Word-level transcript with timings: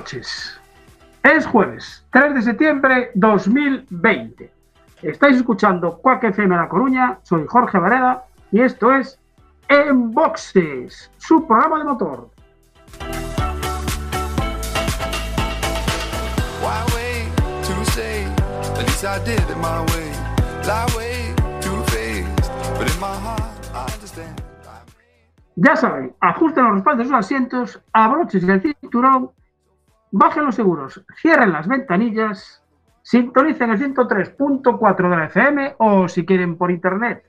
Noches. 0.00 0.58
Es 1.22 1.46
jueves 1.46 2.02
3 2.12 2.34
de 2.34 2.42
septiembre 2.42 3.10
2020. 3.14 4.50
Estáis 5.02 5.36
escuchando 5.36 5.98
Cuac 5.98 6.24
FM 6.24 6.56
La 6.56 6.70
Coruña. 6.70 7.18
Soy 7.22 7.44
Jorge 7.46 7.78
Vareda 7.78 8.24
y 8.50 8.62
esto 8.62 8.94
es 8.94 9.18
En 9.68 10.12
Boxes, 10.12 11.10
su 11.18 11.46
programa 11.46 11.78
de 11.80 11.84
motor. 11.84 12.30
Ya 25.62 25.76
saben, 25.76 26.14
ajusten 26.20 26.64
los 26.64 26.74
respaldos 26.76 26.98
de 26.98 27.04
sus 27.04 27.18
asientos, 27.18 27.82
abrochen 27.92 28.48
el 28.48 28.62
cinturón, 28.62 29.30
bajen 30.10 30.44
los 30.44 30.54
seguros, 30.54 31.04
cierren 31.20 31.52
las 31.52 31.68
ventanillas, 31.68 32.62
sintonicen 33.02 33.70
el 33.70 33.94
103.4 33.94 35.10
de 35.10 35.16
la 35.16 35.24
FM 35.26 35.74
o 35.78 36.08
si 36.08 36.24
quieren 36.24 36.56
por 36.56 36.70
internet, 36.70 37.24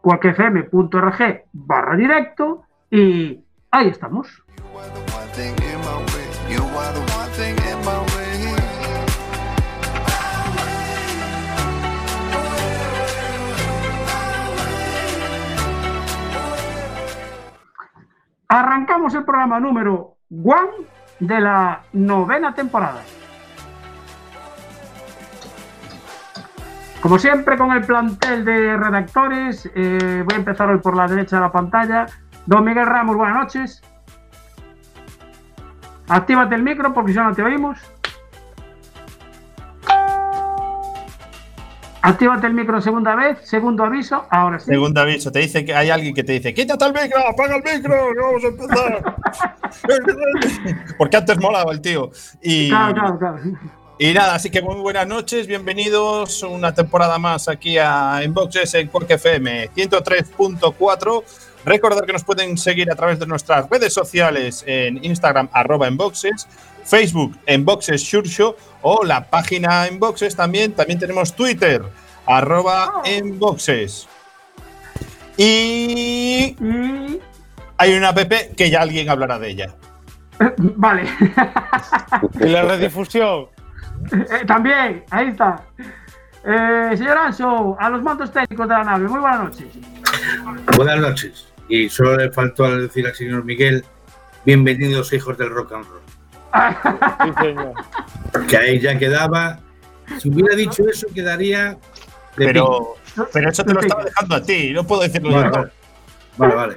cuacfm.org 0.00 1.44
barra 1.52 1.96
directo 1.96 2.64
y 2.90 3.44
ahí 3.70 3.88
estamos. 3.88 4.42
Arrancamos 18.48 19.14
el 19.14 19.24
programa 19.24 19.60
número 19.60 20.16
one 20.28 20.99
de 21.20 21.40
la 21.40 21.82
novena 21.92 22.54
temporada. 22.54 23.02
Como 27.00 27.18
siempre, 27.18 27.56
con 27.56 27.72
el 27.72 27.82
plantel 27.82 28.44
de 28.44 28.76
redactores, 28.76 29.70
eh, 29.74 30.22
voy 30.24 30.34
a 30.34 30.38
empezar 30.38 30.68
hoy 30.68 30.78
por 30.78 30.96
la 30.96 31.06
derecha 31.06 31.36
de 31.36 31.42
la 31.42 31.52
pantalla. 31.52 32.06
Don 32.44 32.64
Miguel 32.64 32.86
Ramos, 32.86 33.16
buenas 33.16 33.36
noches. 33.36 33.82
Actívate 36.08 36.56
el 36.56 36.62
micro 36.62 36.92
porque 36.92 37.14
no 37.14 37.24
no 37.24 37.34
te 37.34 37.42
oímos. 37.42 37.78
Actívate 42.02 42.46
el 42.46 42.54
micro 42.54 42.80
segunda 42.80 43.14
vez, 43.14 43.38
segundo 43.42 43.84
aviso, 43.84 44.24
ahora 44.30 44.58
sí. 44.58 44.66
Segundo 44.66 45.00
aviso, 45.02 45.30
te 45.30 45.40
dice 45.40 45.64
que 45.64 45.74
hay 45.74 45.90
alguien 45.90 46.14
que 46.14 46.24
te 46.24 46.32
dice, 46.32 46.54
quítate 46.54 46.86
el 46.86 46.94
micro, 46.94 47.20
apaga 47.28 47.56
el 47.56 47.62
micro, 47.62 47.94
que 48.14 48.20
vamos 48.20 48.44
a 48.44 48.46
empezar. 48.46 49.16
Porque 50.98 51.16
antes 51.16 51.38
molaba 51.38 51.72
el 51.72 51.80
tío. 51.80 52.10
Y, 52.42 52.70
Claro, 52.70 52.94
claro, 52.94 53.18
claro. 53.18 53.38
y 53.98 54.12
nada, 54.14 54.34
así 54.34 54.48
que 54.50 54.62
muy 54.62 54.76
buenas 54.76 55.06
noches, 55.06 55.46
bienvenidos 55.46 56.42
una 56.42 56.72
temporada 56.72 57.18
más 57.18 57.48
aquí 57.48 57.76
a 57.76 58.22
Inboxes 58.24 58.72
en 58.74 58.88
Quark 58.88 59.10
FM 59.10 59.70
103.4. 59.70 61.22
Recordar 61.66 62.06
que 62.06 62.14
nos 62.14 62.24
pueden 62.24 62.56
seguir 62.56 62.90
a 62.90 62.94
través 62.94 63.18
de 63.18 63.26
nuestras 63.26 63.68
redes 63.68 63.92
sociales 63.92 64.64
en 64.66 65.04
Instagram, 65.04 65.50
arroba 65.52 65.86
Inboxes, 65.88 66.48
Facebook, 66.84 67.36
Inboxes 67.46 68.02
Show 68.02 68.54
o 68.82 69.04
la 69.04 69.28
página 69.28 69.88
Inboxes 69.88 70.34
también. 70.36 70.72
También 70.72 70.98
tenemos 70.98 71.34
Twitter, 71.34 71.82
arroba 72.26 73.02
Inboxes. 73.04 74.08
Y 75.36 76.56
Y 76.60 77.20
hay 77.78 77.94
una 77.94 78.10
app 78.10 78.32
que 78.56 78.70
ya 78.70 78.82
alguien 78.82 79.08
hablará 79.08 79.38
de 79.38 79.50
ella. 79.50 79.74
Vale. 80.58 81.04
Y 82.40 82.46
la 82.46 82.62
redifusión. 82.62 83.46
Eh, 84.12 84.46
también, 84.46 85.04
ahí 85.10 85.28
está. 85.28 85.62
Eh, 86.42 86.96
señor 86.96 87.18
Anso, 87.18 87.76
a 87.78 87.90
los 87.90 88.02
mandos 88.02 88.32
técnicos 88.32 88.66
de 88.66 88.74
la 88.74 88.82
nave, 88.82 89.06
muy 89.06 89.20
buenas 89.20 89.44
noches. 89.44 89.66
Buenas 90.74 90.98
noches. 91.00 91.48
Y 91.68 91.90
solo 91.90 92.16
le 92.16 92.32
faltó 92.32 92.64
al 92.64 92.88
decir 92.88 93.06
al 93.06 93.14
señor 93.14 93.44
Miguel, 93.44 93.84
bienvenidos 94.46 95.12
hijos 95.12 95.36
del 95.36 95.50
rock 95.50 95.72
and 95.72 95.84
roll. 95.84 95.99
Sí, 96.52 97.32
señor. 97.40 97.74
Que 98.48 98.56
ahí 98.56 98.80
ya 98.80 98.98
quedaba. 98.98 99.60
Si 100.18 100.28
hubiera 100.28 100.54
dicho 100.56 100.88
eso, 100.88 101.06
quedaría 101.14 101.78
de 102.36 102.46
Pero, 102.46 102.96
pero 103.32 103.50
eso 103.50 103.64
te 103.64 103.74
lo 103.74 103.80
estaba 103.80 104.04
dejando 104.04 104.34
a 104.34 104.42
ti, 104.42 104.72
no 104.72 104.84
puedo 104.84 105.02
decirlo 105.02 105.28
pico. 105.28 105.42
yo. 105.42 105.50
Vale, 105.50 105.58
vale. 105.58 105.72
vale, 106.36 106.54
vale. 106.54 106.76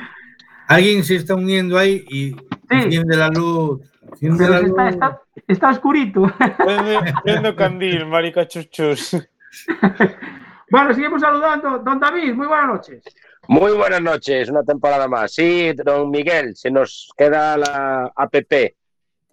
Alguien 0.68 1.04
se 1.04 1.16
está 1.16 1.36
uniendo 1.36 1.78
ahí 1.78 2.06
y 2.10 2.36
enciende 2.70 3.18
la 3.18 3.30
luz. 3.30 3.82
Enciende 4.12 4.50
la 4.50 4.60
luz. 4.62 4.70
está, 4.70 4.90
está, 4.90 5.22
está 5.48 5.70
oscurito. 5.70 6.32
Candil, 7.58 8.06
marica 8.06 8.48
chuchus. 8.48 9.18
bueno, 10.70 10.94
seguimos 10.94 11.22
saludando. 11.22 11.80
Don 11.80 12.00
David, 12.00 12.34
muy 12.34 12.48
buenas 12.48 12.68
noches. 12.68 13.04
Muy 13.48 13.74
buenas 13.74 14.02
noches, 14.02 14.50
una 14.50 14.64
temporada 14.64 15.08
más. 15.08 15.34
Sí, 15.34 15.74
don 15.74 16.10
Miguel, 16.10 16.56
se 16.56 16.72
nos 16.72 17.12
queda 17.18 17.58
la 17.58 18.12
app 18.16 18.34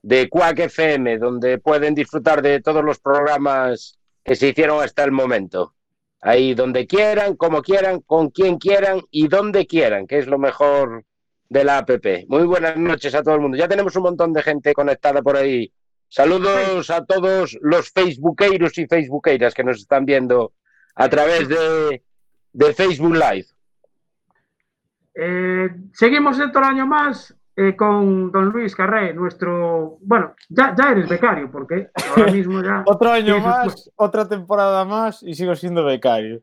de 0.03 0.29
Quack 0.29 0.59
FM, 0.61 1.19
donde 1.19 1.59
pueden 1.59 1.95
disfrutar 1.95 2.43
de 2.43 2.61
todos 2.61 2.85
los 2.85 2.99
programas 2.99 3.99
que 4.25 4.37
se 4.37 4.49
hicieron 4.49 4.83
hasta 4.83 5.05
el 5.05 5.13
momento. 5.13 5.75
Ahí 6.23 6.55
donde 6.55 6.87
quieran, 6.87 7.37
como 7.37 7.63
quieran, 7.63 8.01
con 8.01 8.31
quien 8.31 8.59
quieran 8.59 9.01
y 9.11 9.29
donde 9.29 9.67
quieran, 9.67 10.07
que 10.07 10.19
es 10.19 10.27
lo 10.27 10.39
mejor 10.39 11.05
de 11.49 11.65
la 11.65 11.79
app. 11.79 11.91
Muy 12.29 12.45
buenas 12.45 12.77
noches 12.77 13.15
a 13.15 13.23
todo 13.23 13.35
el 13.35 13.41
mundo. 13.41 13.57
Ya 13.57 13.69
tenemos 13.69 13.97
un 13.97 14.03
montón 14.03 14.33
de 14.33 14.43
gente 14.43 14.73
conectada 14.73 15.23
por 15.23 15.37
ahí. 15.37 15.73
Saludos 16.09 16.91
a 16.91 17.05
todos 17.05 17.57
los 17.61 17.91
facebookeiros 17.91 18.77
y 18.79 18.87
facebookeiras 18.87 19.55
que 19.55 19.65
nos 19.65 19.79
están 19.79 20.05
viendo 20.05 20.53
a 20.95 21.09
través 21.09 21.49
de, 21.49 22.03
de 22.53 22.75
Facebook 22.75 23.15
Live. 23.15 23.47
Eh, 25.15 25.69
seguimos 25.93 26.39
otro 26.41 26.65
año 26.65 26.87
más 26.87 27.35
eh, 27.61 27.77
con 27.77 28.33
don 28.33 28.47
Luis 28.47 28.75
Carré, 28.75 29.13
nuestro. 29.13 29.99
Bueno, 30.01 30.35
ya, 30.49 30.75
ya 30.75 30.93
eres 30.93 31.07
becario, 31.11 31.51
porque 31.53 31.89
ahora 32.09 32.33
mismo 32.33 32.63
ya. 32.63 32.83
Otro 32.87 33.11
año 33.11 33.39
más, 33.39 33.91
otra 33.97 34.27
temporada 34.27 34.83
más 34.87 35.23
y 35.23 35.35
sigo 35.35 35.55
siendo 35.55 35.85
becario. 35.85 36.41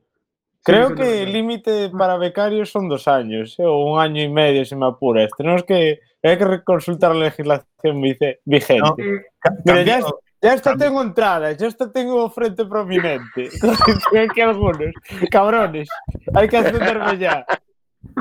Creo 0.64 0.88
siendo 0.90 1.02
que 1.02 1.10
becario. 1.10 1.24
el 1.25 1.34
límite 1.34 1.90
para 1.90 2.18
becarios 2.18 2.69
son 2.69 2.88
dos 2.88 3.08
años, 3.08 3.58
¿eh? 3.58 3.66
o 3.66 3.94
un 3.94 4.00
año 4.00 4.22
y 4.22 4.30
medio 4.30 4.64
si 4.64 4.75
me 4.75 4.86
apuras. 4.86 5.31
Tenemos 5.36 5.64
que, 5.64 6.02
hay 6.22 6.38
que 6.38 6.64
consultar 6.64 7.16
la 7.16 7.25
legislación 7.25 8.00
vigente. 8.46 8.78
No. 8.78 8.96
Eh, 9.00 9.25
Mira, 9.66 9.81
ya, 9.81 10.02
ya 10.40 10.54
hasta 10.54 10.78
tengo 10.78 11.02
entradas, 11.02 11.58
ya 11.58 11.66
hasta 11.66 11.92
tengo 11.92 12.30
frente 12.30 12.64
prominente. 12.66 13.50
Hay 14.16 14.28
que 14.28 14.44
algunos, 14.44 14.94
cabrones, 15.31 15.90
hay 16.36 16.48
que 16.48 16.58
ascenderme 16.58 17.18
ya. 17.18 17.44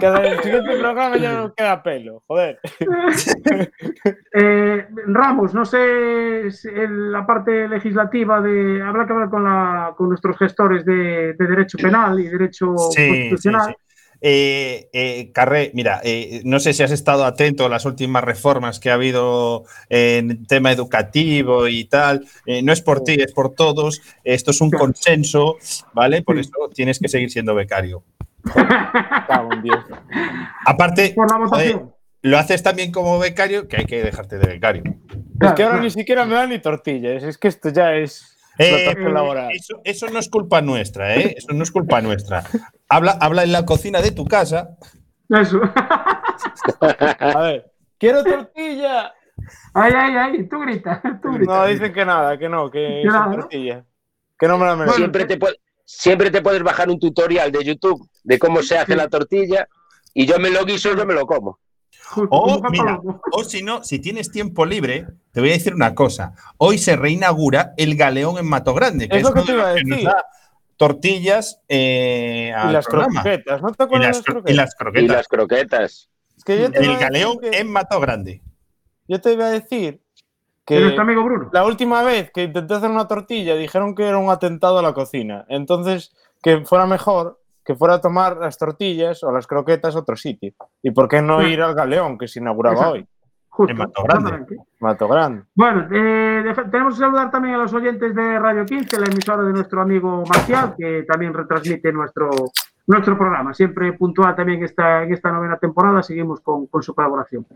Cada 0.01 0.27
el 0.27 0.41
siguiente 0.43 0.77
programa 0.79 1.17
ya 1.17 1.33
no 1.35 1.55
queda 1.55 1.83
pelo, 1.83 2.23
joder. 2.27 2.59
Eh, 4.39 4.87
Ramos, 5.07 5.55
no 5.55 5.65
sé 5.65 6.51
si 6.51 6.69
en 6.69 7.11
la 7.13 7.27
parte 7.27 7.69
legislativa 7.69 8.41
de. 8.41 8.83
Habrá 8.83 9.07
que 9.07 9.13
hablar 9.13 9.31
con, 9.31 9.45
la, 9.45 9.95
con 9.97 10.09
nuestros 10.09 10.37
gestores 10.37 10.85
de, 10.85 11.33
de 11.35 11.47
Derecho 11.47 11.79
Penal 11.79 12.21
y 12.21 12.29
Derecho 12.29 12.75
Sí, 12.91 13.09
Constitucional. 13.09 13.69
sí. 13.69 13.75
Eh, 14.23 14.89
eh, 14.95 15.31
Carré, 15.33 15.71
mira, 15.75 16.01
eh, 16.03 16.41
no 16.45 16.59
sé 16.59 16.73
si 16.73 16.83
has 16.83 16.91
estado 16.91 17.25
atento 17.27 17.67
a 17.67 17.69
las 17.69 17.85
últimas 17.85 18.25
reformas 18.25 18.81
que 18.81 18.91
ha 18.91 18.95
habido 18.95 19.65
en 19.91 20.47
tema 20.47 20.73
educativo 20.73 21.69
y 21.69 21.85
tal. 21.85 22.27
Eh, 22.47 22.63
no 22.63 22.73
es 22.73 22.81
por 22.81 23.03
ti, 23.05 23.15
es 23.15 23.33
por 23.33 23.55
todos. 23.55 24.01
Esto 24.25 24.53
es 24.53 24.61
un 24.61 24.71
consenso, 24.71 25.57
¿vale? 25.93 26.23
Por 26.23 26.37
Sí. 26.37 26.41
eso 26.43 26.71
tienes 26.75 26.99
que 26.99 27.09
seguir 27.09 27.31
siendo 27.31 27.55
becario. 27.55 28.03
Cago 29.29 29.53
en 29.53 29.63
Dios. 29.63 29.85
Aparte, 30.65 31.13
Por 31.15 31.31
la 31.31 31.37
joder, 31.47 31.49
votación. 31.75 31.95
lo 32.23 32.39
haces 32.39 32.63
también 32.63 32.93
como 32.93 33.19
becario, 33.19 33.69
que 33.69 33.77
hay 33.79 33.85
que 33.87 34.03
dejarte 34.03 34.39
de 34.39 34.47
becario. 34.47 34.83
Es 34.87 35.53
que 35.53 35.63
ahora 35.63 35.77
Claro, 35.77 35.81
ni 35.83 35.91
siquiera 35.91 36.25
me 36.25 36.35
dan 36.35 36.51
ni 36.51 36.59
tortillas. 36.59 37.23
Es 37.23 37.39
que 37.39 37.49
esto 37.49 37.69
ya 37.71 37.95
es 37.95 38.37
Eh, 38.59 38.95
laboral. 39.13 39.51
eso, 39.53 39.81
eso 39.85 40.07
no 40.09 40.19
es 40.19 40.29
culpa 40.31 40.61
nuestra, 40.63 41.15
¿eh? 41.15 41.35
Eso 41.37 41.53
no 41.53 41.63
es 41.63 41.71
culpa 41.71 42.01
nuestra. 42.01 42.43
Habla, 42.89 43.19
habla 43.21 43.43
en 43.43 43.53
la 43.53 43.67
cocina 43.67 44.01
de 44.01 44.13
tu 44.13 44.25
casa. 44.25 44.77
Eso. 45.29 45.61
A 46.81 47.41
ver, 47.41 47.73
quiero 47.99 48.23
tortilla. 48.25 49.13
Ay, 49.75 49.93
ay, 49.95 50.17
ay, 50.17 50.49
tú 50.49 50.61
grita, 50.61 51.03
tú 51.23 51.33
grita. 51.33 51.53
No, 51.53 51.67
dicen 51.67 51.93
que 51.93 52.05
nada, 52.05 52.39
que 52.39 52.49
no, 52.49 52.71
que 52.71 53.03
¿no? 53.05 53.31
tortilla. 53.31 53.85
Que 54.39 54.49
no 54.49 54.57
me 54.59 54.65
la 54.67 54.77
merezco. 54.77 54.97
Siempre 54.97 55.25
te, 55.27 55.37
puede- 55.37 55.57
siempre 55.87 56.31
te 56.31 56.43
puedes 56.43 56.63
bajar 56.63 56.91
un 56.91 56.99
tutorial 57.01 57.51
de 57.51 57.65
YouTube 57.65 58.07
de 58.25 58.39
cómo 58.39 58.61
se 58.63 58.77
hace 58.77 58.95
la 58.97 59.09
tortilla 59.09 59.67
y 60.13 60.27
yo 60.27 60.39
me 60.39 60.51
lo 60.51 60.65
guiso 60.67 60.93
y 60.93 60.97
yo 60.99 61.07
me 61.07 61.15
lo 61.15 61.25
como. 61.27 61.59
O, 62.31 62.61
mira, 62.71 63.01
si 63.49 63.63
no, 63.63 63.83
si 63.83 63.99
tienes 63.99 64.31
tiempo 64.31 64.65
libre, 64.67 65.07
te 65.33 65.41
voy 65.41 65.51
a 65.51 65.55
decir 65.55 65.75
una 65.75 65.95
cosa. 65.95 66.35
Hoy 66.59 66.79
se 66.79 66.95
reinaugura 66.97 67.73
el 67.77 67.97
Galeón 67.97 68.39
en 68.39 68.47
Mato 68.47 68.75
Grande, 68.75 69.09
que 69.09 69.17
Es 69.17 69.23
es, 69.23 69.29
lo 69.29 69.35
que 69.35 69.43
te 69.43 69.53
iba 69.53 69.69
a 69.69 69.73
decir. 69.73 70.09
tortillas 70.77 71.63
eh, 71.69 72.53
Y 72.69 72.73
las 72.73 72.87
programa. 72.87 73.23
croquetas, 73.23 73.63
¿no 73.63 73.73
te 73.73 73.83
Y 73.83 73.87
acuerdas 73.87 74.09
las, 74.09 74.25
de 74.25 74.25
las 74.25 74.27
cro- 74.27 74.51
y 74.51 74.55
croquetas? 74.55 74.57
las 74.57 74.75
Y 74.75 74.77
croquetas. 74.79 75.17
las 75.17 75.29
croquetas. 75.29 76.11
Es 76.37 76.45
que 76.45 76.59
yo 76.61 76.71
te 76.71 76.85
iba 76.85 76.93
El 76.93 76.97
a 76.99 77.01
Galeón 77.01 77.39
que- 77.41 77.59
en 77.59 77.71
Mato 77.73 77.99
Grande. 78.01 78.43
Yo 79.09 79.21
te 79.21 79.33
iba 79.33 79.47
a 79.47 79.51
decir 79.51 79.95
De 79.95 80.06
que 80.67 80.81
nuestro 80.81 81.03
amigo 81.03 81.23
Bruno. 81.25 81.49
la 81.53 81.65
última 81.65 82.03
vez 82.03 82.31
que 82.33 82.43
intenté 82.45 82.75
hacer 82.75 82.91
una 82.91 83.07
tortilla 83.09 83.55
dijeron 83.55 83.95
que 83.95 84.07
era 84.09 84.19
un 84.19 84.31
atentado 84.31 84.79
a 84.79 84.83
la 84.83 84.93
cocina. 84.93 85.45
Entonces, 85.49 86.15
que 86.43 86.65
fuera 86.65 86.87
mejor 86.87 87.39
que 87.65 87.75
fuera 87.75 87.95
a 87.95 88.01
tomar 88.01 88.37
las 88.37 88.59
tortillas 88.59 89.25
o 89.25 89.33
las 89.33 89.47
croquetas 89.49 89.97
a 89.97 89.99
otro 89.99 90.15
sitio. 90.17 90.53
¿Y 90.83 90.93
por 90.93 91.09
qué 91.09 91.21
no 91.21 91.43
ir 91.43 91.61
al 91.61 91.75
Galeón, 91.75 92.17
que 92.17 92.29
se 92.29 92.39
inauguraba 92.39 92.75
Exacto. 92.77 92.93
hoy? 92.95 93.07
Justo, 93.49 93.73
En 93.73 93.79
Mato 93.79 94.03
Grande. 94.05 94.29
exactamente. 94.31 94.71
Mato 94.79 95.09
Grande. 95.09 95.43
Bueno, 95.55 95.89
eh, 95.91 96.55
tenemos 96.71 96.95
que 96.95 97.01
saludar 97.01 97.31
también 97.33 97.57
a 97.57 97.59
los 97.59 97.73
oyentes 97.75 98.15
de 98.15 98.39
Radio 98.39 98.65
15, 98.65 99.01
la 99.01 99.07
emisora 99.07 99.43
de 99.43 99.53
nuestro 99.53 99.83
amigo 99.83 100.23
Marcial, 100.29 100.75
que 100.79 101.03
también 101.09 101.35
retransmite 101.35 101.91
nuestro, 101.93 102.31
nuestro 102.87 103.19
programa. 103.19 103.53
Siempre 103.53 103.95
puntual 103.95 104.37
también 104.37 104.63
esta, 104.63 105.03
en 105.03 105.13
esta 105.13 105.33
novena 105.33 105.57
temporada, 105.59 106.05
seguimos 106.05 106.41
con, 106.43 106.67
con 106.69 106.85
su 106.85 106.95
colaboración. 106.95 107.47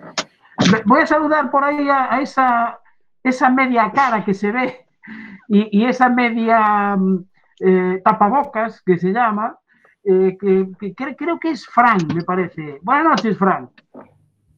Voy 0.86 1.02
a 1.02 1.06
saludar 1.06 1.50
por 1.52 1.62
ahí 1.62 1.88
a, 1.88 2.12
a 2.14 2.20
esa, 2.20 2.80
esa 3.22 3.50
media 3.50 3.90
cara 3.92 4.24
que 4.24 4.34
se 4.34 4.50
ve 4.52 4.86
y, 5.48 5.78
y 5.80 5.84
esa 5.86 6.08
media 6.08 6.96
mm, 6.96 7.24
eh, 7.60 8.00
tapabocas 8.04 8.82
que 8.82 8.98
se 8.98 9.12
llama, 9.12 9.56
eh, 10.04 10.36
que, 10.40 10.68
que 10.78 10.94
cre- 10.94 11.16
creo 11.16 11.38
que 11.38 11.50
es 11.50 11.66
Frank, 11.66 12.12
me 12.14 12.22
parece. 12.22 12.78
Buenas 12.82 13.04
noches, 13.04 13.36
Frank. 13.38 13.70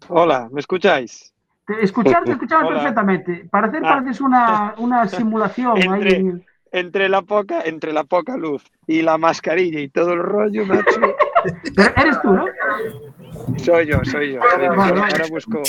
Hola, 0.08 0.48
¿me 0.52 0.60
escucháis? 0.60 1.32
Te- 1.66 1.82
Escucharte, 1.82 2.32
escuchaba 2.32 2.68
perfectamente. 2.68 3.48
Parecer 3.50 3.82
Ah. 3.84 3.88
pareces 3.94 4.20
una, 4.20 4.74
una 4.78 5.06
simulación 5.08 5.76
ahí 5.78 5.84
Entre- 6.00 6.16
en 6.16 6.28
el- 6.28 6.44
Entre 6.72 7.08
la 7.08 7.22
poca, 7.22 7.60
entre 7.64 7.92
la 7.92 8.04
poca 8.04 8.36
luz 8.36 8.64
y 8.86 9.02
la 9.02 9.18
mascarilla 9.18 9.78
y 9.80 9.88
todo 9.88 10.12
el 10.14 10.20
rollo, 10.20 10.64
macho, 10.66 11.00
eres 11.96 12.20
tú, 12.22 12.32
¿no? 12.32 12.46
Soy 13.56 13.86
yo, 13.86 13.98
soy 14.04 14.06
yo. 14.06 14.06
soy 14.06 14.32
yo. 14.32 14.42
Ahora, 14.42 15.26
busco, 15.30 15.62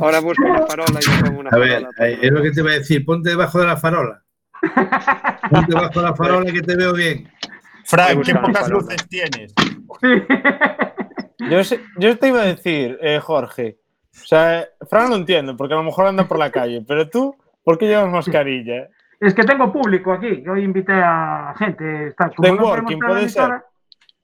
ahora 0.00 0.20
busco 0.20 0.44
una 0.44 0.66
farola 0.66 1.00
y 1.00 1.22
pongo 1.24 1.40
una 1.40 1.50
A 1.50 1.58
ver, 1.58 1.82
farola. 1.82 2.08
eh, 2.08 2.18
es 2.22 2.30
lo 2.32 2.42
que 2.42 2.50
te 2.52 2.60
iba 2.60 2.70
a 2.70 2.74
decir. 2.74 3.04
Ponte 3.04 3.30
debajo 3.30 3.60
de 3.60 3.66
la 3.66 3.76
farola. 3.76 4.22
Ponte 5.50 5.66
debajo 5.74 6.00
de 6.00 6.06
la 6.06 6.14
farola 6.14 6.52
que 6.52 6.62
te 6.62 6.76
veo 6.76 6.92
bien. 6.92 7.30
Frank, 7.84 8.24
qué 8.24 8.34
pocas 8.34 8.68
luces 8.68 9.08
tienes. 9.08 9.54
Yo, 11.50 11.62
sé- 11.64 11.80
yo 11.98 12.18
te 12.18 12.28
iba 12.28 12.40
a 12.42 12.46
decir, 12.46 12.98
eh, 13.00 13.20
Jorge. 13.20 13.78
O 14.12 14.26
sea, 14.26 14.66
Fran 14.88 15.10
lo 15.10 15.16
entiendo, 15.16 15.56
porque 15.56 15.74
a 15.74 15.76
lo 15.76 15.82
mejor 15.84 16.06
anda 16.06 16.26
por 16.26 16.38
la 16.38 16.50
calle, 16.50 16.82
pero 16.86 17.08
tú, 17.08 17.36
¿por 17.62 17.78
qué 17.78 17.86
llevas 17.86 18.10
mascarilla? 18.10 18.88
Es 19.20 19.34
que 19.34 19.44
tengo 19.44 19.72
público 19.72 20.12
aquí, 20.12 20.42
hoy 20.48 20.62
invité 20.64 20.92
a 20.94 21.54
gente. 21.58 22.08
Está, 22.08 22.30
como 22.30 22.48
De 22.48 22.54
no 22.56 22.64
Working, 22.64 22.98
puede 22.98 23.28
ser. 23.28 23.50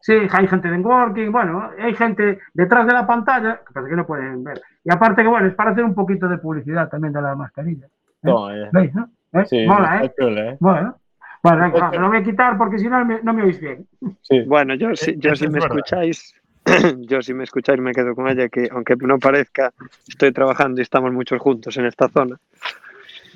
Sí, 0.05 0.15
hay 0.33 0.49
gente 0.49 0.69
de 0.69 0.79
Working, 0.79 1.31
bueno, 1.31 1.71
hay 1.79 1.95
gente 1.95 2.41
detrás 2.55 2.87
de 2.89 2.93
la 2.93 3.07
pantalla, 3.07 3.61
que 3.65 3.73
pasa 3.73 3.89
que 3.89 3.95
no 3.95 4.05
pueden 4.05 4.43
ver. 4.43 4.61
Y 4.85 4.93
aparte 4.93 5.23
que, 5.23 5.29
bueno, 5.29 5.47
es 5.47 5.55
para 5.55 5.71
hacer 5.71 5.85
un 5.85 5.95
poquito 5.95 6.27
de 6.29 6.39
publicidad 6.39 6.89
también 6.89 7.13
de 7.13 7.23
la 7.23 7.37
mascarilla. 7.37 7.87
No, 8.23 8.53
eh. 8.53 8.69
¿Veis, 8.73 8.93
no? 8.95 9.09
¿Eh? 9.33 9.45
Sí, 9.47 9.65
Mola, 9.65 10.03
¿eh? 10.05 10.13
¿eh? 10.19 10.57
Bueno, 10.59 10.97
bueno, 11.43 11.63
venga, 11.73 11.93
lo 11.93 12.09
voy 12.09 12.19
a 12.19 12.23
quitar 12.25 12.59
porque 12.59 12.79
si 12.79 12.89
no 12.89 13.05
me, 13.05 13.23
no 13.23 13.33
me 13.33 13.45
oís 13.45 13.61
bien. 13.61 13.87
Sí. 14.23 14.43
Bueno, 14.47 14.75
yo, 14.75 14.95
si, 14.97 15.17
yo 15.19 15.35
si 15.37 15.49
me 15.49 15.61
escucháis, 15.61 16.35
yo 16.99 17.23
si 17.23 17.33
me 17.33 17.45
escucháis 17.45 17.81
me 17.81 17.93
quedo 17.93 18.15
con 18.17 18.29
ella, 18.29 18.49
que 18.49 18.69
aunque 18.73 18.97
no 18.97 19.19
parezca, 19.21 19.73
estoy 20.09 20.33
trabajando 20.33 20.81
y 20.81 20.83
estamos 20.83 21.13
muchos 21.13 21.41
juntos 21.41 21.77
en 21.79 21.87
esta 21.87 22.09
zona. 22.09 22.37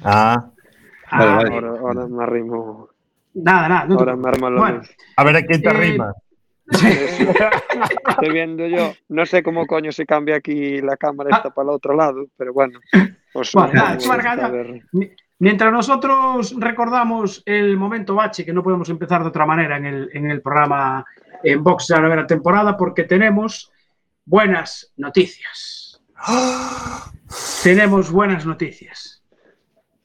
Ah, 0.05 0.51
Ah, 1.09 1.37
Vale. 1.37 1.55
Ahora, 1.55 1.69
ahora 1.69 2.07
me 2.09 2.23
arrimo, 2.25 2.89
Nada, 3.35 3.69
nada. 3.69 3.85
no 3.87 3.97
te 3.97 4.03
ahora 4.03 4.17
me 4.17 4.29
arma 4.29 4.51
la 4.51 4.61
Bueno. 4.61 4.81
a 5.17 5.25
ver 5.25 5.37
a 5.37 5.43
quién 5.43 5.63
te 5.63 5.69
Eh, 5.69 5.71
arrima. 5.71 6.13
Estoy 8.09 8.33
viendo 8.33 8.67
yo, 8.67 8.93
no 9.09 9.25
sé 9.27 9.43
cómo 9.43 9.67
coño 9.67 9.93
se 9.93 10.05
cambia 10.07 10.37
aquí 10.37 10.81
la 10.81 10.97
cámara 10.97 11.37
esta 11.37 11.51
para 11.51 11.69
el 11.71 11.75
otro 11.77 11.95
lado, 11.95 12.27
pero 12.37 12.53
bueno. 12.53 12.79
Os 13.35 13.53
Vale, 13.53 13.69
os 13.69 13.75
nada, 13.75 13.89
pongo 13.91 14.03
tú 14.03 14.09
larga 14.09 14.31
esta, 14.35 14.41
ya. 14.43 14.47
a 14.47 14.51
ver. 14.51 14.83
Mi- 14.93 15.11
Mientras 15.39 15.71
nosotros 15.71 16.55
recordamos 16.59 17.43
el 17.45 17.77
momento 17.77 18.15
bache, 18.15 18.45
que 18.45 18.55
no 18.55 18.63
podemos 18.63 18.89
empezar 18.89 19.21
de 19.23 19.29
otra 19.29 19.45
manera 19.45 19.77
en 19.77 19.85
el, 19.85 20.11
en 20.15 20.31
el 20.31 20.41
programa 20.41 21.05
en 21.43 21.63
Box 21.63 21.89
de 21.89 21.97
la 21.97 22.01
novena 22.03 22.27
temporada, 22.27 22.75
porque 22.77 23.05
tenemos 23.05 23.71
buenas 24.25 24.93
noticias. 24.97 26.01
Tenemos 27.63 28.11
buenas 28.11 28.47
noticias. 28.47 29.23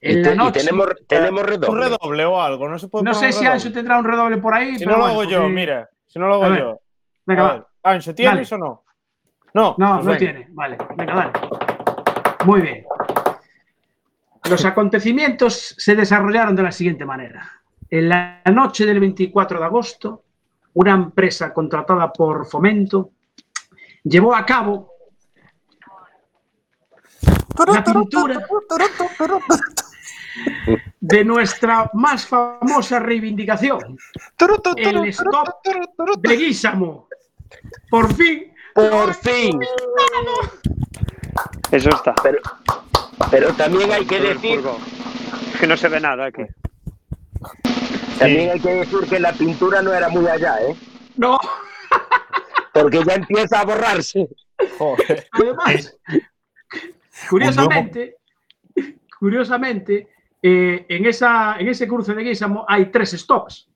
Y, 0.01 0.11
En 0.17 0.21
te- 0.23 0.29
la 0.29 0.33
y 0.33 0.37
noche, 0.37 0.59
tenemos, 0.59 0.87
tenemos 1.07 1.41
Un 1.41 1.47
redoble. 1.47 1.81
redoble 1.89 2.25
o 2.25 2.41
algo, 2.41 2.67
no 2.67 2.77
se 2.77 2.87
puede 2.89 3.05
no 3.05 3.13
sé 3.13 3.27
si 3.31 3.39
redoble? 3.39 3.49
Ancho 3.49 3.71
tendrá 3.71 3.97
un 3.99 4.05
redoble 4.05 4.37
por 4.37 4.53
ahí. 4.53 4.77
Si 4.77 4.79
pero 4.83 4.91
no 4.91 4.97
lo 4.97 5.03
bueno, 5.05 5.19
hago 5.21 5.31
yo, 5.31 5.37
porque- 5.43 5.53
mira. 5.53 5.89
Si 6.11 6.19
no 6.19 6.27
lo 6.27 6.33
hago 6.35 6.43
A 6.43 6.49
ver, 6.49 6.59
yo. 6.59 6.81
Venga, 7.25 7.47
A 7.47 7.53
va. 7.53 7.67
Ancho, 7.83 8.13
¿tienes 8.13 8.51
o 8.51 8.57
no? 8.57 8.83
No. 9.53 9.75
No, 9.77 9.95
pues 9.95 10.05
no 10.05 10.17
tiene. 10.17 10.47
Vale, 10.49 10.77
venga, 10.97 11.15
dale. 11.15 11.31
Muy 12.45 12.61
bien. 12.61 12.85
Los 14.49 14.65
acontecimientos 14.65 15.73
se 15.77 15.95
desarrollaron 15.95 16.53
de 16.53 16.63
la 16.63 16.71
siguiente 16.73 17.05
manera. 17.05 17.49
En 17.89 18.09
la 18.09 18.41
noche 18.51 18.85
del 18.85 18.99
24 18.99 19.57
de 19.57 19.65
agosto, 19.65 20.23
una 20.73 20.91
empresa 20.91 21.53
contratada 21.53 22.11
por 22.11 22.45
Fomento 22.45 23.11
llevó 24.03 24.35
a 24.35 24.45
cabo 24.45 24.91
la 27.67 27.83
pintura 27.83 28.45
de 31.01 31.25
nuestra 31.25 31.89
más 31.93 32.27
famosa 32.27 32.99
reivindicación, 32.99 33.97
el 34.77 35.07
stop 35.07 35.63
de 36.19 36.37
Guísamo. 36.37 37.09
Por 37.89 38.13
fin, 38.13 38.53
Por 38.73 39.13
fin. 39.15 39.59
Eso 41.71 41.89
está. 41.89 42.13
Pero, 42.21 42.39
pero 43.29 43.53
también 43.53 43.91
hay 43.91 44.05
que 44.05 44.19
decir, 44.19 44.61
que 45.59 45.67
no 45.67 45.75
se 45.75 45.89
ve 45.89 45.99
nada 45.99 46.27
aquí. 46.27 46.43
también 48.19 48.51
hay 48.51 48.59
que 48.59 48.73
decir 48.75 48.99
que 49.09 49.19
la 49.19 49.33
pintura 49.33 49.81
no 49.81 49.93
era 49.93 50.07
muy 50.07 50.27
allá, 50.27 50.61
¿eh? 50.61 50.75
no, 51.17 51.39
Porque 52.73 53.03
ya 53.03 53.15
empieza 53.15 53.59
a 53.59 53.65
borrarse. 53.65 54.27
Joder. 54.77 55.27
Además, 55.31 55.97
curiosamente, 57.27 58.17
curiosamente, 59.19 60.07
eh, 60.41 60.85
en, 60.89 61.05
en 61.05 61.67
ese 61.67 61.87
cruce 61.87 62.13
de 62.13 62.23
Guísamo 62.23 62.65
hay 62.67 62.85
tres 62.91 63.11
stops. 63.11 63.69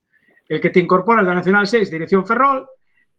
El 0.48 0.62
que 0.62 0.70
te 0.70 0.80
incorpora 0.80 1.22
de 1.22 1.28
la 1.30 1.36
Nacional 1.36 1.66
6, 1.68 1.90
dirección 1.90 2.26
Ferrol, 2.26 2.68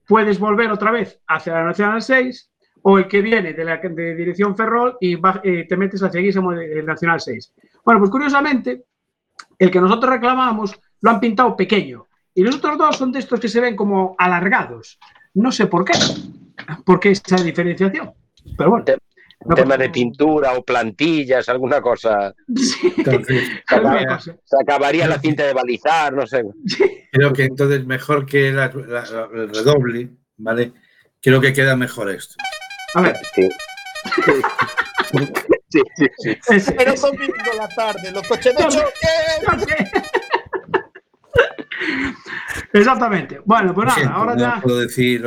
puedes 0.07 0.38
volver 0.38 0.71
otra 0.71 0.91
vez 0.93 1.21
hacia 1.26 1.55
la 1.55 1.65
Nacional 1.65 2.00
6, 2.03 2.53
o 2.83 2.99
el 2.99 3.09
que 3.09 3.21
viene 3.21 3.53
de 3.53 3.65
la 3.65 3.79
dirección 3.79 4.57
Ferrol 4.57 4.97
y 5.00 5.17
va- 5.17 5.41
eh, 5.43 5.67
te 5.69 5.76
metes 5.76 6.03
hacia 6.03 6.21
Guísamo 6.21 6.53
de, 6.53 6.69
de 6.69 6.83
Nacional 6.85 7.21
6. 7.21 7.53
Bueno, 7.85 7.99
pues 8.00 8.11
curiosamente, 8.12 8.85
el 9.59 9.71
que 9.71 9.81
nosotros 9.81 10.12
reclamamos 10.12 10.79
lo 11.00 11.11
han 11.11 11.19
pintado 11.21 11.57
pequeño. 11.57 12.07
Y 12.35 12.43
los 12.43 12.57
otros 12.57 12.79
dos 12.79 12.97
son 12.97 13.11
de 13.12 13.19
estos 13.19 13.41
que 13.41 13.49
se 13.49 13.61
ven 13.61 13.75
como 13.75 14.15
alargados. 14.19 14.99
No 15.35 15.50
sé 15.50 15.67
por 15.67 15.85
qué. 15.85 15.95
¿Por 16.85 17.00
qué 17.00 17.11
esa 17.11 17.37
diferenciación? 17.43 18.12
Pero 18.57 18.71
bueno. 18.71 18.85
No 19.45 19.55
Tema 19.55 19.71
pasa 19.71 19.83
de 19.83 19.90
pintura 19.90 20.52
o 20.55 20.64
plantillas, 20.64 21.49
alguna 21.49 21.81
cosa. 21.81 22.35
Sí, 22.55 22.93
Entonces. 22.97 23.49
Se 24.45 24.57
acabaría 24.61 25.07
la 25.07 25.19
cinta 25.21 25.45
de 25.45 25.52
balizar, 25.52 26.12
no 26.12 26.26
sé. 26.26 26.43
creo 27.12 27.33
que 27.33 27.45
entonces 27.45 27.85
mejor 27.87 28.26
que 28.26 28.50
la- 28.50 28.73
la- 28.75 29.05
la- 29.05 29.28
el 29.35 29.49
redoble, 29.55 30.11
¿vale? 30.38 30.73
Creo 31.21 31.40
que 31.40 31.52
queda 31.52 31.76
mejor 31.76 32.11
esto. 32.11 32.35
A 32.95 33.00
ver, 33.02 33.16
Sí. 33.35 33.49
Sí, 35.69 35.81
sí, 35.97 36.07
sí. 36.19 36.37
ese, 36.49 36.73
Pero 36.73 36.93
la 37.59 37.69
tarde, 37.69 38.11
los 38.12 38.26
coches 38.26 38.55
de 38.57 38.62
choque. 38.69 39.90
Exactamente. 42.73 43.40
Bueno, 43.45 43.75
pues 43.75 43.87
nada, 43.87 43.97
siento, 43.99 44.14
ahora 44.14 44.35
no 44.35 44.40
ya. 44.40 44.61
puedo 44.62 44.81
decir. 44.81 45.26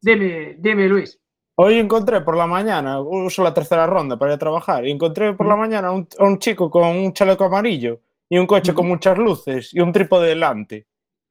Dime, 0.00 0.56
dime, 0.58 0.88
Luis. 0.88 1.18
Hoy 1.56 1.78
encontré 1.78 2.20
por 2.22 2.36
la 2.36 2.46
mañana, 2.46 3.00
uso 3.00 3.42
la 3.44 3.54
tercera 3.54 3.86
ronda 3.86 4.16
para 4.18 4.32
ir 4.32 4.36
a 4.36 4.38
trabajar, 4.38 4.84
y 4.86 4.90
encontré 4.90 5.34
por 5.34 5.46
la 5.46 5.54
mañana 5.54 5.92
un- 5.92 6.08
a 6.18 6.24
un 6.24 6.38
chico 6.38 6.68
con 6.68 6.84
un 6.88 7.12
chaleco 7.12 7.44
amarillo 7.44 8.00
y 8.28 8.38
un 8.38 8.46
coche 8.46 8.74
con 8.74 8.88
muchas 8.88 9.16
luces 9.18 9.72
y 9.72 9.78
un 9.80 9.92
trípode 9.92 10.28
delante. 10.28 10.86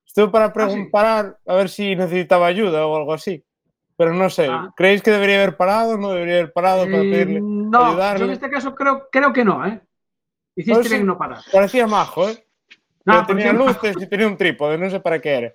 Estuve 0.05 0.29
para 0.29 0.47
sí. 0.47 0.53
preguntar 0.53 1.37
a 1.45 1.55
ver 1.55 1.67
si 1.67 1.95
necesitaba 1.95 2.47
ayuda 2.47 2.85
o 2.87 2.95
algo 2.95 3.13
así. 3.13 3.43
Pero 3.97 4.13
no 4.13 4.29
sé, 4.29 4.47
Ah. 4.49 4.73
¿creéis 4.75 5.01
que 5.03 5.11
debería 5.11 5.35
haber 5.43 5.57
parado? 5.57 5.97
¿No 5.97 6.11
debería 6.11 6.35
haber 6.35 6.53
parado 6.53 6.85
para 6.85 7.03
Eh, 7.03 7.09
pedirle? 7.11 7.41
no, 7.41 7.79
yo 7.79 7.85
ayudarle? 7.89 8.25
en 8.25 8.31
este 8.31 8.49
caso 8.49 8.73
creo, 8.73 9.07
creo 9.11 9.33
que 9.33 9.43
no, 9.43 9.65
¿eh? 9.67 9.81
Hiciste 10.55 10.73
Pues 10.79 10.89
bien 10.89 11.01
en 11.01 11.07
no 11.07 11.17
parar. 11.17 11.39
Parecía 11.51 11.85
majo, 11.85 12.29
¿eh? 12.29 12.45
No, 13.05 13.25
tenía 13.25 13.51
parecía 13.51 13.53
majo. 13.53 13.65
luces 13.87 13.95
y 14.01 14.07
tenía 14.07 14.27
un 14.27 14.37
trípode, 14.37 14.77
no 14.77 14.89
sé 14.89 14.99
para 14.99 15.19
qué 15.19 15.29
era. 15.31 15.53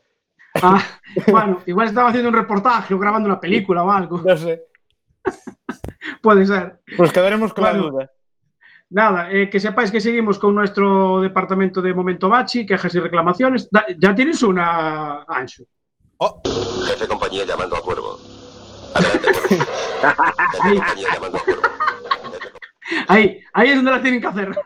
Ah, 0.63 0.83
bueno, 1.29 1.61
igual 1.67 1.89
estaba 1.89 2.09
haciendo 2.09 2.29
un 2.31 2.35
reportaje 2.37 2.95
o 2.95 2.99
grabando 2.99 3.27
una 3.29 3.41
película 3.41 3.83
o 3.83 3.91
algo. 3.91 4.21
No 4.25 4.37
sé. 4.37 4.65
Puede 6.23 6.47
ser. 6.47 6.81
Pues 6.97 7.13
quedaremos 7.13 7.53
con 7.53 7.65
la 7.65 7.71
Bueno. 7.73 7.91
duda. 7.91 8.11
Nada, 8.91 9.31
eh, 9.31 9.51
que 9.51 9.61
sepáis 9.61 9.91
que 9.91 10.01
seguimos 10.01 10.39
con 10.39 10.55
nuestro 10.55 11.21
departamento 11.21 11.83
de 11.83 11.93
Momento 11.93 12.29
Bachi, 12.31 12.65
quejas 12.65 12.95
y 12.95 13.01
reclamaciones. 13.01 13.69
Da- 13.71 13.85
ya 13.99 14.15
tienes 14.15 14.43
una, 14.43 15.25
Ancho. 15.29 15.65
Oh, 16.17 16.41
Jefe 16.87 17.01
de 17.05 17.09
compañía 17.09 17.45
llamando 17.45 17.77
a 17.77 17.83
Cuervo. 17.83 18.19
Adelante, 18.95 19.29
Cuervo. 19.33 19.65
Jefe 20.01 20.69
de 20.71 20.75
compañía 20.77 21.09
llamando 21.13 21.37
a 21.39 21.41
Cuervo. 21.43 21.63
Ahí, 23.09 23.41
ahí 23.53 23.69
es 23.69 23.77
donde 23.77 23.91
la 23.91 24.01
tienen 24.03 24.21
que 24.23 24.27
hacer. 24.27 24.59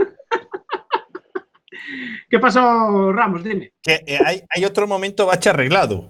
¿Qué 2.29 2.39
pasó, 2.39 3.13
Ramos? 3.13 3.43
Dime. 3.45 3.73
que 3.83 4.03
eh, 4.07 4.19
hay, 4.25 4.43
hay 4.49 4.65
otro 4.65 4.87
momento 4.87 5.27
bache 5.27 5.51
arreglado. 5.51 6.09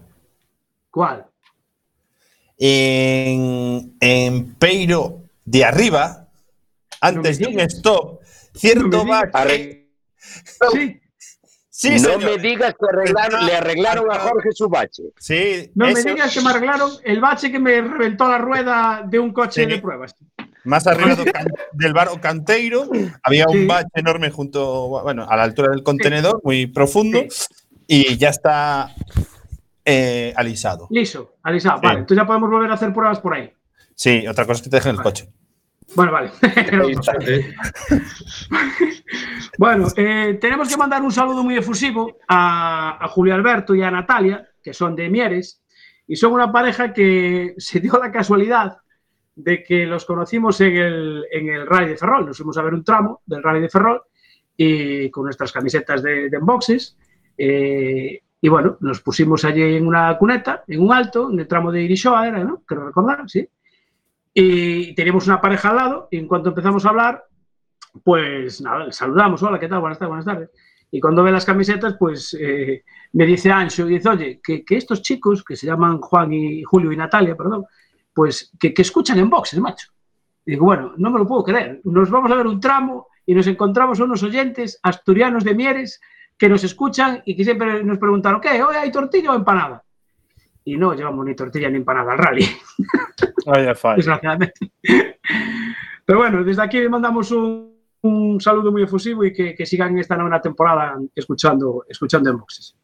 ¿Cuál? 0.90 1.26
En, 2.58 3.96
en 4.00 4.54
Peiro 4.54 5.22
de 5.44 5.64
arriba, 5.64 6.28
antes 7.00 7.40
No 7.40 7.48
de 7.48 7.54
un 7.54 7.60
stop, 7.60 8.20
cierto 8.54 8.88
No 8.88 9.04
bache. 9.06 9.88
Sí, 10.72 10.98
Sí, 11.74 11.90
no 11.94 11.98
señor. 11.98 12.24
me 12.24 12.38
digas 12.38 12.74
que 12.78 12.86
arreglaron- 12.86 13.44
le 13.44 13.56
arreglaron 13.56 14.12
a 14.12 14.18
Jorge 14.20 14.50
su 14.52 14.68
bache. 14.68 15.02
Sí, 15.18 15.72
no 15.74 15.86
me 15.90 16.00
digas 16.02 16.32
que 16.32 16.40
me 16.40 16.50
arreglaron 16.50 16.92
el 17.02 17.20
bache 17.20 17.50
que 17.50 17.58
me 17.58 17.80
reventó 17.80 18.28
la 18.28 18.38
rueda 18.38 19.02
de 19.04 19.18
un 19.18 19.32
coche 19.32 19.64
Sí. 19.64 19.70
de 19.70 19.78
pruebas. 19.80 20.14
Más 20.64 20.86
arriba 20.86 21.16
del 21.72 21.92
bar 21.92 22.08
Canteiro 22.20 22.88
había 23.22 23.46
un 23.48 23.66
bache 23.66 23.88
enorme 23.94 24.30
junto, 24.30 25.02
bueno, 25.02 25.26
a 25.28 25.36
la 25.36 25.42
altura 25.42 25.70
del 25.70 25.82
contenedor, 25.82 26.40
muy 26.44 26.66
profundo, 26.66 27.24
y 27.86 28.16
ya 28.16 28.28
está 28.28 28.94
eh, 29.84 30.32
alisado. 30.36 30.86
Liso, 30.90 31.36
alisado. 31.42 31.78
Sí. 31.80 31.86
Vale, 31.86 31.98
entonces 32.00 32.22
ya 32.22 32.26
podemos 32.26 32.50
volver 32.50 32.70
a 32.70 32.74
hacer 32.74 32.92
pruebas 32.92 33.20
por 33.20 33.34
ahí. 33.34 33.52
Sí, 33.94 34.26
otra 34.26 34.44
cosa 34.44 34.58
es 34.58 34.62
que 34.62 34.70
te 34.70 34.76
dejen 34.76 34.90
el 34.90 34.96
Vale. 34.98 35.10
coche. 35.10 35.28
Bueno, 35.94 36.12
vale. 36.12 36.30
Bueno, 39.58 39.88
eh, 39.96 40.38
tenemos 40.40 40.68
que 40.68 40.78
mandar 40.78 41.02
un 41.02 41.12
saludo 41.12 41.44
muy 41.44 41.56
efusivo 41.56 42.16
a, 42.26 43.04
a 43.04 43.08
Julio 43.08 43.34
Alberto 43.34 43.74
y 43.74 43.82
a 43.82 43.90
Natalia, 43.90 44.48
que 44.62 44.72
son 44.72 44.96
de 44.96 45.10
Mieres, 45.10 45.62
y 46.06 46.16
son 46.16 46.32
una 46.32 46.50
pareja 46.50 46.92
que 46.92 47.54
se 47.58 47.80
dio 47.80 47.98
la 47.98 48.10
casualidad 48.10 48.78
de 49.34 49.62
que 49.62 49.86
los 49.86 50.04
conocimos 50.04 50.60
en 50.60 50.76
el, 50.76 51.24
en 51.30 51.48
el 51.48 51.66
Rally 51.66 51.88
de 51.90 51.96
Ferrol. 51.96 52.26
Nos 52.26 52.36
fuimos 52.36 52.58
a 52.58 52.62
ver 52.62 52.74
un 52.74 52.84
tramo 52.84 53.22
del 53.26 53.42
Rally 53.42 53.60
de 53.60 53.68
Ferrol 53.68 54.02
y 54.56 55.10
con 55.10 55.24
nuestras 55.24 55.52
camisetas 55.52 56.02
de, 56.02 56.28
de 56.28 56.38
boxes. 56.38 56.96
eh, 57.38 58.20
y 58.44 58.48
bueno, 58.48 58.76
nos 58.80 59.00
pusimos 59.00 59.44
allí 59.44 59.62
en 59.62 59.86
una 59.86 60.18
cuneta, 60.18 60.64
en 60.66 60.80
un 60.80 60.92
alto, 60.92 61.30
en 61.30 61.38
el 61.38 61.46
tramo 61.46 61.70
de 61.70 61.82
Irishoa, 61.82 62.26
era, 62.26 62.42
¿no? 62.42 62.64
Quiero 62.66 62.86
recordar, 62.86 63.22
sí. 63.30 63.48
Y 64.34 64.96
teníamos 64.96 65.28
una 65.28 65.40
pareja 65.40 65.70
al 65.70 65.76
lado, 65.76 66.08
y 66.10 66.18
en 66.18 66.26
cuanto 66.26 66.48
empezamos 66.48 66.84
a 66.84 66.88
hablar, 66.88 67.24
pues 68.02 68.60
nada, 68.60 68.90
saludamos, 68.90 69.40
hola, 69.44 69.60
¿qué 69.60 69.68
tal? 69.68 69.78
Buenas 69.78 69.96
tardes, 69.96 70.08
buenas 70.08 70.24
tardes. 70.24 70.50
Y 70.90 70.98
cuando 70.98 71.22
ve 71.22 71.30
las 71.30 71.44
camisetas, 71.44 71.94
pues 71.96 72.36
eh, 72.38 72.82
me 73.12 73.26
dice 73.26 73.52
Ancho, 73.52 73.88
y 73.88 73.94
dice, 73.94 74.08
oye, 74.08 74.40
que, 74.42 74.64
que 74.64 74.76
estos 74.76 75.02
chicos, 75.02 75.44
que 75.44 75.54
se 75.54 75.68
llaman 75.68 76.00
Juan 76.00 76.32
y 76.32 76.64
Julio 76.64 76.90
y 76.90 76.96
Natalia, 76.96 77.36
perdón, 77.36 77.64
pues 78.14 78.50
que, 78.58 78.72
que 78.74 78.82
escuchan 78.82 79.18
en 79.18 79.30
boxes, 79.30 79.58
macho. 79.60 79.88
Y 80.44 80.52
digo, 80.52 80.66
bueno, 80.66 80.92
no 80.96 81.10
me 81.10 81.18
lo 81.18 81.26
puedo 81.26 81.44
creer. 81.44 81.80
Nos 81.84 82.10
vamos 82.10 82.30
a 82.30 82.34
ver 82.34 82.46
un 82.46 82.60
tramo 82.60 83.08
y 83.26 83.34
nos 83.34 83.46
encontramos 83.46 84.00
unos 84.00 84.22
oyentes 84.22 84.78
asturianos 84.82 85.44
de 85.44 85.54
Mieres 85.54 86.00
que 86.36 86.48
nos 86.48 86.64
escuchan 86.64 87.22
y 87.24 87.36
que 87.36 87.44
siempre 87.44 87.84
nos 87.84 87.98
preguntaron, 87.98 88.40
¿qué? 88.40 88.62
¿Hoy 88.62 88.74
hay 88.76 88.90
tortilla 88.90 89.32
o 89.32 89.36
empanada? 89.36 89.84
Y 90.64 90.76
no 90.76 90.94
llevamos 90.94 91.24
ni 91.24 91.34
tortilla 91.34 91.68
ni 91.70 91.76
empanada 91.76 92.12
al 92.12 92.18
rally 92.18 92.46
Vaya 93.46 93.74
fallo. 93.74 93.96
desgraciadamente. 93.96 94.72
Pero 96.04 96.18
bueno, 96.18 96.42
desde 96.42 96.62
aquí 96.62 96.78
les 96.80 96.90
mandamos 96.90 97.30
un, 97.30 97.72
un 98.02 98.40
saludo 98.40 98.72
muy 98.72 98.82
efusivo 98.82 99.24
y 99.24 99.32
que, 99.32 99.54
que 99.54 99.66
sigan 99.66 99.98
esta 99.98 100.16
nueva 100.16 100.40
temporada 100.40 100.98
escuchando, 101.14 101.84
escuchando 101.88 102.30
en 102.30 102.38
boxes. 102.38 102.76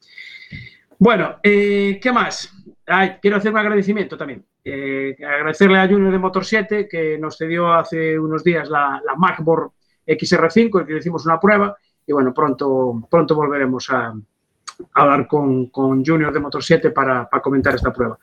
Bueno, 0.99 1.37
eh, 1.43 1.99
¿qué 2.03 2.13
más? 2.13 2.53
Ay, 2.87 3.17
quiero 3.21 3.37
hacer 3.37 3.53
un 3.53 3.59
agradecimiento 3.59 4.17
también. 4.17 4.45
Eh, 4.71 5.17
agradecerle 5.25 5.79
a 5.79 5.89
Junior 5.89 6.13
de 6.13 6.19
Motor 6.19 6.45
7 6.45 6.89
que 6.89 7.19
nos 7.19 7.37
cedió 7.37 7.73
hace 7.73 8.19
unos 8.19 8.45
días 8.45 8.69
la, 8.69 9.01
la 9.05 9.15
MacBook 9.17 9.73
XR5 10.07 10.83
y 10.83 10.87
que 10.87 10.93
le 10.93 10.99
hicimos 10.99 11.25
una 11.27 11.41
prueba. 11.41 11.77
Y 12.07 12.13
bueno, 12.13 12.33
pronto, 12.35 13.07
pronto 13.11 13.35
volveremos 13.35 13.89
a, 13.91 14.09
a 14.09 14.15
hablar 14.95 15.27
con, 15.27 15.67
con 15.67 16.05
Junior 16.05 16.33
de 16.33 16.41
Motor 16.41 16.63
7 16.63 16.91
para, 16.91 17.29
para 17.29 17.43
comentar 17.43 17.75
esta 17.75 17.93
prueba 17.93 18.19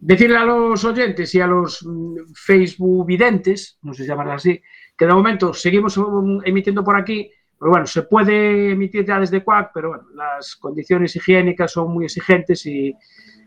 decirle 0.00 0.36
a 0.36 0.44
los 0.44 0.84
oyentes 0.84 1.34
y 1.34 1.40
a 1.40 1.46
los 1.46 1.84
mm, 1.84 2.32
Facebook 2.34 3.06
videntes, 3.06 3.78
no 3.82 3.92
sé 3.92 4.02
si 4.02 4.08
llamarla 4.08 4.34
así, 4.34 4.62
que 4.96 5.06
de 5.06 5.12
momento 5.12 5.52
seguimos 5.52 5.98
emitiendo 6.44 6.84
por 6.84 6.96
aquí, 6.96 7.30
pero 7.58 7.72
bueno, 7.72 7.86
se 7.86 8.02
puede 8.02 8.72
emitir 8.72 9.04
ya 9.04 9.18
desde 9.18 9.42
Quack, 9.42 9.72
pero 9.74 9.88
bueno, 9.88 10.04
las 10.14 10.56
condiciones 10.56 11.14
higiénicas 11.16 11.72
son 11.72 11.92
muy 11.92 12.04
exigentes 12.04 12.64
y 12.66 12.94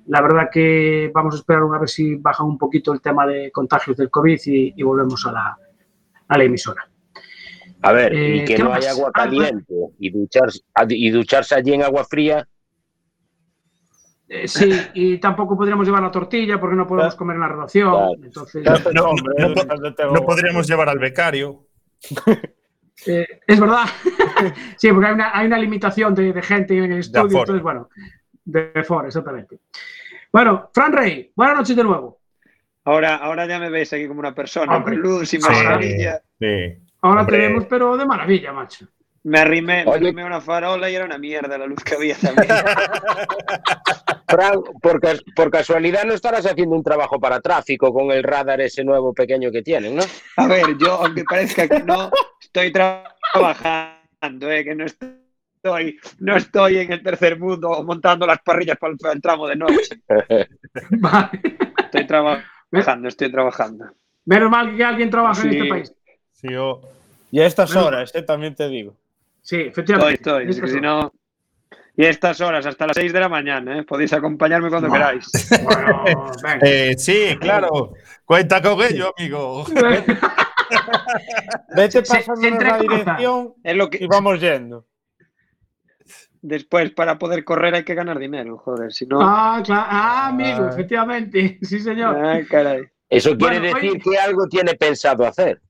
la 0.07 0.21
verdad 0.21 0.49
que 0.51 1.11
vamos 1.13 1.35
a 1.35 1.37
esperar 1.37 1.63
a 1.63 1.79
ver 1.79 1.89
si 1.89 2.15
baja 2.15 2.43
un 2.43 2.57
poquito 2.57 2.91
el 2.93 3.01
tema 3.01 3.25
de 3.27 3.51
contagios 3.51 3.97
del 3.97 4.09
COVID 4.09 4.39
y, 4.45 4.73
y 4.75 4.83
volvemos 4.83 5.25
a 5.27 5.31
la, 5.31 5.57
a 6.27 6.37
la 6.37 6.43
emisora. 6.43 6.87
A 7.83 7.91
ver, 7.93 8.13
Eh, 8.13 8.35
y 8.37 8.45
que 8.45 8.55
¿qué 8.55 8.63
no 8.63 8.69
más? 8.69 8.85
hay 8.85 8.91
agua 8.91 9.09
Ah, 9.09 9.23
caliente 9.23 9.73
y, 9.99 10.09
ducharse, 10.11 10.59
y 10.89 11.09
ducharse 11.09 11.55
allí 11.55 11.73
en 11.73 11.83
agua 11.83 12.03
fría. 12.05 12.47
Eh, 14.27 14.47
sí, 14.47 14.71
y 14.93 15.17
tampoco 15.17 15.57
podríamos 15.57 15.85
llevar 15.85 16.01
la 16.03 16.11
tortilla 16.11 16.57
porque 16.59 16.75
no 16.77 16.87
podemos 16.87 17.15
comer 17.15 17.35
en 17.35 17.41
la 17.41 17.47
relación. 17.49 17.89
Claro. 17.91 18.11
Entonces, 18.23 18.63
No, 18.63 18.93
no, 18.93 19.09
Hombre, 19.09 19.55
no, 20.13 20.21
podríamos 20.25 20.67
llevar 20.67 20.87
al 20.89 20.99
becario. 20.99 21.67
Eh, 23.07 23.27
es 23.47 23.59
verdad. 23.59 23.83
sí, 24.77 24.89
porque 24.91 25.07
hay 25.07 25.13
una, 25.15 25.37
hay 25.37 25.47
una 25.47 25.57
limitación 25.57 26.13
de, 26.15 26.31
de 26.33 26.41
gente 26.41 26.77
en 26.77 26.91
el 26.93 26.99
estudio. 26.99 27.39
Entonces, 27.39 27.61
bueno, 27.61 27.89
de 28.45 28.83
foro, 28.83 29.07
exactamente. 29.07 29.59
Bueno, 30.31 30.69
Fran 30.73 30.93
Rey, 30.93 31.31
buenas 31.35 31.57
noches 31.57 31.75
de 31.75 31.83
nuevo. 31.83 32.19
Ahora, 32.85 33.17
ahora 33.17 33.45
ya 33.45 33.59
me 33.59 33.69
veis 33.69 33.91
aquí 33.93 34.07
como 34.07 34.19
una 34.21 34.33
persona, 34.33 34.75
Hombre. 34.75 34.93
con 34.99 35.03
luz, 35.03 35.29
sin 35.29 35.41
Sí. 35.41 35.49
mascarilla. 35.49 36.21
Sí. 36.39 36.77
Ahora 37.01 37.21
Hombre. 37.21 37.37
te 37.37 37.47
vemos, 37.47 37.65
pero 37.69 37.95
de 37.97 38.05
maravilla, 38.05 38.51
macho. 38.53 38.87
Me 39.23 39.39
arrimé, 39.39 39.85
me 39.85 39.91
arrimé 39.93 40.23
a 40.23 40.25
una 40.25 40.41
farola 40.41 40.89
y 40.89 40.95
era 40.95 41.05
una 41.05 41.19
mierda 41.19 41.55
la 41.55 41.67
luz 41.67 41.83
que 41.83 41.93
había 41.93 42.15
también. 42.15 42.47
Fran, 44.27 44.61
por, 44.81 44.99
por 45.35 45.51
casualidad 45.51 46.05
no 46.05 46.13
estarás 46.13 46.45
haciendo 46.45 46.75
un 46.75 46.83
trabajo 46.83 47.19
para 47.19 47.39
tráfico 47.41 47.93
con 47.93 48.11
el 48.11 48.23
radar 48.23 48.61
ese 48.61 48.83
nuevo 48.83 49.13
pequeño 49.13 49.51
que 49.51 49.61
tienen, 49.61 49.95
¿no? 49.95 50.03
A 50.37 50.47
ver, 50.47 50.63
yo, 50.79 50.93
aunque 50.93 51.23
parezca 51.23 51.67
que 51.67 51.83
no, 51.83 52.09
estoy 52.41 52.71
tra- 52.71 53.03
trabajando, 53.33 54.49
eh, 54.51 54.63
que 54.63 54.73
no 54.73 54.85
estoy, 54.85 55.09
no 56.19 56.35
estoy 56.35 56.77
en 56.79 56.91
el 56.91 57.03
tercer 57.03 57.39
mundo 57.39 57.83
montando 57.83 58.25
las 58.25 58.39
parrillas 58.41 58.77
para 58.77 58.93
el, 58.93 58.97
para 58.97 59.13
el 59.13 59.21
tramo 59.21 59.47
de 59.47 59.55
noche. 59.55 60.01
Vale. 60.91 61.41
Estoy 61.83 62.07
trabajando, 62.07 63.07
estoy 63.07 63.31
trabajando. 63.31 63.85
Menos 64.25 64.49
mal 64.49 64.75
que 64.75 64.83
alguien 64.83 65.09
trabaja 65.09 65.43
en 65.43 65.51
Sí. 65.51 65.57
este 65.57 65.69
país. 65.69 65.93
Sí, 66.33 66.47
Y 67.31 67.39
a 67.39 67.45
estas 67.45 67.73
Bueno. 67.73 67.87
horas, 67.87 68.11
eh, 68.15 68.23
también 68.23 68.55
te 68.55 68.67
digo. 68.69 68.95
Sí, 69.41 69.57
Estoy, 69.57 69.69
efectivamente. 69.69 70.13
estoy. 70.15 70.43
Es 70.49 70.59
que 70.59 70.65
Estas 70.65 70.71
si 70.71 70.81
no. 70.81 71.13
Y 71.97 72.05
estas 72.05 72.41
horas, 72.41 72.65
hasta 72.65 72.87
las 72.87 72.95
6 72.95 73.11
de 73.13 73.19
la 73.19 73.29
mañana, 73.29 73.77
¿eh? 73.79 73.83
podéis 73.83 74.13
acompañarme 74.13 74.69
cuando 74.69 74.87
No. 74.87 74.93
queráis. 74.93 75.25
Bueno. 76.41 76.61
Eh, 76.63 76.95
sí, 76.97 77.37
claro. 77.39 77.93
Cuenta 78.25 78.61
con 78.61 78.81
ello, 78.81 79.13
amigo. 79.17 79.65
Vete 81.75 82.01
pasando 82.01 82.49
la 82.49 82.77
dirección 82.79 83.53
Es 83.63 83.75
lo 83.75 83.89
que 83.89 83.97
y 84.03 84.07
vamos 84.07 84.39
yendo. 84.39 84.85
Después 86.41 86.91
para 86.91 87.17
poder 87.19 87.43
correr 87.43 87.75
hay 87.75 87.83
que 87.83 87.95
ganar 87.95 88.17
dinero, 88.19 88.57
joder, 88.57 88.91
si 88.91 89.05
no. 89.05 89.19
Ah, 89.21 89.61
claro. 89.65 89.85
Ah, 89.89 90.27
amigo, 90.27 90.63
Ah. 90.65 90.69
efectivamente. 90.71 91.57
Sí, 91.61 91.79
señor. 91.79 92.15
Ay, 92.23 92.45
caray. 92.45 92.83
Eso 93.09 93.35
quiere 93.37 93.59
Bueno, 93.59 93.75
decir 93.75 93.91
oye. 93.91 93.99
que 93.99 94.17
algo 94.17 94.47
tiene 94.47 94.73
pensado 94.75 95.25
hacer. 95.25 95.61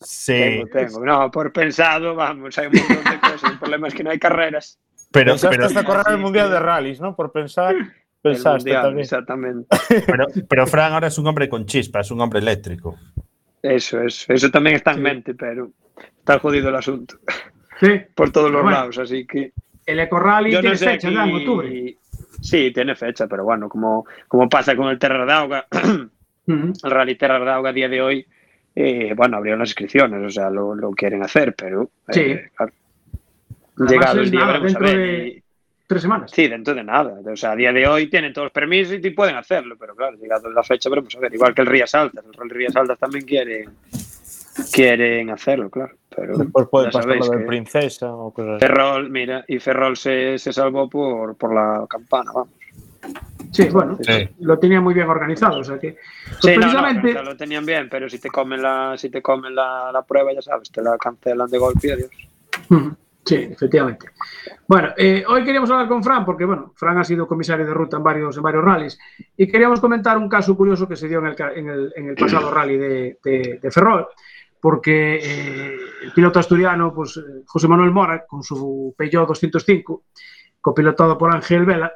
Sí, 0.00 0.32
Tengo, 0.32 0.66
tengo. 0.66 1.04
No, 1.04 1.30
por 1.30 1.52
pensado, 1.52 2.14
vamos, 2.14 2.58
hay 2.58 2.66
un 2.66 2.72
montón 2.74 3.12
de 3.12 3.20
cosas. 3.20 3.50
El 3.52 3.58
problema 3.58 3.88
es 3.88 3.94
que 3.94 4.02
no 4.04 4.10
hay 4.10 4.18
carreras. 4.18 4.78
pero, 5.12 5.32
Pensaste 5.32 5.56
pero 5.56 5.66
hasta 5.66 5.84
correr 5.84 6.04
el 6.08 6.18
Mundial 6.18 6.50
de 6.50 6.58
Rallys, 6.58 7.00
¿no? 7.00 7.14
Por 7.14 7.30
pensar. 7.32 7.74
pensaste 8.20 8.58
Mundial, 8.58 8.82
también. 8.82 9.00
Exactamente. 9.04 9.68
Pero, 10.06 10.26
pero 10.48 10.66
Fran 10.66 10.92
ahora 10.92 11.06
es 11.08 11.18
un 11.18 11.26
hombre 11.26 11.48
con 11.48 11.66
chispa, 11.66 12.00
es 12.00 12.10
un 12.10 12.20
hombre 12.20 12.38
eléctrico. 12.40 12.96
Eso, 13.62 14.00
eso. 14.02 14.32
Eso 14.32 14.50
también 14.50 14.76
está 14.76 14.90
en 14.92 14.96
Sí. 14.98 15.02
mente, 15.02 15.34
pero 15.34 15.70
está 16.18 16.38
jodido 16.38 16.68
el 16.68 16.76
asunto. 16.76 17.16
Sí. 17.80 18.00
Por 18.14 18.30
todos 18.32 18.50
los 18.50 18.62
Bueno. 18.62 18.76
lados, 18.76 18.98
así 18.98 19.24
que. 19.26 19.52
El 19.86 20.00
Eco 20.00 20.18
Rally 20.20 20.50
tiene 20.50 20.68
no 20.70 20.76
sé 20.76 20.86
fecha 20.86 21.10
ya 21.10 21.24
en 21.24 21.30
aquí- 21.30 21.38
octubre. 21.38 21.96
Sí, 22.40 22.70
tiene 22.72 22.94
fecha, 22.96 23.26
pero 23.28 23.44
bueno, 23.44 23.68
como, 23.68 24.04
como 24.28 24.48
pasa 24.48 24.74
con 24.74 24.88
el 24.88 24.98
Terra 24.98 25.24
d'Auga, 25.24 25.66
el 26.46 26.80
Rally 26.90 27.14
Terra 27.16 27.38
d'Auga 27.38 27.70
a 27.70 27.72
día 27.72 27.88
de 27.88 28.02
hoy, 28.02 28.26
eh, 28.74 29.12
bueno, 29.16 29.36
abrieron 29.36 29.60
las 29.60 29.68
inscripciones, 29.68 30.20
o 30.26 30.30
sea, 30.30 30.50
lo, 30.50 30.74
lo 30.74 30.90
quieren 30.92 31.22
hacer, 31.22 31.54
pero 31.54 31.90
eh, 32.08 32.12
Sí. 32.12 32.50
claro. 32.56 32.72
Llegado 33.88 34.20
el 34.20 34.30
día 34.30 34.40
nada, 34.40 34.52
veremos 34.58 34.74
a 34.76 34.78
dentro 34.80 34.98
ver. 34.98 35.08
de- 35.08 35.42
Tres 35.86 36.02
semanas. 36.02 36.30
Sí, 36.34 36.48
dentro 36.48 36.74
de 36.74 36.84
nada. 36.84 37.18
O 37.26 37.36
sea, 37.36 37.50
a 37.52 37.56
día 37.56 37.70
de 37.72 37.86
hoy 37.86 38.06
tienen 38.08 38.32
todos 38.32 38.46
los 38.46 38.52
permisos 38.52 38.94
y 39.02 39.10
pueden 39.10 39.36
hacerlo, 39.36 39.76
pero 39.78 39.94
claro, 39.94 40.16
llegado 40.16 40.50
la 40.50 40.62
fecha 40.62 40.88
veremos 40.88 41.14
a 41.16 41.20
ver. 41.20 41.34
Igual 41.34 41.54
que 41.54 41.60
el 41.62 41.66
Rías 41.66 41.94
Altas, 41.94 42.24
el 42.24 42.32
Rally 42.32 42.50
Rías 42.50 42.74
Altas 42.76 42.98
también 42.98 43.26
quieren, 43.26 43.68
quieren 44.72 45.30
hacerlo, 45.30 45.70
claro. 45.70 45.94
Pero 46.14 46.36
Después 46.36 46.68
puede 46.70 46.90
pasar 46.90 47.16
lo 47.16 47.28
de 47.30 47.46
princesa 47.46 48.12
o 48.14 48.32
cosas 48.32 48.56
así. 48.56 48.66
Ferrol, 48.66 49.08
mira, 49.10 49.44
y 49.48 49.58
Ferrol 49.58 49.96
se, 49.96 50.38
se 50.38 50.52
salvó 50.52 50.88
por, 50.90 51.36
por 51.36 51.54
la 51.54 51.86
campana, 51.88 52.32
vamos. 52.32 52.50
Sí, 53.50 53.68
bueno, 53.70 53.98
Sí. 54.00 54.28
lo 54.40 54.58
tenía 54.58 54.80
muy 54.80 54.94
bien 54.94 55.08
organizado. 55.08 55.58
O 55.60 55.64
sea 55.64 55.78
que, 55.78 55.92
pues 56.28 56.38
Sí, 56.40 56.48
no, 56.50 56.54
no, 56.54 56.60
precisamente, 56.60 57.08
o 57.10 57.12
sea, 57.12 57.22
lo 57.22 57.36
tenían 57.36 57.66
bien, 57.66 57.88
pero 57.90 58.08
si 58.08 58.18
te 58.18 58.28
comen 58.28 58.62
la, 58.62 58.94
si 58.96 59.08
te 59.10 59.20
comen 59.22 59.54
la, 59.54 59.90
la 59.92 60.02
prueba, 60.02 60.32
ya 60.32 60.42
sabes, 60.42 60.70
te 60.70 60.82
la 60.82 60.96
cancelan 60.98 61.48
de 61.50 61.58
golpe 61.58 61.88
y 61.88 61.90
adiós. 61.90 62.10
Sí, 63.24 63.36
efectivamente. 63.36 64.06
Bueno, 64.66 64.88
eh, 64.96 65.22
hoy 65.28 65.44
queríamos 65.44 65.70
hablar 65.70 65.86
con 65.88 66.02
Fran, 66.02 66.24
porque 66.24 66.44
bueno, 66.44 66.72
Fran 66.76 66.98
ha 66.98 67.04
sido 67.04 67.26
comisario 67.28 67.64
de 67.64 67.72
ruta 67.72 67.96
en 67.96 68.02
varios, 68.02 68.36
en 68.36 68.42
varios 68.42 68.64
rallies, 68.64 68.98
y 69.36 69.46
queríamos 69.46 69.80
comentar 69.80 70.18
un 70.18 70.28
caso 70.28 70.56
curioso 70.56 70.88
que 70.88 70.96
se 70.96 71.08
dio 71.08 71.20
en 71.20 71.26
el, 71.26 71.36
en 71.56 71.68
el, 71.68 71.92
en 71.96 72.08
el 72.10 72.14
pasado 72.16 72.50
rally 72.54 72.76
de, 72.76 73.18
de- 73.22 73.58
de 73.62 73.70
Ferrol, 73.70 74.06
porque 74.62 75.16
eh, 75.16 75.76
el 76.04 76.12
piloto 76.12 76.38
asturiano, 76.38 76.94
pues 76.94 77.16
eh, 77.16 77.42
José 77.44 77.66
Manuel 77.66 77.90
Mora, 77.90 78.24
con 78.24 78.44
su 78.44 78.94
Peugeot 78.96 79.26
205, 79.26 80.04
copilotado 80.60 81.18
por 81.18 81.34
Ángel 81.34 81.66
Vela, 81.66 81.92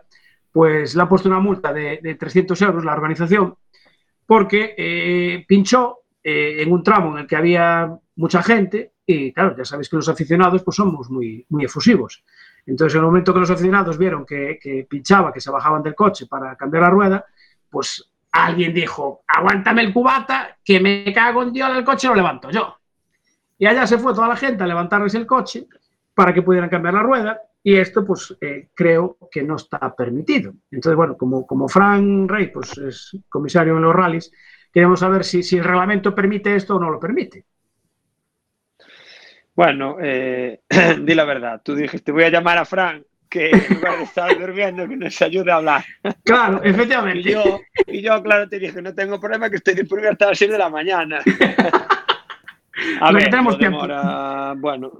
pues 0.51 0.97
le 0.97 1.03
ha 1.03 1.09
puesto 1.09 1.29
una 1.29 1.39
multa 1.39 1.73
de, 1.73 2.01
de 2.03 2.17
300 2.17 2.61
euros 2.63 2.85
la 2.85 2.95
organización, 2.95 3.55
porque 4.27 4.75
eh, 4.77 5.45
pinchó 5.47 5.99
en 6.29 6.73
un 6.73 6.83
tramo 6.83 7.13
en 7.13 7.19
el 7.19 7.27
que 7.29 7.37
había 7.37 7.97
mucha 8.17 8.43
gente 8.43 8.95
y 9.07 9.33
claro, 9.33 9.57
ya 9.57 9.65
sabéis 9.65 9.89
que 9.89 9.95
los 9.95 10.09
aficionados 10.09 10.65
pues 10.65 10.75
somos 10.75 11.09
muy, 11.09 11.47
muy 11.51 11.65
efusivos. 11.65 12.25
Entonces, 12.67 12.97
en 12.97 13.03
el 13.03 13.07
momento 13.07 13.33
que 13.33 13.39
los 13.39 13.51
aficionados 13.51 13.97
vieron 13.97 14.27
que 14.27 14.59
pinchaba, 14.91 15.33
que 15.33 15.41
se 15.41 15.53
bajaban 15.53 15.85
del 15.85 15.95
coche 15.95 16.27
para 16.27 16.57
cambiar 16.57 16.83
la 16.83 16.91
rueda, 16.91 17.25
pues 17.71 18.11
alguien 18.33 18.75
dijo, 18.75 19.23
aguántame 19.27 19.83
el 19.83 19.93
cubata, 19.93 20.59
que 20.65 20.81
me 20.81 21.13
cago 21.13 21.43
en 21.43 21.53
Dios 21.53 21.71
el 21.77 21.85
coche, 21.85 22.09
lo 22.09 22.15
levanto 22.15 22.51
yo. 22.51 22.77
Y 23.59 23.67
allá 23.67 23.87
se 23.87 23.99
fue 23.99 24.15
toda 24.15 24.29
la 24.29 24.37
gente 24.37 24.65
a 24.65 24.67
levantarles 24.67 25.15
el 25.15 25.27
coche 25.27 25.67
para 26.15 26.33
que 26.33 26.43
pudieran 26.43 26.69
cambiar 26.69 26.95
la 26.95 27.03
rueda 27.03 27.41
y 27.63 27.75
esto 27.75 28.05
pues 28.05 28.37
eh, 28.41 28.69
creo 28.75 29.19
que 29.31 29.43
no 29.43 29.57
está 29.57 29.95
permitido. 29.97 30.55
Entonces, 30.71 30.97
bueno, 30.97 31.17
como, 31.17 31.45
como 31.45 31.69
Fran 31.69 32.29
Rey 32.29 32.49
pues, 32.49 32.79
es 32.79 33.19
comisario 33.29 33.77
en 33.77 33.83
los 33.83 33.95
rallies, 33.95 34.31
queremos 34.73 35.01
saber 35.01 35.25
si, 35.25 35.43
si 35.43 35.59
el 35.59 35.65
reglamento 35.65 36.15
permite 36.15 36.55
esto 36.55 36.77
o 36.77 36.79
no 36.79 36.91
lo 36.91 37.01
permite. 37.01 37.45
Bueno, 39.55 39.97
eh, 40.01 40.61
di 41.03 41.15
la 41.15 41.25
verdad, 41.25 41.61
tú 41.65 41.75
dijiste, 41.75 42.13
voy 42.13 42.23
a 42.23 42.31
llamar 42.31 42.59
a 42.59 42.65
Fran, 42.65 43.05
que 43.29 43.51
en 43.51 43.75
lugar 43.75 43.99
de 43.99 44.05
estar 44.05 44.39
durmiendo, 44.39 44.89
que 44.89 44.97
nos 44.97 45.21
ayude 45.23 45.51
a 45.53 45.57
hablar. 45.57 45.85
Claro, 46.25 46.61
Y 46.65 46.69
efectivamente. 46.71 47.23
yo, 47.31 47.61
y 47.87 48.01
yo, 48.03 48.23
claro, 48.23 48.49
te 48.49 48.59
dije, 48.59 48.81
no 48.83 48.95
tengo 48.95 49.19
problema, 49.21 49.51
que 49.51 49.57
estoy 49.57 49.75
disponible 49.75 50.11
hasta 50.11 50.27
las 50.27 50.39
6 50.39 50.51
de 50.51 50.59
la 50.59 50.69
mañana. 50.71 51.21
A 53.01 53.11
ver, 53.11 53.25
tenemos 53.31 53.55
lo 53.55 53.59
tiempo. 53.59 53.79
demora- 53.87 54.55
bueno, 54.59 54.93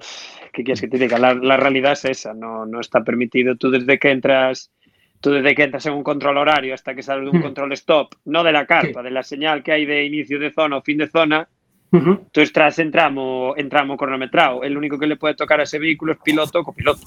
¿qué 0.53 0.65
quieres 0.65 0.81
que 0.81 0.89
te 0.89 0.99
diga? 0.99 1.19
La, 1.19 1.35
la 1.35 1.57
realidad 1.59 1.93
es 1.93 2.05
esa, 2.07 2.33
no, 2.35 2.65
no 2.65 2.81
está 2.81 3.05
permitido. 3.05 3.57
Tú 3.57 3.71
desde 3.71 3.99
que 3.99 4.11
entras, 4.11 4.73
tú 5.21 5.31
desde 5.31 5.55
que 5.55 5.63
entras 5.65 5.85
en 5.87 5.93
un 5.93 6.03
control 6.03 6.39
horario 6.39 6.73
hasta 6.75 6.95
que 6.95 7.03
sales 7.03 7.25
de 7.31 7.37
un 7.37 7.43
control 7.43 7.73
stop, 7.75 8.15
no 8.25 8.43
de 8.43 8.53
la 8.53 8.67
carpa, 8.67 9.01
Sí. 9.01 9.05
de 9.05 9.11
la 9.11 9.23
señal 9.23 9.63
que 9.63 9.73
hay 9.73 9.85
de 9.85 10.05
inicio 10.05 10.39
de 10.39 10.53
zona 10.53 10.79
o 10.79 10.83
fin 10.83 10.97
de 10.99 11.07
zona, 11.09 11.49
Ujú. 11.93 12.27
tú 12.33 12.41
estás 12.41 12.79
en 12.79 12.91
tramo, 12.91 13.55
en 13.59 13.69
tramo 13.69 13.97
cronometrado. 13.97 14.63
El 14.63 14.77
único 14.77 14.99
que 14.99 15.07
le 15.07 15.17
puede 15.17 15.35
tocar 15.35 15.61
a 15.61 15.65
ese 15.65 15.79
vehículo 15.79 16.13
es 16.13 16.19
piloto 16.25 16.61
o 16.61 16.65
copiloto. 16.65 17.07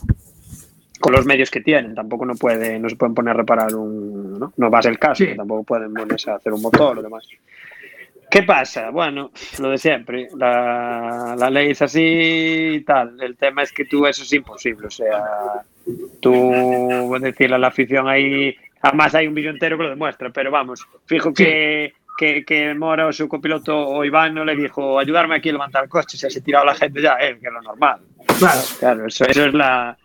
Con 0.99 1.13
los 1.13 1.25
medios 1.25 1.49
que 1.49 1.61
tienen, 1.61 1.95
tampoco 1.95 2.25
no 2.25 2.35
puede, 2.35 2.77
no 2.79 2.89
se 2.89 2.95
pueden 2.95 3.13
poner 3.15 3.33
a 3.33 3.37
reparar 3.37 3.73
un, 3.73 4.37
no, 4.37 4.53
no 4.57 4.69
va 4.69 4.79
a 4.79 4.81
ser 4.81 4.91
el 4.91 4.99
caso, 4.99 5.23
Sí. 5.23 5.35
tampoco 5.35 5.63
pueden 5.63 5.93
ponerse 5.93 6.29
a 6.29 6.35
hacer 6.35 6.51
un 6.53 6.61
motor 6.61 6.99
o 6.99 7.01
demás. 7.01 7.25
¿Qué 8.29 8.43
pasa? 8.43 8.91
Bueno, 8.91 9.31
lo 9.59 9.69
de 9.71 9.77
siempre, 9.79 10.27
la, 10.37 11.35
la 11.37 11.49
ley 11.49 11.71
es 11.71 11.81
así 11.81 12.01
y 12.75 12.81
tal. 12.81 13.19
El 13.21 13.35
tema 13.37 13.63
es 13.63 13.71
que 13.71 13.85
tú 13.85 14.05
eso 14.05 14.21
es 14.21 14.31
imposible, 14.33 14.85
o 14.87 14.91
sea, 14.91 15.23
tú 16.19 17.17
decirle 17.19 17.55
a 17.55 17.59
la 17.59 17.67
afición 17.67 18.07
ahí, 18.07 18.55
además 18.81 19.15
hay 19.15 19.25
un 19.27 19.33
vídeo 19.33 19.49
entero 19.49 19.77
que 19.77 19.83
lo 19.83 19.89
demuestra, 19.89 20.29
pero 20.29 20.51
vamos, 20.51 20.85
fijo 21.05 21.33
que, 21.33 21.93
que, 22.19 22.45
que 22.45 22.73
Mora 22.75 23.07
o 23.07 23.13
su 23.13 23.27
copiloto 23.27 23.75
o 23.75 24.05
Iván 24.05 24.35
no 24.35 24.45
le 24.45 24.55
dijo 24.55 24.99
ayudarme 24.99 25.35
aquí 25.37 25.49
a 25.49 25.53
levantar 25.53 25.85
el 25.85 25.89
coche, 25.89 26.17
se 26.17 26.27
ha 26.27 26.43
tirado 26.43 26.65
la 26.65 26.75
gente 26.75 27.01
ya, 27.01 27.17
eh, 27.19 27.37
que 27.39 27.47
es 27.47 27.53
lo 27.53 27.61
normal. 27.63 27.99
Claro. 28.37 28.59
Claro, 28.79 29.07
eso, 29.07 29.25
eso 29.25 29.45
es 29.45 29.53
la, 29.55 29.97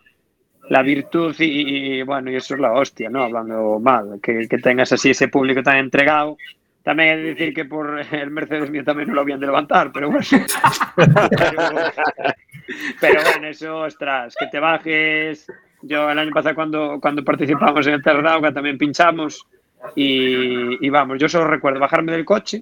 la 0.69 0.81
virtud 0.81 1.35
y, 1.39 1.99
y, 1.99 2.01
bueno, 2.03 2.31
y 2.31 2.35
eso 2.35 2.55
es 2.55 2.59
la 2.59 2.73
hostia, 2.73 3.09
¿no? 3.09 3.23
Hablando 3.23 3.79
mal, 3.79 4.19
que, 4.21 4.47
que 4.47 4.57
tengas 4.57 4.91
así 4.91 5.11
ese 5.11 5.27
público 5.27 5.61
tan 5.63 5.77
entregado. 5.77 6.37
También 6.83 7.09
hay 7.09 7.15
que 7.17 7.29
decir 7.33 7.53
que 7.53 7.65
por 7.65 7.99
el 7.99 8.31
Mercedes 8.31 8.69
mío 8.69 8.83
también 8.83 9.09
no 9.09 9.15
lo 9.15 9.21
habían 9.21 9.39
de 9.39 9.47
levantar, 9.47 9.91
pero 9.91 10.11
bueno. 10.11 10.25
pero, 10.95 11.11
pero 13.01 13.21
bueno, 13.23 13.47
eso, 13.47 13.77
ostras, 13.79 14.35
que 14.39 14.47
te 14.47 14.59
bajes. 14.59 15.47
Yo 15.81 16.09
el 16.09 16.19
año 16.19 16.31
pasado 16.31 16.55
cuando, 16.55 16.99
cuando 17.01 17.23
participamos 17.23 17.85
en 17.87 17.93
el 17.95 18.03
Terradauga 18.03 18.53
también 18.53 18.77
pinchamos 18.77 19.45
y, 19.93 20.85
y 20.85 20.89
vamos, 20.89 21.19
yo 21.19 21.29
solo 21.29 21.47
recuerdo 21.47 21.79
bajarme 21.79 22.13
del 22.13 22.25
coche, 22.25 22.61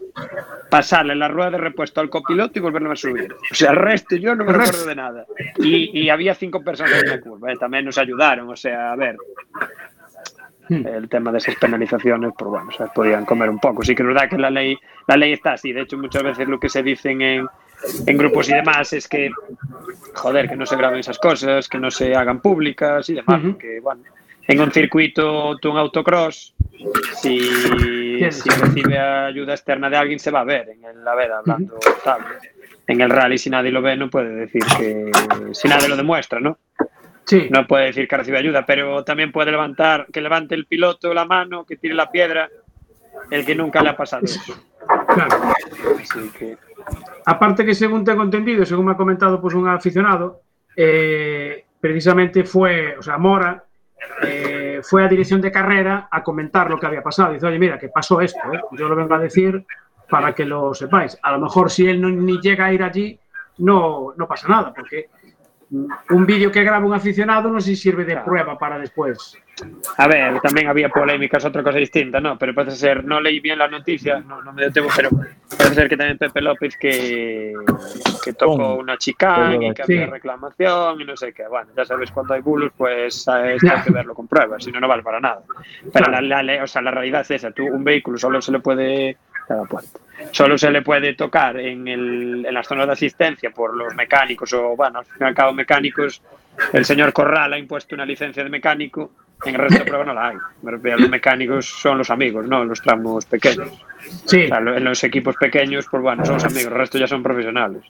pasarle 0.69 1.15
la 1.15 1.27
rueda 1.27 1.51
de 1.51 1.57
repuesto 1.57 2.01
al 2.01 2.09
copiloto 2.09 2.59
y 2.59 2.61
volverme 2.61 2.91
a 2.91 2.95
subir. 2.95 3.33
O 3.51 3.55
sea, 3.55 3.71
el 3.71 3.77
resto 3.77 4.15
yo 4.15 4.35
no 4.35 4.43
me 4.43 4.53
recuerdo 4.53 4.85
de 4.85 4.95
nada. 4.95 5.25
Y, 5.57 5.99
y 5.99 6.09
había 6.09 6.35
cinco 6.35 6.61
personas 6.63 7.01
en 7.03 7.09
la 7.09 7.21
curva, 7.21 7.51
eh, 7.51 7.57
también 7.57 7.85
nos 7.85 7.97
ayudaron, 7.97 8.49
o 8.49 8.55
sea, 8.55 8.91
a 8.91 8.95
ver, 8.95 9.15
Hmm. 10.69 10.87
el 10.87 11.09
tema 11.09 11.29
de 11.31 11.39
esas 11.39 11.55
penalizaciones, 11.55 12.31
pues 12.37 12.49
bueno, 12.49 12.71
se 12.71 12.85
podían 12.87 13.25
comer 13.25 13.49
un 13.49 13.59
poco. 13.59 13.83
Sí 13.83 13.93
que 13.93 14.01
es 14.01 14.07
verdad 14.07 14.29
que 14.29 14.37
la 14.37 14.49
ley, 14.49 14.77
la 15.07 15.17
ley 15.17 15.33
está 15.33 15.53
así. 15.53 15.73
De 15.73 15.81
hecho, 15.81 15.97
muchas 15.97 16.23
veces 16.23 16.47
lo 16.47 16.57
que 16.57 16.69
se 16.69 16.81
dicen 16.81 17.21
en, 17.21 17.47
en 18.07 18.17
grupos 18.17 18.47
y 18.47 18.53
demás 18.53 18.93
es 18.93 19.09
que, 19.09 19.29
joder, 20.15 20.47
que 20.47 20.55
no 20.55 20.65
se 20.65 20.77
graben 20.77 20.99
esas 20.99 21.19
cosas, 21.19 21.67
que 21.67 21.79
no 21.79 21.91
se 21.91 22.15
hagan 22.15 22.39
públicas 22.39 23.09
y 23.09 23.15
demás. 23.15 23.41
Ujú. 23.41 23.51
Porque, 23.51 23.81
bueno, 23.81 24.03
en 24.47 24.61
un 24.61 24.71
circuito, 24.71 25.57
tú 25.57 25.71
un 25.71 25.77
autocross, 25.77 26.52
si, 27.21 27.39
si 28.31 28.49
recibe 28.49 28.97
ayuda 28.97 29.53
externa 29.53 29.89
de 29.89 29.97
alguien, 29.97 30.19
se 30.19 30.31
va 30.31 30.41
a 30.41 30.45
ver 30.45 30.69
en 30.69 30.83
el, 30.83 31.07
a 31.07 31.15
ver, 31.15 31.31
hablando 31.31 31.77
tal. 32.03 32.21
En 32.87 33.01
el 33.01 33.09
rally, 33.09 33.37
si 33.37 33.49
nadie 33.49 33.71
lo 33.71 33.81
ve, 33.81 33.95
no 33.95 34.09
puede 34.09 34.29
decir 34.35 34.63
que, 34.77 35.11
si 35.53 35.67
nadie 35.67 35.87
lo 35.87 35.95
demuestra, 35.95 36.39
¿no? 36.39 36.57
Sí. 37.25 37.47
no 37.49 37.65
puede 37.65 37.85
decir 37.85 38.05
que 38.05 38.17
recibe 38.17 38.37
ayuda, 38.37 38.65
pero 38.65 39.03
también 39.05 39.31
puede 39.31 39.51
levantar, 39.51 40.07
que 40.11 40.19
levante 40.19 40.55
el 40.55 40.65
piloto 40.65 41.13
la 41.13 41.23
mano, 41.23 41.65
que 41.65 41.77
tire 41.77 41.93
la 41.93 42.11
piedra, 42.11 42.49
el 43.31 43.45
que 43.45 43.55
nunca 43.55 43.81
le 43.81 43.89
ha 43.89 43.95
pasado. 43.95 44.23
Claro. 45.07 45.53
Así 45.97 46.29
que, 46.37 46.57
Aparte 47.25 47.65
que 47.65 47.73
según 47.73 48.03
tengo 48.03 48.23
entendido, 48.23 48.65
según 48.65 48.85
me 48.87 48.91
ha 48.91 48.97
comentado 48.97 49.39
pues 49.39 49.53
un 49.53 49.67
aficionado, 49.67 50.41
eh, 50.75 51.65
precisamente 51.79 52.43
fue, 52.43 52.97
o 52.97 53.01
sea, 53.01 53.17
Mora 53.17 53.63
eh, 54.23 54.79
fue 54.83 55.03
a 55.03 55.07
dirección 55.07 55.41
de 55.41 55.51
carrera 55.51 56.07
a 56.11 56.23
comentar 56.23 56.69
lo 56.69 56.79
que 56.79 56.85
había 56.85 57.03
pasado. 57.03 57.33
Dice, 57.33 57.45
oye, 57.45 57.59
mira, 57.59 57.77
que 57.77 57.89
pasó 57.89 58.21
esto, 58.21 58.39
¿eh? 58.53 58.61
yo 58.71 58.87
lo 58.87 58.95
vengo 58.95 59.13
a 59.13 59.19
decir 59.19 59.65
para 60.09 60.33
que 60.33 60.45
lo 60.45 60.73
sepáis. 60.73 61.17
A 61.21 61.31
lo 61.31 61.39
mejor 61.39 61.69
si 61.69 61.87
él 61.87 62.01
ni 62.25 62.39
llega 62.39 62.65
a 62.65 62.73
ir 62.73 62.83
allí, 62.83 63.19
no, 63.59 64.13
no 64.15 64.27
pasa 64.27 64.47
nada, 64.47 64.73
porque 64.73 65.09
un 66.09 66.25
vídeo 66.25 66.51
que 66.51 66.63
graba 66.63 66.85
un 66.85 66.93
aficionado 66.93 67.49
no 67.49 67.59
sé 67.59 67.69
si 67.69 67.75
sirve 67.75 68.05
de 68.05 68.13
Claro. 68.13 68.25
prueba 68.25 68.57
para 68.59 68.77
después. 68.77 69.37
a 69.97 70.07
ver, 70.07 70.39
también 70.41 70.67
había 70.67 70.89
polémicas, 70.89 71.45
otra 71.45 71.61
cosa 71.63 71.77
distinta, 71.77 72.19
¿no? 72.19 72.37
Pero 72.39 72.53
parece 72.55 72.75
ser, 72.75 73.03
no 73.05 73.21
leí 73.21 73.39
bien 73.39 73.59
las 73.59 73.69
noticias, 73.71 74.25
no, 74.25 74.41
no 74.41 74.51
me 74.51 74.63
dio 74.63 74.71
tiempo, 74.71 74.91
pero 74.95 75.09
parece 75.57 75.75
ser 75.75 75.89
que 75.89 75.95
también 75.97 76.17
Pepe 76.17 76.41
López 76.41 76.75
que, 76.77 77.53
que 78.23 78.33
tocó 78.33 78.75
una 78.75 78.97
chicana 78.97 79.55
y 79.55 79.73
que 79.73 79.83
Sí. 79.83 79.93
había 79.95 80.07
reclamación 80.07 81.01
y 81.01 81.05
no 81.05 81.15
sé 81.15 81.33
qué. 81.33 81.47
Bueno, 81.47 81.69
ya 81.77 81.85
sabes, 81.85 82.11
cuando 82.11 82.33
hay 82.33 82.41
bulos, 82.41 82.71
pues 82.75 83.15
esto 83.15 83.31
hay 83.31 83.57
que 83.83 83.91
verlo 83.91 84.13
con 84.15 84.27
pruebas, 84.27 84.63
si 84.63 84.71
no, 84.71 84.79
no 84.79 84.87
vale 84.87 85.03
para 85.03 85.19
nada. 85.19 85.41
Pero 85.93 86.11
la, 86.11 86.21
la 86.21 86.41
ley- 86.43 86.59
o 86.59 86.67
sea, 86.67 86.81
la 86.81 86.91
realidad 86.91 87.21
es 87.21 87.31
esa, 87.31 87.51
tú 87.51 87.63
un 87.65 87.83
vehículo 87.83 88.17
solo 88.17 88.41
se 88.41 88.51
le 88.51 88.59
puede 88.59 89.17
a 89.49 89.55
la 89.55 89.63
puerta. 89.63 89.99
Solo 90.31 90.57
se 90.57 90.71
le 90.71 90.81
puede 90.81 91.13
tocar 91.15 91.59
en, 91.59 91.87
el, 91.87 92.45
en 92.45 92.53
las 92.53 92.67
zonas 92.67 92.87
de 92.87 92.93
asistencia 92.93 93.51
por 93.51 93.75
los 93.75 93.93
mecánicos 93.95 94.53
o, 94.53 94.75
bueno, 94.75 94.99
al 94.99 95.05
fin 95.05 95.17
y 95.19 95.23
al 95.23 95.33
cabo 95.35 95.53
mecánicos. 95.53 96.21
El 96.71 96.85
señor 96.85 97.13
Corral 97.13 97.53
ha 97.53 97.57
impuesto 97.57 97.95
una 97.95 98.05
licencia 98.05 98.43
de 98.43 98.49
mecánico 98.49 99.11
En 99.43 99.55
el 99.55 99.61
resto 99.61 99.79
de 99.79 99.85
pruebas 99.85 100.07
no 100.07 100.13
la 100.13 100.27
hay. 100.27 100.37
Los 100.61 101.09
mecánicos 101.09 101.65
son 101.65 101.97
los 101.97 102.09
amigos, 102.09 102.47
no 102.47 102.63
los 102.63 102.81
tramos 102.81 103.25
pequeños. 103.25 103.69
Sí, 104.25 104.45
O 104.45 104.47
sea, 104.47 104.57
en 104.59 104.83
los 104.83 105.03
equipos 105.03 105.35
pequeños, 105.35 105.87
pues 105.89 106.03
bueno, 106.03 106.25
son 106.25 106.35
los 106.35 106.45
amigos, 106.45 106.65
el 106.65 106.77
resto 106.77 106.97
ya 106.97 107.07
son 107.07 107.23
profesionales. 107.23 107.83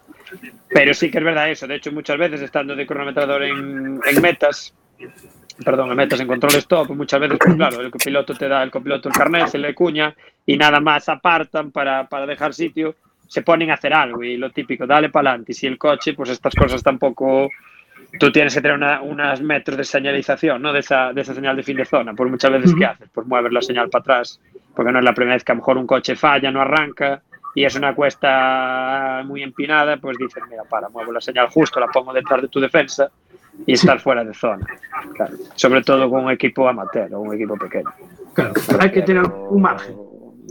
Pero 0.69 0.93
sí 0.93 1.11
que 1.11 1.17
es 1.19 1.23
verdad 1.23 1.49
eso. 1.49 1.67
De 1.67 1.75
hecho, 1.75 1.91
muchas 1.91 2.17
veces 2.17 2.41
estando 2.41 2.75
de 2.75 2.87
cronometrador 2.87 3.43
en, 3.43 3.99
en 4.03 4.21
metas, 4.21 4.73
perdón, 5.63 5.91
en 5.91 5.97
metas 5.97 6.19
en 6.19 6.27
control 6.27 6.55
stop, 6.55 6.89
muchas 6.91 7.19
veces, 7.19 7.37
pues 7.39 7.55
claro, 7.55 7.81
el 7.81 7.91
copiloto 7.91 8.33
te 8.33 8.47
da 8.47 8.63
el 8.63 8.71
copiloto 8.71 9.09
el 9.09 9.15
carnet, 9.15 9.47
se 9.47 9.57
le 9.57 9.73
cuña 9.73 10.15
y 10.45 10.57
nada 10.57 10.79
más 10.79 11.09
apartan 11.09 11.71
para, 11.71 12.07
para 12.07 12.25
dejar 12.25 12.53
sitio, 12.53 12.95
se 13.27 13.41
ponen 13.41 13.71
a 13.71 13.75
hacer 13.75 13.93
algo 13.93 14.23
y 14.23 14.37
lo 14.37 14.51
típico, 14.51 14.85
dale 14.85 15.09
para 15.09 15.29
adelante. 15.29 15.51
Y 15.51 15.55
si 15.55 15.67
el 15.67 15.77
coche, 15.77 16.13
pues 16.13 16.29
estas 16.29 16.53
cosas 16.53 16.83
tampoco. 16.83 17.49
Tú 18.19 18.31
tienes 18.31 18.53
que 18.53 18.61
tener 18.61 18.77
una, 18.77 19.01
unos 19.01 19.41
metros 19.41 19.75
de 19.75 19.83
señalización, 19.83 20.61
¿no? 20.61 20.71
De 20.71 20.81
esa, 20.81 21.11
de 21.13 21.21
esa 21.21 21.33
señal 21.33 21.55
de 21.55 21.63
fin 21.63 21.77
de 21.77 21.85
zona. 21.85 22.13
Pues 22.13 22.29
muchas 22.29 22.51
veces, 22.51 22.75
¿qué 22.77 22.85
haces? 22.85 23.09
Pues 23.11 23.25
mueves 23.25 23.51
la 23.51 23.61
señal 23.61 23.89
para 23.89 24.01
atrás, 24.01 24.39
porque 24.75 24.91
no 24.91 24.99
es 24.99 25.05
la 25.05 25.13
primera 25.13 25.35
vez 25.35 25.43
que 25.43 25.51
a 25.51 25.55
lo 25.55 25.61
mejor 25.61 25.79
un 25.79 25.87
coche 25.87 26.15
falla, 26.15 26.51
no 26.51 26.61
arranca, 26.61 27.23
y 27.55 27.65
es 27.65 27.73
una 27.75 27.95
cuesta 27.95 29.23
muy 29.25 29.41
empinada, 29.41 29.97
pues 29.97 30.15
dices, 30.19 30.43
mira, 30.47 30.61
para, 30.69 30.89
muevo 30.89 31.11
la 31.11 31.21
señal 31.21 31.47
justo, 31.47 31.79
la 31.79 31.87
pongo 31.87 32.13
detrás 32.13 32.43
de 32.43 32.49
tu 32.49 32.59
defensa 32.59 33.09
y 33.65 33.73
estás 33.73 34.01
fuera 34.01 34.23
de 34.23 34.33
zona. 34.33 34.65
Claro. 35.15 35.35
Sobre 35.55 35.81
todo 35.83 36.09
con 36.09 36.25
un 36.25 36.31
equipo 36.31 36.67
amateur 36.67 37.13
o 37.13 37.21
un 37.21 37.33
equipo 37.33 37.55
pequeño. 37.57 37.89
claro. 38.33 38.53
Hay 38.79 38.91
que 38.91 39.01
tener 39.01 39.23
un 39.25 39.61
margen. 39.61 39.95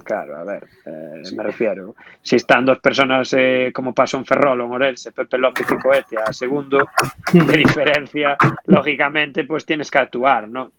Claro, 0.04 0.36
a 0.38 0.44
ver, 0.44 0.66
eh, 0.86 1.22
me 1.36 1.42
refiero. 1.42 1.94
Si 2.22 2.36
están 2.36 2.64
dos 2.64 2.78
personas, 2.80 3.32
eh, 3.36 3.70
como 3.74 3.92
pasó 3.94 4.16
en 4.16 4.24
Ferrol 4.24 4.60
o 4.62 4.64
en 4.66 4.72
Orense, 4.72 5.12
Pepe 5.12 5.36
López 5.38 5.66
y 5.70 5.76
Coete 5.76 6.16
a 6.16 6.32
segundo 6.32 6.88
de 7.32 7.56
diferencia, 7.56 8.36
lógicamente, 8.66 9.44
pues 9.44 9.66
tienes 9.66 9.90
que 9.90 9.98
actuar, 9.98 10.48
¿no? 10.48 10.72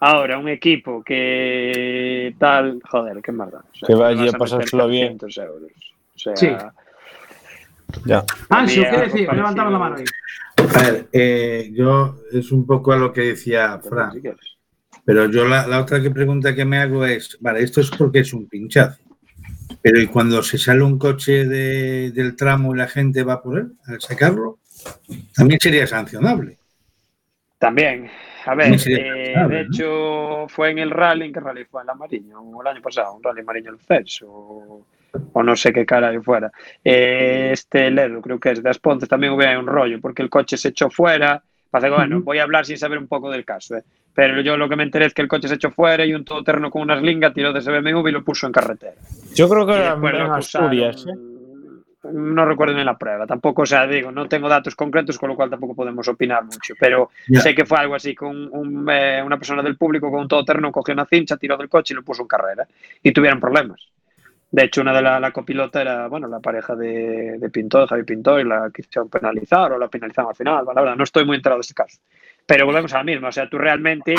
Ahora, 0.00 0.38
un 0.38 0.48
equipo 0.48 1.02
que 1.02 2.34
tal, 2.38 2.80
joder, 2.88 3.20
qué 3.22 3.32
maldad. 3.32 3.62
O 3.72 3.74
sea, 3.74 3.86
Que 3.86 3.94
vaya 3.94 4.30
a 4.30 4.38
pasárselo 4.38 4.86
bien. 4.86 5.18
400 5.18 5.38
euros. 5.38 5.72
O 6.14 6.18
sea, 6.18 6.36
Sí. 6.36 6.48
Ya. 8.04 8.24
Había 8.50 8.90
¿qué 8.90 8.96
decir? 8.98 9.32
Levantaba 9.32 9.70
la 9.70 9.78
mano 9.78 9.96
ahí. 9.96 10.04
A 10.56 10.82
ver, 10.82 11.08
eh, 11.12 11.70
yo 11.72 12.18
es 12.32 12.52
un 12.52 12.66
poco 12.66 12.92
a 12.92 12.96
lo 12.96 13.12
que 13.12 13.20
decía 13.22 13.78
Fran, 13.78 14.20
pero 15.04 15.30
yo 15.30 15.46
la, 15.46 15.66
la 15.66 15.80
otra 15.80 16.02
que 16.02 16.10
pregunta 16.10 16.54
que 16.54 16.64
me 16.64 16.78
hago 16.78 17.06
es, 17.06 17.38
vale, 17.40 17.62
esto 17.62 17.80
es 17.80 17.90
porque 17.90 18.20
es 18.20 18.32
un 18.34 18.46
pinchazo, 18.48 19.00
pero 19.80 20.00
¿y 20.00 20.06
cuando 20.06 20.42
se 20.42 20.58
sale 20.58 20.82
un 20.82 20.98
coche 20.98 21.46
de- 21.46 22.10
del 22.12 22.36
tramo 22.36 22.74
y 22.74 22.78
la 22.78 22.88
gente 22.88 23.22
va 23.22 23.42
por 23.42 23.58
él 23.58 23.72
a 23.86 23.98
sacarlo? 24.00 24.58
También 25.34 25.60
sería 25.60 25.86
sancionable. 25.86 26.58
También, 27.58 28.08
a 28.46 28.54
ver, 28.54 28.74
eh, 28.74 29.34
de 29.34 29.34
¿no? 29.36 29.58
hecho 29.58 30.46
fue 30.48 30.70
en 30.70 30.78
el 30.78 30.90
rally, 30.90 31.26
¿en 31.26 31.32
qué 31.32 31.40
rally 31.40 31.64
fue? 31.64 31.80
En 31.80 31.86
la 31.88 31.94
Mariño, 31.94 32.60
el 32.60 32.66
año 32.66 32.82
pasado, 32.82 33.14
un 33.14 33.22
rally 33.22 33.42
Mariño 33.42 33.72
Lucense, 33.72 34.24
o, 34.26 34.84
o 35.32 35.42
no 35.42 35.56
sé 35.56 35.72
qué 35.72 35.86
cara 35.86 36.12
fuera. 36.22 36.50
Eh, 36.84 37.50
este 37.52 37.90
Ledo, 37.90 38.20
creo 38.20 38.38
que 38.38 38.52
es 38.52 38.62
de 38.62 38.70
Aspontes, 38.70 39.08
también 39.08 39.40
ahí 39.40 39.56
un 39.56 39.66
rollo, 39.66 40.00
porque 40.00 40.22
el 40.22 40.30
coche 40.30 40.56
se 40.56 40.68
echó 40.68 40.90
fuera. 40.90 41.42
Pasa 41.70 41.88
que, 41.88 41.94
bueno, 41.94 42.22
voy 42.22 42.38
a 42.38 42.44
hablar 42.44 42.64
sin 42.64 42.78
saber 42.78 42.98
un 42.98 43.06
poco 43.06 43.30
del 43.30 43.44
caso, 43.44 43.76
¿eh? 43.76 43.84
pero 44.14 44.40
yo 44.40 44.56
lo 44.56 44.68
que 44.68 44.76
me 44.76 44.84
enteré 44.84 45.06
es 45.06 45.14
que 45.14 45.20
el 45.20 45.28
coche 45.28 45.48
se 45.48 45.54
echó 45.56 45.70
fuera 45.70 46.04
y 46.04 46.14
un 46.14 46.24
todoterreno 46.24 46.70
con 46.70 46.82
una 46.82 46.98
slinga 46.98 47.32
tiró 47.32 47.52
de 47.52 47.58
ese 47.58 47.70
BMW 47.70 48.08
y 48.08 48.12
lo 48.12 48.24
puso 48.24 48.46
en 48.46 48.52
carretera. 48.52 48.94
Yo 49.34 49.48
creo 49.48 49.66
que 49.66 49.74
era 49.74 49.92
en 49.92 50.32
Asturias, 50.32 51.06
¿eh? 51.06 51.14
No 52.10 52.46
recuerdo 52.46 52.74
ni 52.74 52.84
la 52.84 52.96
prueba, 52.96 53.26
tampoco, 53.26 53.62
o 53.62 53.66
sea, 53.66 53.86
digo, 53.86 54.10
no 54.12 54.28
tengo 54.28 54.48
datos 54.48 54.74
concretos, 54.74 55.18
con 55.18 55.28
lo 55.28 55.36
cual 55.36 55.50
tampoco 55.50 55.74
podemos 55.74 56.06
opinar 56.08 56.44
mucho, 56.44 56.74
pero 56.78 57.10
sé 57.32 57.54
que 57.54 57.66
fue 57.66 57.78
algo 57.78 57.96
así, 57.96 58.14
con 58.14 58.48
un, 58.52 58.88
eh, 58.88 59.20
una 59.22 59.36
persona 59.36 59.62
del 59.62 59.76
público 59.76 60.10
con 60.10 60.20
un 60.20 60.28
todoterreno 60.28 60.70
cogió 60.70 60.94
una 60.94 61.04
cincha, 61.04 61.36
tiró 61.36 61.56
del 61.56 61.68
coche 61.68 61.92
y 61.92 61.96
lo 61.96 62.02
puso 62.02 62.22
en 62.22 62.28
carrera, 62.28 62.66
y 63.02 63.12
tuvieron 63.12 63.40
problemas. 63.40 63.84
De 64.50 64.64
hecho, 64.64 64.80
una 64.80 64.94
de 64.94 65.02
la, 65.02 65.20
la 65.20 65.30
copilota 65.30 65.82
era, 65.82 66.08
bueno, 66.08 66.26
la 66.26 66.40
pareja 66.40 66.74
de, 66.74 67.36
de 67.38 67.50
Pintor, 67.50 67.86
Javi 67.88 68.04
Pintor, 68.04 68.40
y 68.40 68.44
la 68.44 68.70
quisieron 68.74 69.10
penalizar 69.10 69.72
o 69.72 69.78
la 69.78 69.88
penalizaron 69.88 70.30
al 70.30 70.36
final, 70.36 70.64
la 70.64 70.80
verdad, 70.80 70.96
no 70.96 71.04
estoy 71.04 71.26
muy 71.26 71.36
enterado 71.36 71.58
de 71.58 71.64
ese 71.64 71.74
caso. 71.74 71.98
Pero 72.46 72.64
volvemos 72.64 72.92
a 72.94 72.98
la 72.98 73.04
misma, 73.04 73.28
o 73.28 73.32
sea, 73.32 73.48
tú 73.48 73.58
realmente, 73.58 74.14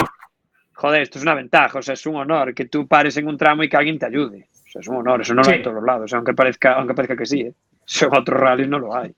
joder, 0.73 1.01
esto 1.01 1.17
es 1.17 1.23
una 1.23 1.33
ventaja, 1.33 1.79
o 1.79 1.81
sea, 1.81 1.95
es 1.95 2.05
un 2.05 2.15
honor 2.15 2.53
que 2.53 2.65
tú 2.65 2.87
pares 2.87 3.17
en 3.17 3.27
un 3.27 3.37
tramo 3.37 3.63
y 3.63 3.69
que 3.69 3.77
alguien 3.77 3.97
te 3.97 4.05
ayude. 4.05 4.47
O 4.53 4.71
sea, 4.71 4.81
es 4.81 4.87
un 4.87 4.97
honor, 4.97 5.21
eso 5.21 5.33
no 5.33 5.41
lo 5.41 5.49
hay 5.49 5.57
en 5.57 5.63
todos 5.63 5.75
los 5.77 5.83
lados, 5.83 6.13
aunque 6.13 6.35
parezca, 6.35 6.73
aunque 6.73 6.93
parezca 6.93 7.15
que 7.17 7.25
sí, 7.25 7.41
¿eh? 7.41 7.53
En 8.01 8.15
otros 8.15 8.39
rallies 8.39 8.69
no 8.69 8.77
lo 8.77 8.95
hay. 8.95 9.11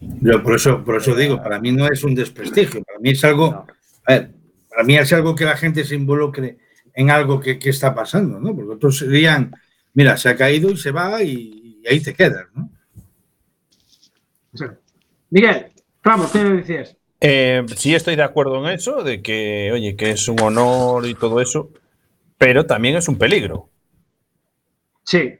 Yo 0.00 0.42
por 0.42 0.56
eso, 0.56 0.82
por 0.84 0.96
eso 0.96 1.14
digo, 1.14 1.40
para 1.40 1.60
mí 1.60 1.70
no 1.70 1.86
es 1.86 2.02
un 2.02 2.16
desprestigio, 2.16 2.82
para 2.82 2.98
mí 2.98 3.10
es 3.10 3.24
algo, 3.24 3.50
No. 3.52 3.66
a 4.06 4.12
ver, 4.12 4.30
para 4.68 4.82
mí 4.82 4.96
es 4.96 5.12
algo 5.12 5.36
que 5.36 5.44
la 5.44 5.56
gente 5.56 5.84
se 5.84 5.94
involucre 5.94 6.58
en 6.94 7.10
algo 7.10 7.38
que, 7.38 7.60
que 7.60 7.70
está 7.70 7.94
pasando, 7.94 8.40
¿no? 8.40 8.56
Porque 8.56 8.72
otros 8.72 9.08
dirían, 9.08 9.52
mira, 9.94 10.16
se 10.16 10.28
ha 10.28 10.36
caído 10.36 10.70
y 10.70 10.76
se 10.76 10.90
va 10.90 11.22
y, 11.22 11.80
y 11.82 11.88
ahí 11.88 12.00
te 12.00 12.14
quedas, 12.14 12.46
¿no? 12.54 12.68
Miguel, 15.30 15.66
vamos, 16.02 16.30
¿qué 16.32 16.42
decías? 16.42 16.96
Eh, 17.20 17.64
sí 17.76 17.94
estoy 17.94 18.16
de 18.16 18.22
acuerdo 18.22 18.64
en 18.66 18.72
eso, 18.74 19.02
de 19.02 19.20
que, 19.22 19.70
oye, 19.72 19.94
que 19.96 20.10
es 20.10 20.26
un 20.28 20.40
honor 20.40 21.06
y 21.06 21.14
todo 21.14 21.40
eso, 21.40 21.70
pero 22.38 22.64
también 22.66 22.96
es 22.96 23.08
un 23.08 23.18
peligro. 23.18 23.68
Sí, 25.04 25.34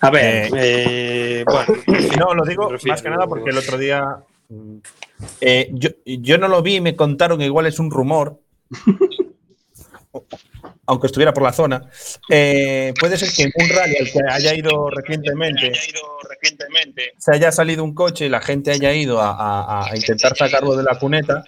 A 0.00 0.10
ver, 0.10 0.50
eh, 0.56 1.44
bueno, 1.46 1.74
Y 1.86 2.16
no, 2.18 2.34
lo 2.34 2.44
digo 2.44 2.68
refiero- 2.68 2.92
más 2.94 3.02
que 3.02 3.10
nada 3.10 3.26
porque 3.26 3.50
el 3.50 3.58
otro 3.58 3.78
día 3.78 4.16
mm, 4.48 4.76
eh, 5.40 5.68
yo, 5.72 5.90
yo 6.04 6.38
no 6.38 6.48
lo 6.48 6.62
vi 6.62 6.76
y 6.76 6.80
me 6.80 6.96
contaron 6.96 7.38
que 7.38 7.44
igual 7.46 7.66
es 7.66 7.78
un 7.78 7.90
rumor, 7.90 8.40
aunque 10.92 11.08
estuviera 11.08 11.32
por 11.34 11.42
la 11.42 11.52
zona. 11.52 11.82
Eh, 12.28 12.94
puede 13.00 13.16
ser 13.18 13.30
que 13.32 13.42
en 13.44 13.52
un 13.54 13.68
rally 13.68 13.96
al 13.96 14.10
que 14.10 14.20
haya 14.30 14.54
ido 14.54 14.88
recientemente 14.90 15.72
se 17.18 17.34
haya 17.34 17.50
salido 17.52 17.82
un 17.84 17.94
coche 17.94 18.26
y 18.26 18.28
la 18.28 18.40
gente 18.40 18.70
haya 18.70 18.92
ido 18.94 19.20
a, 19.20 19.30
a- 19.30 19.90
a 19.90 19.96
intentar 19.96 20.36
sacarlo 20.36 20.76
de 20.76 20.82
la 20.84 20.98
cuneta. 20.98 21.44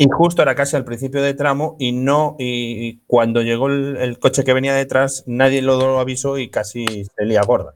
Y 0.00 0.06
justo 0.10 0.42
era 0.42 0.54
casi 0.54 0.76
al 0.76 0.84
principio 0.84 1.20
de 1.22 1.34
tramo 1.34 1.74
y 1.80 1.90
no, 1.90 2.36
y 2.38 2.98
cuando 3.08 3.42
llegó 3.42 3.66
el, 3.66 3.96
el 3.96 4.18
coche 4.20 4.44
que 4.44 4.52
venía 4.52 4.72
detrás, 4.74 5.24
nadie 5.26 5.60
lo 5.60 5.98
avisó 5.98 6.38
y 6.38 6.50
casi 6.50 6.86
se 7.04 7.24
lía 7.24 7.40
gorda. 7.42 7.74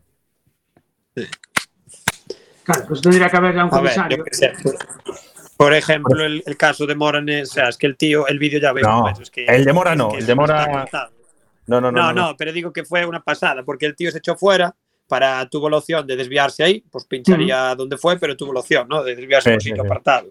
claro, 2.62 2.84
pues 2.86 3.00
tendría 3.00 3.28
que 3.28 3.36
haber 3.36 3.54
ya 3.56 3.64
un 3.64 3.70
ver, 3.82 4.22
Por 5.56 5.74
ejemplo, 5.74 6.24
el, 6.24 6.42
el 6.46 6.56
caso 6.56 6.86
de 6.86 6.94
Moranes, 6.94 7.50
o 7.50 7.52
sea, 7.54 7.68
es 7.68 7.76
que 7.76 7.86
el 7.86 7.96
tío, 7.96 8.26
el 8.26 8.38
vídeo 8.38 8.60
ya 8.60 8.72
veis. 8.72 8.86
No, 8.86 9.02
pues, 9.02 9.20
es 9.20 9.30
que- 9.30 9.44
el 9.44 9.64
de 9.64 9.72
Mora 9.72 9.92
es 9.92 9.98
no, 9.98 10.08
que 10.10 10.18
el 10.18 10.26
de 10.26 10.34
Mora-. 10.34 10.88
No, 11.66 11.80
no, 11.80 11.92
no. 11.92 12.02
No, 12.02 12.12
no, 12.12 12.36
pero 12.36 12.52
digo 12.52 12.72
que 12.72 12.84
fue 12.84 13.06
una 13.06 13.22
pasada, 13.22 13.62
porque 13.62 13.86
el 13.86 13.94
tío 13.94 14.10
se 14.10 14.18
echó 14.18 14.36
fuera 14.36 14.74
para 15.06 15.46
tuvo 15.48 15.68
la 15.70 15.76
opción 15.76 16.06
de 16.06 16.16
desviarse 16.16 16.64
ahí, 16.64 16.82
pues 16.90 17.04
pincharía 17.04 17.74
donde 17.74 17.96
fue, 17.98 18.18
pero 18.18 18.36
tuvo 18.36 18.52
la 18.52 18.60
opción, 18.60 18.88
¿no? 18.88 19.04
De 19.04 19.14
desviarse 19.14 19.50
Sí, 19.50 19.52
a 19.52 19.54
un 19.54 19.60
sí, 19.60 19.68
sitio 19.68 19.82
sí. 19.82 19.86
apartado. 19.86 20.30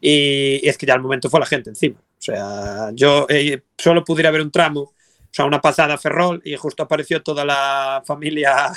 Y, 0.00 0.60
y 0.64 0.68
es 0.68 0.78
que 0.78 0.86
ya 0.86 0.94
al 0.94 1.00
momento 1.02 1.28
fue 1.28 1.40
la 1.40 1.46
gente 1.46 1.70
encima. 1.70 1.98
O 1.98 2.22
sea, 2.22 2.90
yo 2.94 3.26
eh, 3.28 3.62
solo 3.76 4.04
pudiera 4.04 4.30
ver 4.30 4.40
un 4.40 4.50
tramo, 4.50 4.80
o 4.80 4.94
sea, 5.30 5.44
una 5.44 5.60
pasada 5.60 5.94
a 5.94 5.98
Ferrol 5.98 6.40
y 6.44 6.56
justo 6.56 6.82
apareció 6.84 7.22
toda 7.22 7.44
la 7.44 8.02
familia 8.06 8.72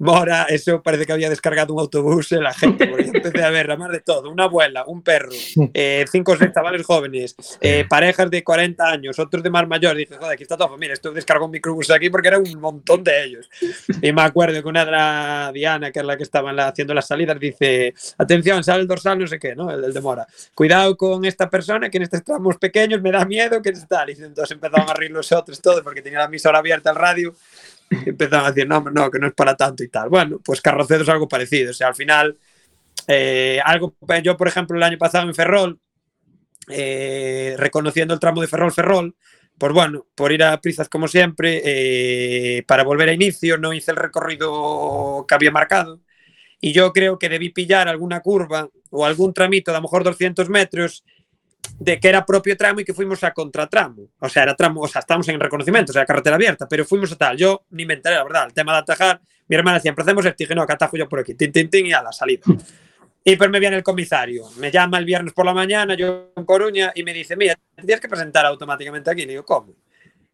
Mora, 0.00 0.44
eso 0.48 0.80
parece 0.80 1.06
que 1.06 1.12
había 1.12 1.28
descargado 1.28 1.74
un 1.74 1.80
autobús 1.80 2.30
en 2.32 2.44
la 2.44 2.54
gente, 2.54 2.86
porque 2.86 3.06
yo 3.06 3.10
empecé 3.14 3.42
a 3.42 3.50
ver 3.50 3.68
a 3.70 3.76
más 3.76 3.90
de 3.90 4.00
todo, 4.00 4.30
una 4.30 4.44
abuela, 4.44 4.84
un 4.86 5.02
perro, 5.02 5.30
eh, 5.74 6.04
cinco 6.10 6.32
o 6.32 6.36
seis 6.36 6.52
chavales 6.54 6.86
jóvenes, 6.86 7.34
eh, 7.60 7.84
parejas 7.88 8.30
de 8.30 8.44
40 8.44 8.88
años, 8.88 9.18
otros 9.18 9.42
de 9.42 9.50
más 9.50 9.66
mayores, 9.66 9.98
dije, 9.98 10.16
joder, 10.16 10.34
aquí 10.34 10.44
está 10.44 10.56
toda 10.56 10.70
familia, 10.70 10.92
esto 10.94 11.10
descargó 11.12 11.46
un 11.46 11.50
microbús 11.50 11.90
aquí 11.90 12.10
porque 12.10 12.28
era 12.28 12.38
un 12.38 12.60
montón 12.60 13.02
de 13.02 13.24
ellos. 13.24 13.50
Y 14.00 14.12
me 14.12 14.22
acuerdo 14.22 14.62
que 14.62 14.68
una 14.68 14.84
de 14.84 14.90
la 14.92 15.50
Diana, 15.52 15.90
que 15.90 15.98
es 15.98 16.04
la 16.04 16.16
que 16.16 16.22
estaba 16.22 16.52
la- 16.52 16.68
haciendo 16.68 16.94
las 16.94 17.06
salidas, 17.08 17.38
dice, 17.40 17.92
atención, 18.18 18.62
sale 18.62 18.82
el 18.82 18.86
dorsal, 18.88 19.18
no 19.18 19.26
sé 19.26 19.38
qué, 19.40 19.56
¿no? 19.56 19.68
El, 19.70 19.82
del 19.82 19.92
de 19.92 20.00
Mora. 20.00 20.26
Cuidado 20.54 20.96
con 20.96 21.24
esta 21.24 21.50
persona 21.50 21.90
que 21.90 21.96
en 21.96 22.04
estos 22.04 22.22
tramos 22.22 22.56
pequeños 22.58 23.02
me 23.02 23.10
da 23.10 23.24
miedo 23.24 23.60
que 23.60 23.72
tal. 23.88 24.10
Y 24.10 24.12
entonces 24.12 24.52
empezaron 24.52 24.88
a 24.88 24.94
reír 24.94 25.10
los 25.10 25.32
otros 25.32 25.60
todos 25.60 25.82
porque 25.82 26.02
tenía 26.02 26.20
la 26.20 26.26
emisora 26.26 26.58
abierta 26.58 26.90
al 26.90 26.96
radio 26.96 27.34
empezaron 28.06 28.46
a 28.46 28.52
decir, 28.52 28.68
no, 28.68 28.80
no, 28.80 29.10
que 29.10 29.18
no 29.18 29.28
es 29.28 29.34
para 29.34 29.56
tanto 29.56 29.82
y 29.82 29.88
tal. 29.88 30.08
Bueno, 30.08 30.40
pues 30.44 30.60
Carrocedo 30.60 31.02
es 31.02 31.08
algo 31.08 31.28
parecido. 31.28 31.70
O 31.70 31.74
sea, 31.74 31.88
al 31.88 31.94
final, 31.94 32.36
eh, 33.06 33.60
algo, 33.64 33.94
yo, 34.22 34.36
por 34.36 34.48
ejemplo, 34.48 34.76
el 34.76 34.82
año 34.82 34.98
pasado 34.98 35.26
en 35.26 35.34
Ferrol, 35.34 35.80
eh, 36.68 37.54
reconociendo 37.58 38.14
el 38.14 38.20
tramo 38.20 38.40
de 38.40 38.48
Ferrol-Ferrol, 38.48 39.16
pues 39.56 39.72
bueno, 39.72 40.06
por 40.14 40.30
ir 40.32 40.44
a 40.44 40.60
prisas 40.60 40.88
como 40.88 41.08
siempre, 41.08 41.62
eh, 41.64 42.62
para 42.66 42.84
volver 42.84 43.08
a 43.08 43.12
inicio, 43.12 43.58
no 43.58 43.72
hice 43.72 43.90
el 43.90 43.96
recorrido 43.96 45.24
que 45.26 45.34
había 45.34 45.50
marcado. 45.50 46.00
Y 46.60 46.72
yo 46.72 46.92
creo 46.92 47.18
que 47.18 47.28
debí 47.28 47.50
pillar 47.50 47.88
alguna 47.88 48.20
curva 48.20 48.68
o 48.90 49.06
algún 49.06 49.32
tramito 49.32 49.70
de 49.70 49.76
a 49.76 49.80
lo 49.80 49.84
mejor 49.84 50.04
200 50.04 50.48
metros 50.48 51.04
de 51.78 52.00
que 52.00 52.08
era 52.08 52.24
propio 52.26 52.56
tramo 52.56 52.80
y 52.80 52.84
que 52.84 52.94
fuimos 52.94 53.22
a 53.24 53.32
contratramo. 53.32 54.08
O 54.18 54.28
sea, 54.28 54.42
era 54.42 54.54
tramo, 54.56 54.80
o 54.80 54.88
sea, 54.88 55.00
estamos 55.00 55.28
en 55.28 55.38
reconocimiento, 55.38 55.92
o 55.92 55.94
sea, 55.94 56.04
carretera 56.04 56.36
abierta, 56.36 56.68
pero 56.68 56.84
fuimos 56.84 57.12
a 57.12 57.16
tal. 57.16 57.36
Yo 57.36 57.64
ni 57.70 57.86
me 57.86 57.94
enteré, 57.94 58.16
la 58.16 58.24
verdad, 58.24 58.46
el 58.46 58.52
tema 58.52 58.72
de 58.72 58.78
atajar. 58.78 59.20
Mi 59.46 59.56
hermana 59.56 59.76
decía, 59.78 59.90
empecemos 59.90 60.24
esto, 60.24 60.42
y 60.42 60.44
dije, 60.44 60.54
no, 60.54 60.66
que 60.66 60.72
atajo 60.72 60.96
yo 60.96 61.08
por 61.08 61.20
aquí, 61.20 61.34
tin, 61.34 61.52
tin, 61.52 61.70
tin, 61.70 61.86
y 61.86 61.92
a 61.92 62.02
la 62.02 62.12
salida. 62.12 62.42
Y 63.24 63.36
pues 63.36 63.50
me 63.50 63.60
viene 63.60 63.76
el 63.76 63.82
comisario, 63.82 64.48
me 64.56 64.70
llama 64.70 64.96
el 64.96 65.04
viernes 65.04 65.34
por 65.34 65.44
la 65.44 65.52
mañana, 65.52 65.94
yo 65.94 66.32
en 66.34 66.46
Coruña, 66.46 66.92
y 66.94 67.02
me 67.02 67.12
dice, 67.12 67.36
mira, 67.36 67.54
tienes 67.74 68.00
que 68.00 68.08
presentar 68.08 68.46
automáticamente 68.46 69.10
aquí. 69.10 69.22
Y 69.22 69.26
digo, 69.26 69.44
¿cómo? 69.44 69.74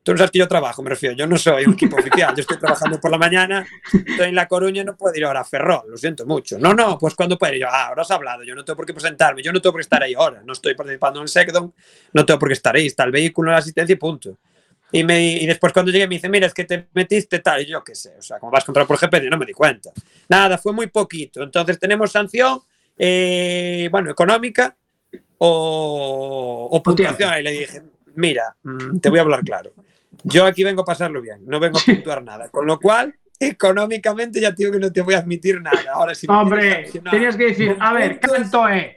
Tú 0.04 0.12
no 0.12 0.18
sabes 0.18 0.32
que 0.32 0.38
yo 0.38 0.46
trabajo, 0.46 0.82
me 0.82 0.90
refiero, 0.90 1.16
yo 1.16 1.26
no 1.26 1.38
soy 1.38 1.64
un 1.64 1.72
equipo 1.72 1.96
oficial, 1.96 2.34
yo 2.36 2.42
estoy 2.42 2.58
trabajando 2.58 3.00
por 3.00 3.10
la 3.10 3.16
mañana, 3.16 3.66
estoy 3.90 4.28
en 4.28 4.34
La 4.34 4.46
Coruña 4.46 4.82
y 4.82 4.84
no 4.84 4.94
puedo 4.98 5.16
ir 5.16 5.24
ahora 5.24 5.40
a 5.40 5.44
Ferrol, 5.44 5.84
lo 5.88 5.96
siento 5.96 6.26
mucho. 6.26 6.58
No, 6.58 6.74
no, 6.74 6.98
pues 6.98 7.14
cuando 7.14 7.38
puedo. 7.38 7.54
Y 7.54 7.60
yo, 7.60 7.68
ah, 7.70 7.86
ahora 7.86 8.02
has 8.02 8.10
hablado, 8.10 8.44
yo 8.44 8.54
no 8.54 8.62
tengo 8.66 8.76
por 8.76 8.84
qué 8.84 8.92
presentarme, 8.92 9.42
yo 9.42 9.50
no 9.50 9.62
tengo 9.62 9.72
por 9.72 9.80
qué 9.80 9.84
estar 9.84 10.02
ahí 10.02 10.12
ahora, 10.12 10.42
no 10.44 10.52
estoy 10.52 10.74
participando 10.74 11.20
en 11.20 11.22
el 11.22 11.28
SECDON, 11.30 11.72
no 12.12 12.26
tengo 12.26 12.38
por 12.38 12.50
qué 12.50 12.52
estar 12.52 12.76
ahí, 12.76 12.84
está 12.86 13.04
el 13.04 13.12
vehículo, 13.12 13.50
la 13.50 13.56
asistencia 13.56 13.94
y 13.94 13.96
punto. 13.96 14.36
Y, 14.92 15.04
me, 15.04 15.26
y 15.26 15.46
después 15.46 15.72
cuando 15.72 15.90
llegué 15.90 16.06
me 16.06 16.16
dice, 16.16 16.28
mira, 16.28 16.48
es 16.48 16.54
que 16.54 16.64
te 16.64 16.88
metiste 16.92 17.38
tal, 17.38 17.62
y 17.62 17.66
yo 17.66 17.82
qué 17.82 17.94
sé, 17.94 18.14
o 18.18 18.22
sea, 18.22 18.38
como 18.38 18.52
vas 18.52 18.62
a 18.62 18.66
controlar 18.66 18.86
por 18.86 18.98
GPS, 18.98 19.30
no 19.30 19.38
me 19.38 19.46
di 19.46 19.54
cuenta. 19.54 19.90
Nada, 20.28 20.58
fue 20.58 20.74
muy 20.74 20.88
poquito. 20.88 21.42
Entonces 21.42 21.78
tenemos 21.78 22.12
sanción, 22.12 22.60
eh, 22.98 23.88
bueno, 23.90 24.10
económica 24.10 24.76
o, 25.38 26.68
o 26.70 26.82
puntuación. 26.82 27.38
Y 27.38 27.42
le 27.42 27.50
dije, 27.52 27.82
mira, 28.16 28.54
mm, 28.62 28.98
te 28.98 29.08
voy 29.08 29.18
a 29.18 29.22
hablar 29.22 29.42
claro. 29.42 29.72
Yo 30.24 30.46
aquí 30.46 30.64
vengo 30.64 30.82
a 30.82 30.84
pasarlo 30.84 31.20
bien, 31.20 31.40
no 31.46 31.60
vengo 31.60 31.78
a 31.78 31.82
puntuar 31.82 32.22
nada. 32.22 32.48
Con 32.48 32.66
lo 32.66 32.78
cual, 32.80 33.14
económicamente 33.38 34.40
ya 34.40 34.50
digo 34.50 34.72
que 34.72 34.78
no 34.78 34.92
te 34.92 35.02
voy 35.02 35.14
a 35.14 35.18
admitir 35.18 35.60
nada. 35.60 35.92
Ahora 35.92 36.14
sí. 36.14 36.26
Hombre, 36.28 36.90
tenías 37.10 37.37
que 37.37 37.44
decir, 37.44 37.76
a 37.78 37.92
ver, 37.92 38.18
¿cuánto 38.20 38.68
es? 38.68 38.96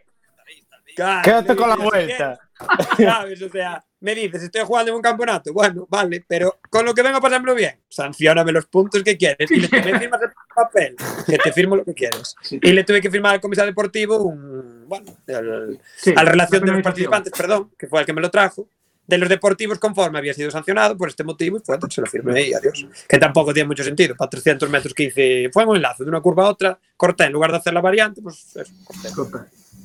Quédate 0.96 1.56
con 1.56 1.70
la 1.70 1.76
vuelta. 1.76 2.40
¿Sabes? 2.98 3.42
O 3.44 3.50
sea, 3.50 3.84
me 4.00 4.16
dices, 4.16 4.44
estoy 4.44 4.62
jugando 4.63 4.92
en 4.92 4.96
un 4.96 5.02
campeonato. 5.02 5.54
Bueno, 5.54 5.86
vale, 5.90 6.24
pero 6.28 6.60
con 6.70 6.86
lo 6.86 6.94
que 6.94 7.04
vengo 7.04 7.18
a 7.18 7.22
pasármelo 7.22 7.56
bien, 7.56 7.80
sancioname 7.88 8.52
los 8.52 8.66
puntos 8.66 9.04
que 9.04 9.18
quieres 9.18 9.50
y 9.52 9.60
le 9.60 9.68
firmas 10.00 10.22
el 10.22 10.30
papel, 10.56 10.96
que 11.26 11.38
te 11.38 11.52
firmo 11.52 11.76
lo 11.76 11.86
que 11.86 11.94
quieres. 11.94 12.36
Y 12.50 12.72
le 12.72 12.84
tuve 12.84 13.02
que 13.02 13.12
firmar 13.12 13.36
al 13.36 13.42
comisario 13.42 13.72
deportivo 13.72 14.18
un, 14.24 14.86
bueno, 14.88 15.18
al, 15.28 15.80
Sí, 15.96 16.13
a 16.16 16.24
la 16.24 16.32
relación 16.32 16.63
de 16.63 16.72
los 16.72 16.82
participantes, 16.82 17.34
perdón, 17.36 17.72
que 17.78 17.88
fue 17.88 18.02
el 18.02 18.06
que 18.06 18.13
me 18.13 18.22
lo 18.22 18.32
trajo, 18.32 18.68
de 19.08 19.17
los 19.17 19.30
deportivos 19.30 19.80
conforme 19.80 20.20
había 20.20 20.34
sido 20.34 20.52
sancionado 20.52 20.98
por 20.98 21.08
este 21.10 21.24
motivo 21.24 21.58
y 21.58 21.62
fue, 21.62 21.78
se 21.89 22.02
lo 22.02 22.08
firmé 22.08 22.41
y 22.50 22.54
adiós. 22.54 22.86
Que 23.08 23.17
tampoco 23.17 23.54
tiene 23.54 23.67
mucho 23.67 23.84
sentido. 23.84 24.15
Para 24.15 24.30
300 24.30 24.70
metros 24.70 24.93
que 24.93 25.04
hice, 25.04 25.50
fue 25.52 25.65
un 25.65 25.78
enlace 25.78 26.04
de 26.04 26.10
una 26.10 26.20
curva 26.22 26.43
a 26.46 26.50
otra, 26.50 26.78
corté 26.98 27.24
en 27.24 27.32
lugar 27.34 27.52
de 27.52 27.58
hacer 27.58 27.74
la 27.74 27.82
variante, 27.82 28.22
pues 28.22 28.56
eso, 28.56 28.74
corté. 29.13 29.39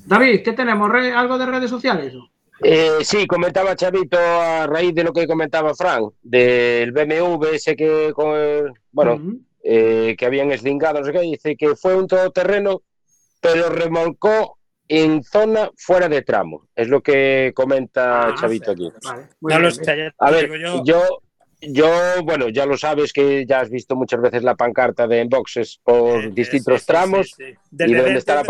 David, 0.06 0.42
¿qué 0.42 0.52
tenemos? 0.52 0.90
¿Re- 0.90 1.12
¿Algo 1.12 1.38
de 1.38 1.46
redes 1.46 1.70
sociales? 1.70 2.12
Eh, 2.64 2.98
sí, 3.02 3.26
comentaba 3.26 3.74
Chavito 3.76 4.18
a 4.18 4.66
raíz 4.66 4.94
de 4.94 5.04
lo 5.04 5.12
que 5.12 5.26
comentaba 5.26 5.74
Fran, 5.74 6.04
del 6.22 6.92
BMW 6.92 7.44
ese 7.54 7.74
que, 7.76 8.12
con 8.14 8.72
bueno, 8.92 9.14
Ujú. 9.14 9.40
eh, 9.64 10.14
que 10.18 10.26
habían 10.26 10.50
eslingado, 10.52 10.98
no 11.00 11.06
sé 11.06 11.12
qué, 11.12 11.20
dice 11.20 11.56
que 11.56 11.74
fue 11.76 11.94
un 11.96 12.06
todoterreno, 12.06 12.82
pero 13.40 13.68
remolcó 13.68 14.58
en 15.00 15.22
zona 15.24 15.70
fuera 15.76 16.08
de 16.08 16.22
tramo. 16.22 16.68
Es 16.74 16.88
lo 16.88 17.00
que 17.02 17.52
comenta 17.54 18.28
Ah, 18.28 18.34
Chavito 18.38 18.72
aquí. 18.72 18.90
Vale, 19.02 19.28
No 19.40 19.48
bien, 19.58 19.72
ya 19.84 20.12
A 20.18 20.30
ver, 20.30 20.44
digo 20.50 20.56
yo. 20.56 20.82
yo, 20.84 21.02
yo, 21.60 21.88
bueno, 22.24 22.48
ya 22.48 22.66
lo 22.66 22.76
sabes 22.76 23.12
que 23.12 23.46
ya 23.46 23.60
has 23.60 23.70
visto 23.70 23.94
muchas 23.96 24.20
veces 24.20 24.42
la 24.42 24.54
pancarta 24.56 25.06
de 25.06 25.24
boxes 25.24 25.80
por 25.82 26.24
Eh, 26.24 26.30
distintos 26.32 26.80
sí, 26.80 26.86
tramos. 26.86 27.26
sí, 27.36 27.44
sí. 27.46 27.54
Desde 27.70 28.12
¿Y 28.12 28.16
está 28.16 28.34
la. 28.42 28.44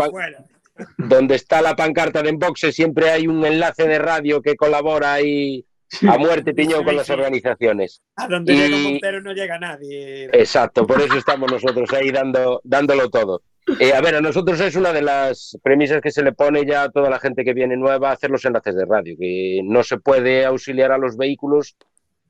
Donde 0.97 1.35
está 1.35 1.61
la 1.61 1.75
pancarta 1.75 2.21
de 2.23 2.31
boxes 2.31 2.73
siempre 2.75 3.09
hay 3.11 3.27
un 3.27 3.45
enlace 3.45 3.87
de 3.87 3.99
radio 3.99 4.41
que 4.41 4.55
colabora 4.55 5.13
ahí 5.13 5.63
a 6.07 6.17
muerte 6.17 6.55
piñón 6.55 6.83
con 6.83 6.95
las 6.95 7.09
organizaciones. 7.11 8.01
A 8.15 8.27
donde 8.27 8.53
Y- 8.53 8.57
llega 8.57 8.77
Montero 8.77 9.21
no 9.21 9.33
llega 9.33 9.59
nadie. 9.59 10.25
Exacto, 10.33 10.87
por 10.87 10.99
eso 10.99 11.15
estamos 11.15 11.51
nosotros 11.51 11.93
ahí 11.93 12.09
dando, 12.09 12.59
dándolo 12.63 13.09
todo. 13.11 13.43
Eh, 13.79 13.93
a 13.93 14.01
ver, 14.01 14.15
a 14.15 14.21
nosotros 14.21 14.59
es 14.59 14.75
una 14.75 14.91
de 14.91 15.01
las 15.01 15.57
premisas 15.63 16.01
que 16.01 16.11
se 16.11 16.23
le 16.23 16.33
pone 16.33 16.65
ya 16.65 16.83
a 16.83 16.91
toda 16.91 17.09
la 17.09 17.19
gente 17.19 17.45
que 17.45 17.53
viene 17.53 17.77
nueva 17.77 18.09
a 18.09 18.13
hacer 18.13 18.29
los 18.29 18.43
enlaces 18.45 18.75
de 18.75 18.85
radio, 18.85 19.15
que 19.17 19.61
no 19.63 19.83
se 19.83 19.97
puede 19.97 20.45
auxiliar 20.45 20.91
a 20.91 20.97
los 20.97 21.15
vehículos 21.17 21.77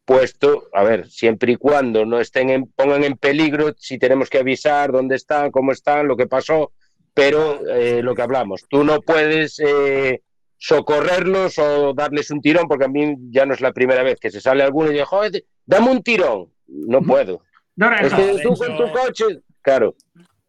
puesto, 0.06 0.70
a 0.74 0.84
ver, 0.84 1.10
siempre 1.10 1.54
y 1.54 1.56
cuando 1.56 2.06
no 2.06 2.20
estén 2.20 2.50
en, 2.50 2.68
pongan 2.68 3.04
en 3.04 3.18
peligro, 3.18 3.74
si 3.78 3.98
tenemos 3.98 4.30
que 4.30 4.40
avisar 4.40 4.92
dónde 4.92 5.16
están, 5.16 5.50
cómo 5.52 5.72
están, 5.72 6.08
lo 6.08 6.18
que 6.18 6.28
pasó, 6.28 6.72
pero 7.14 7.66
eh, 7.68 8.02
lo 8.04 8.14
que 8.14 8.22
hablamos, 8.22 8.66
tú 8.68 8.84
no 8.84 9.02
puedes 9.02 9.60
eh, 9.60 10.22
socorrerlos 10.58 11.58
o 11.58 11.94
darles 11.94 12.32
un 12.32 12.42
tirón, 12.42 12.68
porque 12.68 12.86
a 12.86 12.90
mí 12.90 13.16
ya 13.32 13.46
no 13.46 13.54
es 13.54 13.62
la 13.62 13.72
primera 13.72 14.04
vez 14.04 14.20
que 14.20 14.32
se 14.32 14.42
sale 14.42 14.64
alguno 14.64 14.90
y 14.90 14.94
dice, 14.94 15.06
joder, 15.06 15.44
dame 15.66 15.92
un 15.92 16.04
tirón. 16.04 16.54
No 16.68 17.02
puedo. 17.02 17.42
No, 17.76 17.90
no, 17.90 17.98
Es 17.98 18.14
que 18.14 18.40
tú 18.42 18.56
con 18.56 18.78
tu 18.78 18.92
coche, 18.92 19.42
claro. 19.62 19.96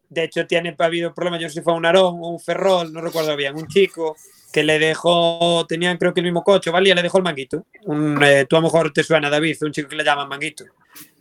De 0.09 0.23
hecho, 0.23 0.45
tiene 0.47 0.75
ha 0.77 0.83
habido 0.85 1.13
problemas. 1.13 1.39
Yo 1.41 1.45
no 1.47 1.49
sé 1.49 1.59
si 1.59 1.63
fue 1.63 1.73
un 1.73 1.85
Arón 1.85 2.17
o 2.21 2.29
un 2.29 2.39
Ferrol, 2.39 2.91
no 2.93 3.01
recuerdo 3.01 3.35
bien. 3.35 3.55
Un 3.55 3.67
chico 3.67 4.15
que 4.53 4.63
le 4.63 4.79
dejó, 4.79 5.65
tenían 5.67 5.97
creo 5.97 6.13
que 6.13 6.21
el 6.21 6.25
mismo 6.25 6.43
coche, 6.43 6.69
valía, 6.71 6.95
le 6.95 7.01
dejó 7.01 7.17
el 7.17 7.23
manguito. 7.23 7.65
Un, 7.85 8.21
eh, 8.23 8.45
tú 8.49 8.55
a 8.55 8.59
lo 8.59 8.63
mejor 8.67 8.91
te 8.93 9.03
suena, 9.03 9.29
David, 9.29 9.57
un 9.63 9.71
chico 9.71 9.89
que 9.89 9.95
le 9.97 10.03
llaman 10.03 10.29
manguito. 10.29 10.63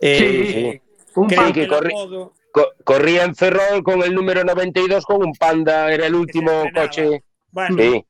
Eh, 0.01 0.19
Sí, 0.19 0.53
sí. 0.53 0.81
Un 1.17 1.29
pan- 1.29 1.53
que 1.53 1.63
el 1.63 1.69
corre- 1.69 1.91
apodo- 1.93 2.33
Co- 2.53 2.73
corría 2.85 3.25
en 3.25 3.35
Ferrol 3.35 3.83
con 3.83 4.03
el 4.05 4.15
número 4.15 4.45
92 4.45 5.05
con 5.05 5.25
un 5.25 5.33
Panda, 5.33 5.93
era 5.93 6.07
el 6.07 6.15
último 6.15 6.65
coche. 6.73 7.25
Bueno, 7.51 7.77
Sí, 7.77 8.05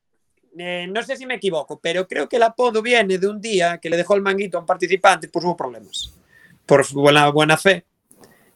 eh, 0.59 0.87
no 0.91 1.03
sé 1.03 1.17
si 1.17 1.25
me 1.25 1.37
equivoco, 1.37 1.81
pero 1.83 2.07
creo 2.07 2.29
que 2.29 2.37
el 2.37 2.43
apodo 2.43 2.83
viene 2.83 3.17
de 3.17 3.27
un 3.27 3.41
día 3.41 3.79
que 3.79 3.89
le 3.89 3.97
dejó 3.97 4.15
el 4.17 4.21
manguito 4.23 4.59
a 4.59 4.61
un 4.61 4.67
participante, 4.67 5.29
pues 5.29 5.43
hubo 5.47 5.57
problemas. 5.57 6.13
Por 6.67 6.87
buena, 6.93 7.31
buena 7.31 7.57
fe. 7.57 7.85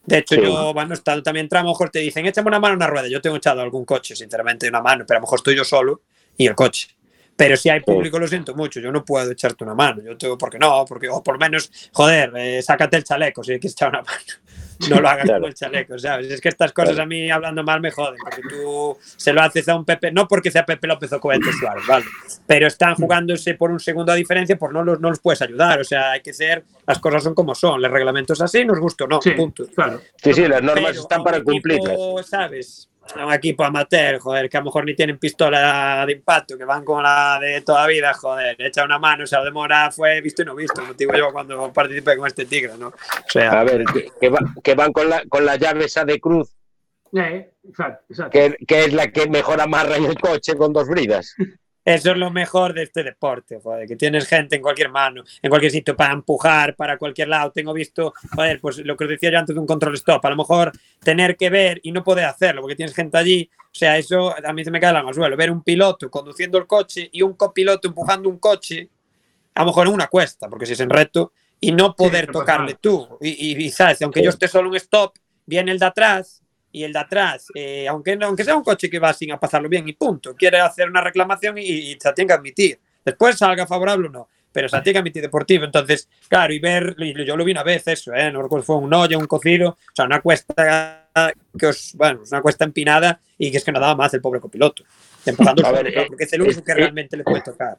De 0.08 0.18
hecho, 0.18 0.36
Sí. 0.36 0.40
yo, 0.42 0.72
bueno, 0.72 0.96
también 0.96 1.48
tramo, 1.48 1.68
a 1.68 1.72
lo 1.72 1.74
mejor 1.74 1.90
te 1.90 1.98
dicen, 1.98 2.24
échame 2.26 2.48
una 2.48 2.58
mano 2.58 2.72
a 2.72 2.76
una 2.76 2.86
rueda. 2.86 3.08
Yo 3.08 3.20
tengo 3.20 3.36
echado 3.36 3.60
algún 3.60 3.84
coche, 3.84 4.16
sinceramente, 4.16 4.68
una 4.68 4.80
mano, 4.80 5.04
pero 5.06 5.18
a 5.18 5.20
lo 5.20 5.26
mejor 5.26 5.38
estoy 5.38 5.54
yo 5.54 5.64
solo 5.64 6.02
y 6.36 6.46
el 6.46 6.54
coche. 6.54 6.88
Pero 7.36 7.56
si 7.56 7.68
hay 7.68 7.80
público, 7.80 8.18
lo 8.18 8.26
siento 8.26 8.54
mucho, 8.54 8.80
yo 8.80 8.90
no 8.90 9.04
puedo 9.04 9.30
echarte 9.30 9.62
una 9.62 9.74
mano. 9.74 10.02
Yo 10.02 10.16
tengo, 10.16 10.36
porque 10.36 10.58
no, 10.58 10.84
porque, 10.86 11.08
o 11.08 11.22
por 11.22 11.38
menos, 11.38 11.70
joder, 11.92 12.32
eh, 12.36 12.62
sácate 12.62 12.96
el 12.96 13.04
chaleco 13.04 13.44
si 13.44 13.52
quieres 13.52 13.72
echar 13.72 13.90
una 13.90 14.02
mano. 14.02 14.18
No 14.90 15.00
lo 15.00 15.08
hagas 15.08 15.24
Claro. 15.24 15.40
con 15.40 15.48
el 15.48 15.54
chaleco, 15.54 15.98
¿sabes? 15.98 16.30
Es 16.30 16.40
que 16.40 16.48
estas 16.48 16.72
cosas 16.72 16.90
Claro. 16.94 17.02
a 17.04 17.06
mí 17.06 17.30
hablando 17.30 17.64
mal 17.64 17.80
me 17.80 17.90
joden, 17.90 18.18
porque 18.20 18.42
tú 18.48 18.96
se 19.16 19.32
lo 19.32 19.40
haces 19.42 19.68
a 19.68 19.74
un 19.76 19.84
Pepe, 19.84 20.12
no 20.12 20.28
porque 20.28 20.50
sea 20.50 20.64
Pepe 20.64 20.86
López 20.86 21.12
o 21.12 21.20
Cohetes 21.20 21.56
Suárez, 21.58 21.84
¿vale? 21.86 22.04
Pero 22.46 22.66
están 22.66 22.94
jugándose 22.94 23.54
por 23.54 23.70
un 23.70 23.80
segundo 23.80 24.12
a 24.12 24.14
diferencia, 24.14 24.56
pues 24.56 24.72
no 24.72 24.84
los, 24.84 25.00
no 25.00 25.08
los 25.10 25.20
puedes 25.20 25.42
ayudar. 25.42 25.80
O 25.80 25.84
sea, 25.84 26.12
hay 26.12 26.20
que 26.20 26.32
ser, 26.32 26.64
las 26.86 26.98
cosas 26.98 27.22
son 27.24 27.34
como 27.34 27.54
son, 27.54 27.84
el 27.84 27.90
reglamento 27.90 28.32
es 28.34 28.40
así, 28.40 28.64
nos 28.64 28.78
gusta 28.78 29.04
o 29.04 29.08
no, 29.08 29.20
Sí, 29.20 29.32
punto. 29.32 29.66
claro. 29.74 30.00
sí, 30.22 30.32
sí, 30.32 30.46
las 30.46 30.62
normas 30.62 30.90
Pero 30.90 31.00
están 31.02 31.24
para 31.24 31.42
cumplirlas. 31.42 31.96
¿sabes? 32.28 32.88
Un 33.16 33.32
equipo 33.32 33.64
amateur, 33.64 34.18
joder, 34.18 34.48
que 34.50 34.56
a 34.56 34.60
lo 34.60 34.66
mejor 34.66 34.84
ni 34.84 34.94
tienen 34.94 35.18
pistola 35.18 36.04
de 36.06 36.12
impacto, 36.12 36.58
que 36.58 36.64
van 36.64 36.84
con 36.84 37.02
la 37.02 37.38
de 37.40 37.62
toda 37.62 37.86
vida, 37.86 38.12
joder, 38.14 38.54
echa 38.58 38.84
una 38.84 38.98
mano, 38.98 39.24
o 39.24 39.26
sea, 39.26 39.42
demora, 39.42 39.90
fue 39.90 40.20
visto 40.20 40.42
y 40.42 40.44
no 40.44 40.54
visto, 40.54 40.80
como 40.82 40.92
digo 40.94 41.14
yo 41.16 41.32
cuando 41.32 41.72
participé 41.72 42.16
con 42.16 42.26
este 42.26 42.44
tigre, 42.44 42.72
¿no? 42.78 42.88
O 42.88 42.92
sea, 43.28 43.60
A 43.60 43.64
ver, 43.64 43.84
que, 43.86 44.08
que 44.20 44.28
va- 44.28 44.40
que 44.62 44.74
van 44.74 44.92
con 44.92 45.08
la, 45.08 45.22
con 45.28 45.44
la 45.44 45.56
llave 45.56 45.86
esa 45.86 46.04
de 46.04 46.20
cruz, 46.20 46.50
Eh, 47.16 47.50
exacto, 47.66 48.04
exacto. 48.10 48.30
que, 48.30 48.56
que 48.66 48.84
es 48.84 48.92
la 48.92 49.06
que 49.10 49.26
mejor 49.28 49.60
amarra 49.62 49.96
en 49.96 50.04
el 50.04 50.18
coche 50.18 50.54
con 50.56 50.72
dos 50.74 50.86
bridas. 50.88 51.34
Eso 51.84 52.10
es 52.10 52.18
lo 52.18 52.30
mejor 52.30 52.74
de 52.74 52.82
este 52.82 53.02
deporte, 53.02 53.58
joder, 53.62 53.88
que 53.88 53.96
tienes 53.96 54.26
gente 54.26 54.56
en 54.56 54.62
cualquier 54.62 54.90
mano, 54.90 55.22
en 55.40 55.48
cualquier 55.48 55.72
sitio 55.72 55.96
para 55.96 56.12
empujar 56.12 56.76
para 56.76 56.98
cualquier 56.98 57.28
lado. 57.28 57.50
Tengo 57.50 57.72
visto, 57.72 58.12
joder, 58.34 58.60
pues 58.60 58.78
lo 58.78 58.94
que 58.96 59.04
os 59.04 59.10
decía 59.10 59.30
yo 59.30 59.38
antes 59.38 59.54
de 59.54 59.60
un 59.60 59.66
control 59.66 59.94
stop, 59.94 60.24
a 60.26 60.30
lo 60.30 60.36
mejor 60.36 60.70
tener 61.02 61.36
que 61.36 61.48
ver 61.48 61.80
y 61.82 61.92
no 61.92 62.04
poder 62.04 62.26
hacerlo 62.26 62.60
porque 62.60 62.76
tienes 62.76 62.94
gente 62.94 63.16
allí, 63.16 63.48
o 63.64 63.74
sea, 63.74 63.96
eso 63.96 64.34
a 64.44 64.52
mí 64.52 64.64
se 64.64 64.70
me 64.70 64.80
cae 64.80 64.92
la 64.92 65.00
al 65.00 65.14
suelo. 65.14 65.34
Ver 65.36 65.50
un 65.50 65.62
piloto 65.62 66.10
conduciendo 66.10 66.58
el 66.58 66.66
coche 66.66 67.08
y 67.10 67.22
un 67.22 67.32
copiloto 67.34 67.88
empujando 67.88 68.28
un 68.28 68.38
coche, 68.38 68.88
a 69.54 69.60
lo 69.60 69.66
mejor 69.66 69.86
en 69.86 69.94
una 69.94 70.08
cuesta, 70.08 70.46
porque 70.48 70.66
si 70.66 70.74
es 70.74 70.80
en 70.80 70.90
recto, 70.90 71.32
y 71.60 71.72
no 71.72 71.94
poder 71.96 72.30
tocarle 72.30 72.74
tú. 72.74 73.16
Y, 73.20 73.52
y- 73.52 73.64
y, 73.64 73.70
sabes, 73.70 74.02
aunque 74.02 74.20
Sí. 74.20 74.24
yo 74.24 74.30
esté 74.30 74.46
solo 74.46 74.64
en 74.66 74.70
un 74.72 74.76
stop, 74.76 75.14
viene 75.46 75.72
el 75.72 75.78
de 75.78 75.86
atrás 75.86 76.42
y 76.72 76.84
el 76.84 76.92
de 76.92 76.98
atrás, 76.98 77.46
eh, 77.54 77.86
aunque, 77.88 78.18
aunque 78.20 78.44
sea 78.44 78.56
un 78.56 78.62
coche 78.62 78.90
que 78.90 78.98
va 78.98 79.12
sin 79.12 79.32
a 79.32 79.40
pasarlo 79.40 79.68
bien 79.68 79.88
y 79.88 79.92
punto, 79.94 80.34
quiere 80.36 80.60
hacer 80.60 80.88
una 80.88 81.00
reclamación 81.00 81.58
y, 81.58 81.62
y 81.62 81.96
se 82.00 82.12
tiene 82.12 82.28
que 82.28 82.34
admitir. 82.34 82.78
Después 83.04 83.36
salga 83.38 83.66
favorable 83.66 84.08
o 84.08 84.10
no, 84.10 84.28
pero 84.52 84.68
se 84.68 84.76
tiene 84.82 84.92
que 84.94 84.98
admitir 84.98 85.22
deportivo. 85.22 85.64
Entonces, 85.64 86.08
claro, 86.28 86.52
y 86.52 86.58
ver, 86.58 86.94
y 86.98 87.24
yo 87.24 87.36
lo 87.36 87.44
vi 87.44 87.52
una 87.52 87.62
vez 87.62 87.86
eso, 87.88 88.12
¿eh? 88.12 88.30
no 88.30 88.42
recuerdo 88.42 88.64
fue 88.64 88.76
un 88.76 88.92
hoyo, 88.92 89.18
un 89.18 89.26
cocido, 89.26 89.70
o 89.70 89.76
sea, 89.94 90.04
una 90.04 90.20
cuesta 90.20 91.06
que 91.58 91.66
os, 91.66 91.94
bueno, 91.94 92.20
una 92.30 92.42
cuesta 92.42 92.64
empinada 92.64 93.18
y 93.38 93.50
que 93.50 93.56
es 93.56 93.64
que 93.64 93.72
no 93.72 93.80
daba 93.80 93.96
más 93.96 94.12
el 94.14 94.20
pobre 94.20 94.40
copiloto. 94.40 94.84
Empujando 95.24 95.66
A 95.66 95.72
ver, 95.72 95.86
eh, 95.88 96.04
porque 96.08 96.24
es 96.24 96.32
el 96.34 96.42
único 96.42 96.58
es- 96.60 96.64
que 96.64 96.72
eh, 96.72 96.76
realmente 96.76 97.16
le 97.16 97.24
puede 97.24 97.40
tocar. 97.42 97.78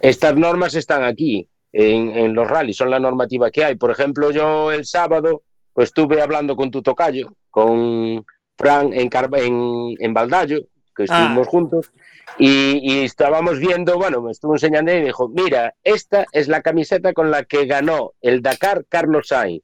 Estas 0.00 0.34
normas 0.36 0.74
están 0.74 1.04
aquí, 1.04 1.48
en, 1.72 2.10
en 2.10 2.34
los 2.34 2.46
rallies, 2.48 2.76
son 2.76 2.90
la 2.90 2.98
normativa 3.00 3.50
que 3.50 3.64
hay. 3.64 3.76
Por 3.76 3.90
ejemplo, 3.90 4.30
yo 4.30 4.72
el 4.72 4.84
sábado 4.84 5.42
pues 5.72 5.88
estuve 5.90 6.20
hablando 6.22 6.56
con 6.56 6.70
tu 6.70 6.82
tocayo, 6.82 7.34
con 7.56 8.22
Fran 8.58 8.92
en, 8.92 9.08
Carva- 9.08 9.40
en, 9.40 9.94
en 9.98 10.12
Baldallo, 10.12 10.60
que 10.94 11.04
estuvimos 11.04 11.46
Ah. 11.46 11.50
juntos, 11.50 11.90
y, 12.38 12.80
y 12.82 13.04
estábamos 13.04 13.58
viendo, 13.58 13.96
bueno, 13.96 14.20
me 14.20 14.30
estuvo 14.30 14.52
enseñando 14.56 14.92
y 14.92 14.96
me 14.96 15.04
dijo, 15.06 15.28
mira, 15.30 15.74
esta 15.82 16.26
es 16.32 16.48
la 16.48 16.60
camiseta 16.60 17.14
con 17.14 17.30
la 17.30 17.44
que 17.44 17.64
ganó 17.64 18.12
el 18.20 18.42
Dakar 18.42 18.84
Carlos 18.90 19.28
Sainz. 19.28 19.62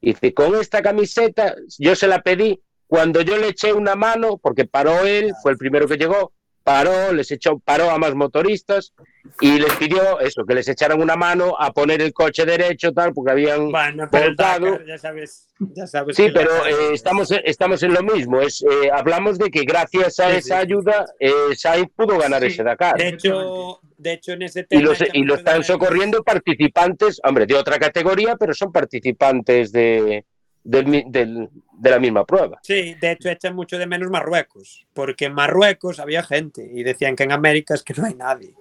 Y 0.00 0.14
dice, 0.14 0.34
con 0.34 0.56
esta 0.56 0.82
camiseta 0.82 1.54
yo 1.78 1.94
se 1.94 2.08
la 2.08 2.22
pedí 2.22 2.60
cuando 2.88 3.20
yo 3.20 3.36
le 3.36 3.48
eché 3.50 3.72
una 3.72 3.94
mano, 3.94 4.38
porque 4.38 4.64
paró 4.64 5.04
él, 5.06 5.32
fue 5.40 5.52
el 5.52 5.58
primero 5.58 5.86
que 5.86 5.96
llegó, 5.96 6.32
paró, 6.68 7.14
les 7.14 7.30
echó, 7.30 7.58
paró 7.60 7.90
a 7.90 7.96
más 7.96 8.14
motoristas 8.14 8.92
y 9.40 9.58
les 9.58 9.72
pidió 9.76 10.20
eso, 10.20 10.44
que 10.44 10.54
les 10.54 10.68
echaran 10.68 11.00
una 11.00 11.16
mano 11.16 11.56
a 11.58 11.72
poner 11.72 12.02
el 12.02 12.12
coche 12.12 12.44
derecho, 12.44 12.92
tal, 12.92 13.14
porque 13.14 13.32
habían 13.32 13.70
Bueno, 13.70 14.06
pero. 14.12 14.34
Dakar, 14.34 14.84
ya 14.86 14.98
sabes, 14.98 15.48
ya 15.58 15.86
sabes 15.86 16.14
Sí, 16.14 16.28
pero 16.32 16.50
eh, 16.66 16.92
estamos, 16.92 17.30
estamos 17.42 17.82
en 17.82 17.94
lo 17.94 18.02
mismo. 18.02 18.42
Es, 18.42 18.62
eh, 18.62 18.90
hablamos 18.92 19.38
de 19.38 19.50
que 19.50 19.62
gracias 19.62 20.20
a 20.20 20.30
Sí, 20.30 20.36
esa 20.36 20.56
sí. 20.56 20.62
ayuda, 20.66 21.06
eh, 21.18 21.32
Sainz 21.56 21.88
pudo 21.96 22.18
ganar 22.18 22.42
Sí. 22.42 22.48
ese 22.48 22.62
Dakar. 22.64 22.96
de 22.98 23.08
hecho, 23.08 23.80
de 23.96 24.12
hecho 24.12 24.32
en 24.32 24.42
ese 24.42 24.60
Y, 24.60 24.64
tema 24.64 24.82
los, 24.82 25.02
y 25.14 25.22
lo 25.24 25.36
están 25.36 25.64
socorriendo 25.64 26.22
participantes, 26.22 27.18
hombre, 27.24 27.46
de 27.46 27.54
otra 27.54 27.78
categoría, 27.78 28.36
pero 28.36 28.52
son 28.52 28.70
participantes 28.72 29.72
de, 29.72 30.26
del 30.68 30.86
mi- 30.86 31.04
del- 31.06 31.48
de 31.72 31.90
la 31.90 31.98
misma 31.98 32.26
prueba. 32.26 32.58
Sí, 32.62 32.94
de 33.00 33.12
hecho 33.12 33.30
echan 33.30 33.54
mucho 33.54 33.78
de 33.78 33.86
menos 33.86 34.10
Marruecos, 34.10 34.86
porque 34.92 35.24
en 35.26 35.32
Marruecos 35.34 35.98
había 35.98 36.22
gente 36.22 36.68
y 36.70 36.82
decían 36.82 37.16
que 37.16 37.22
en 37.24 37.32
América 37.32 37.72
es 37.74 37.82
que 37.82 37.94
no 37.96 38.04
hay 38.06 38.14
nadie, 38.14 38.52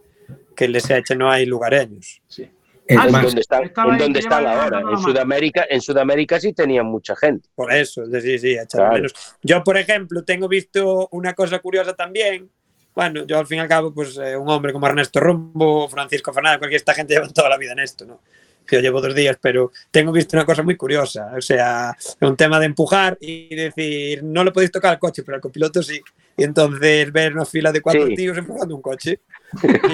que 0.55 0.69
les 0.69 0.89
eche, 0.89 1.15
no 1.17 1.29
hay 1.29 1.45
lugareños. 1.45 2.21
Es 2.29 2.97
Ah, 2.97 3.07
En 3.07 3.11
donde 3.21 3.41
están, 3.41 3.63
en 3.63 3.97
donde 3.97 4.21
lleva 4.21 4.37
están 4.39 4.47
ahora. 4.47 4.79
En. 4.89 4.97
Sudamérica, 4.99 5.65
en 5.69 5.81
Sudamérica 5.81 6.39
sí 6.39 6.53
tenían 6.53 6.85
mucha 6.85 7.17
gente. 7.17 7.49
Por 7.53 7.73
eso, 7.73 8.05
sí, 8.05 8.39
sí, 8.39 8.51
echan 8.53 8.65
de 8.67 8.77
Claro. 8.77 8.93
menos. 8.93 9.13
Yo, 9.43 9.61
por 9.61 9.75
ejemplo, 9.77 10.23
tengo 10.23 10.47
visto 10.47 11.09
una 11.11 11.33
cosa 11.33 11.59
curiosa 11.59 11.93
también. 11.93 12.49
Bueno, 12.95 13.25
yo 13.25 13.37
al 13.39 13.45
fin 13.45 13.57
y 13.57 13.61
al 13.61 13.67
cabo, 13.67 13.93
pues 13.93 14.17
eh, 14.17 14.37
un 14.37 14.47
hombre 14.49 14.71
como 14.71 14.87
Ernesto 14.87 15.19
Rumbo, 15.19 15.89
Francisco 15.89 16.31
Fernández, 16.31 16.59
cualquier 16.59 16.79
esta 16.79 16.93
gente 16.93 17.13
llevan 17.15 17.33
toda 17.33 17.49
la 17.49 17.57
vida 17.57 17.73
en 17.73 17.79
esto, 17.79 18.05
¿no? 18.05 18.21
Yo 18.69 18.79
llevo 18.81 19.01
dos 19.01 19.15
días, 19.15 19.37
pero 19.41 19.71
tengo 19.91 20.11
visto 20.11 20.35
una 20.37 20.45
cosa 20.45 20.63
muy 20.63 20.75
curiosa. 20.75 21.31
O 21.37 21.41
sea, 21.41 21.95
un 22.21 22.35
tema 22.35 22.59
de 22.59 22.65
empujar 22.67 23.17
y 23.21 23.53
decir, 23.55 24.23
no 24.23 24.43
le 24.43 24.51
podéis 24.51 24.71
tocar 24.71 24.91
al 24.93 24.99
coche, 24.99 25.23
pero 25.23 25.35
al 25.35 25.41
copiloto 25.41 25.81
sí. 25.81 26.01
Y 26.35 26.43
entonces 26.43 27.11
ver 27.11 27.33
una 27.33 27.45
fila 27.45 27.71
de 27.71 27.81
cuatro 27.81 28.05
Sí. 28.07 28.15
tíos 28.15 28.37
empujando 28.37 28.75
un 28.75 28.81
coche. 28.81 29.21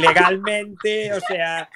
Legalmente, 0.01 1.13
o 1.13 1.19
sea, 1.21 1.69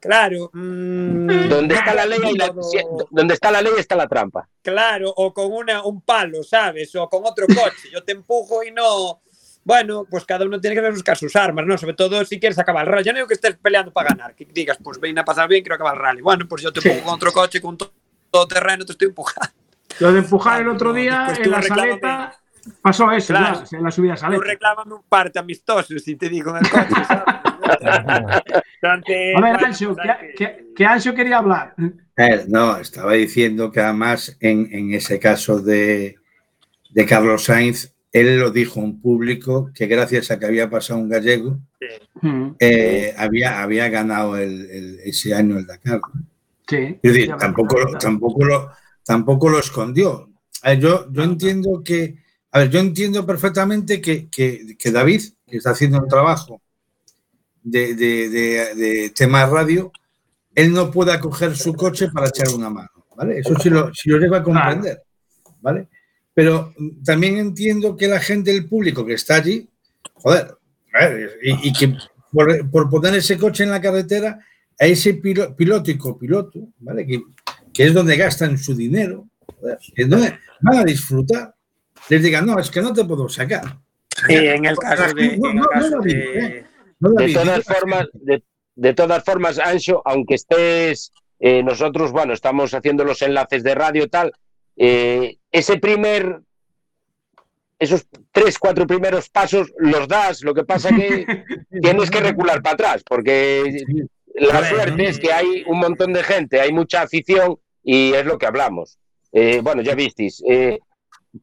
claro. 0.00 0.50
mm, 0.52 1.48
Donde 1.48 1.74
está 1.74 1.94
la 1.94 2.06
ley, 2.06 2.18
la- 2.36 2.52
si- 2.62 2.78
donde 3.10 3.34
está 3.34 3.50
la 3.50 3.62
ley 3.62 3.72
está 3.78 3.96
la 3.96 4.06
trampa. 4.08 4.48
Claro, 4.62 5.12
o 5.16 5.32
con 5.32 5.52
una, 5.52 5.84
un 5.84 6.02
palo, 6.02 6.42
¿sabes? 6.42 6.94
O 6.96 7.08
con 7.08 7.22
otro 7.24 7.46
coche. 7.46 7.88
Yo 7.92 8.02
te 8.02 8.12
empujo 8.12 8.62
y 8.62 8.70
no. 8.70 9.20
Bueno, 9.62 10.06
pues 10.08 10.24
cada 10.24 10.44
uno 10.46 10.60
tiene 10.60 10.74
que 10.80 10.90
buscar 10.90 11.16
sus 11.16 11.36
armas, 11.36 11.66
¿no? 11.66 11.76
Sobre 11.76 11.94
todo 11.94 12.24
si 12.24 12.40
quieres 12.40 12.58
acabar 12.58 12.86
el 12.86 12.92
rally. 12.92 13.04
Yo 13.04 13.12
no 13.12 13.16
digo 13.18 13.28
que 13.28 13.34
estés 13.34 13.56
peleando 13.56 13.92
para 13.92 14.08
ganar, 14.10 14.34
que 14.34 14.46
digas, 14.46 14.78
pues 14.82 14.98
ven 14.98 15.18
a 15.18 15.24
pasar 15.24 15.48
bien, 15.48 15.62
quiero 15.62 15.74
acabar 15.74 15.94
el 15.96 16.00
rally. 16.00 16.22
Bueno, 16.22 16.46
pues 16.48 16.62
yo 16.62 16.72
te 16.72 16.80
Sí. 16.80 16.88
empujo 16.88 17.04
con 17.06 17.14
otro 17.14 17.32
coche, 17.32 17.60
con 17.60 17.76
to- 17.76 17.92
todo 18.30 18.48
terreno, 18.48 18.84
te 18.86 18.92
estoy 18.92 19.08
empujando. 19.08 19.50
Lo 19.98 20.12
de 20.12 20.20
empujar 20.20 20.62
el 20.62 20.68
Ah, 20.68 20.72
otro 20.72 20.92
día 20.94 21.24
pues 21.26 21.38
en 21.38 21.44
tú 21.44 21.50
la 21.50 21.62
saleta 21.62 22.36
pasó 22.80 23.10
eso, 23.12 23.34
Claro. 23.34 23.64
ya, 23.70 23.76
en 23.76 23.84
la 23.84 23.90
subida 23.90 24.12
a 24.12 24.16
Tú 24.16 24.20
saleta. 24.22 24.44
reclámame 24.44 24.94
un 24.94 25.02
parte 25.02 25.38
amistoso, 25.38 25.98
si 25.98 26.16
te 26.16 26.28
digo 26.30 26.50
en 26.56 26.64
el 26.64 26.70
coche, 26.70 26.86
A 28.82 29.40
ver, 29.40 29.64
Ancho, 29.64 29.94
que, 29.96 30.34
que- 30.36 30.66
que 30.74 30.86
Ancho 30.86 31.14
quería 31.14 31.38
hablar. 31.38 31.74
eh, 32.16 32.44
no, 32.48 32.76
estaba 32.78 33.12
diciendo 33.12 33.70
que 33.70 33.80
además 33.80 34.36
en, 34.40 34.68
en 34.72 34.94
ese 34.94 35.18
caso 35.18 35.58
de, 35.58 36.16
de 36.90 37.06
Carlos 37.06 37.44
Sainz, 37.44 37.92
él 38.12 38.38
lo 38.40 38.50
dijo 38.50 38.80
en 38.80 39.00
público 39.00 39.70
que 39.74 39.86
gracias 39.86 40.30
a 40.30 40.38
que 40.38 40.46
había 40.46 40.68
pasado 40.70 41.00
un 41.00 41.08
gallego, 41.08 41.58
Mm, 42.22 42.50
eh, 42.58 43.14
había, 43.16 43.62
había 43.62 43.88
ganado 43.88 44.36
el- 44.36 44.70
el- 44.70 45.00
ese 45.04 45.32
año 45.34 45.56
el 45.58 45.66
Dakar. 45.66 46.00
Sí. 46.68 46.98
Es 47.02 47.12
decir, 47.14 47.34
tampoco, 47.38 47.78
lo- 47.78 47.98
tampoco, 47.98 48.44
lo, 48.44 48.70
tampoco 49.04 49.48
lo 49.48 49.58
escondió. 49.58 50.28
A 50.62 50.70
ver, 50.70 50.80
yo, 50.80 51.10
yo 51.10 51.22
entiendo 51.22 51.82
que, 51.82 52.16
a 52.52 52.58
ver, 52.58 52.68
yo 52.70 52.80
entiendo 52.80 53.24
perfectamente 53.24 54.00
que, 54.00 54.28
que- 54.28 54.76
que 54.78 54.90
David, 54.90 55.22
que 55.46 55.56
está 55.56 55.70
haciendo 55.70 55.98
un 56.00 56.08
trabajo 56.08 56.60
de, 57.62 57.94
de, 57.94 58.28
de- 58.28 58.74
de 58.74 59.10
tema 59.10 59.46
radio, 59.46 59.90
él 60.54 60.72
no 60.72 60.90
pueda 60.90 61.18
coger 61.20 61.56
su 61.56 61.72
coche 61.74 62.08
para 62.12 62.28
echar 62.28 62.48
una 62.54 62.68
mano, 62.70 62.90
¿vale? 63.16 63.38
Eso 63.38 63.54
sí 63.58 63.70
lo, 63.70 63.92
sí 63.94 64.10
lo 64.10 64.18
llego 64.18 64.34
a 64.36 64.42
comprender, 64.42 65.02
¿vale? 65.60 65.88
Pero 66.34 66.72
también 67.04 67.36
entiendo 67.38 67.96
que 67.96 68.06
la 68.08 68.20
gente, 68.20 68.50
el 68.50 68.66
público 68.68 69.04
que 69.04 69.14
está 69.14 69.36
allí, 69.36 69.68
joder, 70.14 70.54
a 70.94 71.06
ver, 71.08 71.38
y, 71.42 71.68
y 71.68 71.72
que 71.72 71.94
por, 72.32 72.70
por 72.70 72.88
poner 72.90 73.14
ese 73.14 73.36
coche 73.36 73.64
en 73.64 73.70
la 73.70 73.80
carretera, 73.80 74.38
a 74.78 74.86
ese 74.86 75.14
pilo- 75.14 75.54
piloto 75.56 75.90
y 75.90 75.98
copiloto, 75.98 76.60
¿vale? 76.78 77.06
Que, 77.06 77.20
que 77.74 77.84
es 77.86 77.92
donde 77.94 78.16
gastan 78.16 78.56
su 78.58 78.74
dinero, 78.74 79.26
joder, 79.60 79.78
es 79.94 80.08
donde 80.08 80.38
van 80.60 80.78
a 80.78 80.84
disfrutar, 80.84 81.54
les 82.08 82.22
digan, 82.22 82.46
no, 82.46 82.58
es 82.58 82.70
que 82.70 82.80
no 82.80 82.92
te 82.92 83.04
puedo 83.04 83.28
sacar. 83.28 83.78
Y 84.28 84.34
en 84.34 84.64
el 84.64 84.76
caso 84.76 85.14
de. 85.14 85.38
De- 86.02 86.64
eh. 87.30 87.32
Todas 87.34 87.64
formas, 87.64 88.06
de, 88.14 88.42
de 88.76 88.94
todas 88.94 89.24
formas, 89.24 89.58
Ancho, 89.58 90.02
aunque 90.04 90.34
estés, 90.34 91.12
eh, 91.38 91.62
nosotros, 91.62 92.12
bueno, 92.12 92.32
estamos 92.34 92.74
haciendo 92.74 93.04
los 93.04 93.22
enlaces 93.22 93.62
de 93.62 93.74
radio 93.74 94.04
y 94.04 94.08
tal, 94.08 94.32
eh, 94.82 95.36
ese 95.52 95.78
primer, 95.78 96.40
esos 97.78 98.06
tres, 98.32 98.58
cuatro 98.58 98.86
primeros 98.86 99.28
pasos 99.28 99.72
los 99.78 100.08
das, 100.08 100.42
lo 100.42 100.54
que 100.54 100.64
pasa 100.64 100.88
que 100.90 101.26
tienes 101.82 102.10
que 102.10 102.20
recular 102.20 102.62
para 102.62 102.74
atrás, 102.74 103.02
porque 103.06 103.84
la 104.34 104.68
suerte 104.68 105.08
es 105.08 105.18
que 105.18 105.32
hay 105.32 105.64
un 105.66 105.78
montón 105.80 106.12
de 106.12 106.22
gente, 106.22 106.60
hay 106.60 106.72
mucha 106.72 107.02
afición 107.02 107.58
y 107.82 108.12
es 108.14 108.24
lo 108.24 108.38
que 108.38 108.46
hablamos. 108.46 108.98
Eh, 109.32 109.60
bueno, 109.62 109.82
ya 109.82 109.94
visteis, 109.94 110.42
eh, 110.48 110.78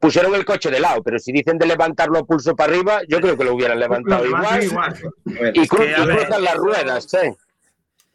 pusieron 0.00 0.34
el 0.34 0.44
coche 0.44 0.70
de 0.70 0.80
lado, 0.80 1.02
pero 1.02 1.18
si 1.18 1.32
dicen 1.32 1.58
de 1.58 1.66
levantarlo 1.66 2.18
a 2.18 2.24
pulso 2.24 2.54
para 2.56 2.72
arriba, 2.72 3.00
yo 3.08 3.20
creo 3.20 3.36
que 3.36 3.44
lo 3.44 3.54
hubieran 3.54 3.78
levantado 3.78 4.24
igual. 4.26 4.60
Y, 5.54 5.60
cru- 5.68 5.86
que, 5.86 5.94
a 5.94 6.04
y 6.04 6.06
ver, 6.06 6.16
cruzan 6.18 6.42
las 6.44 6.54
ruedas, 6.56 7.14
¿eh? 7.14 7.34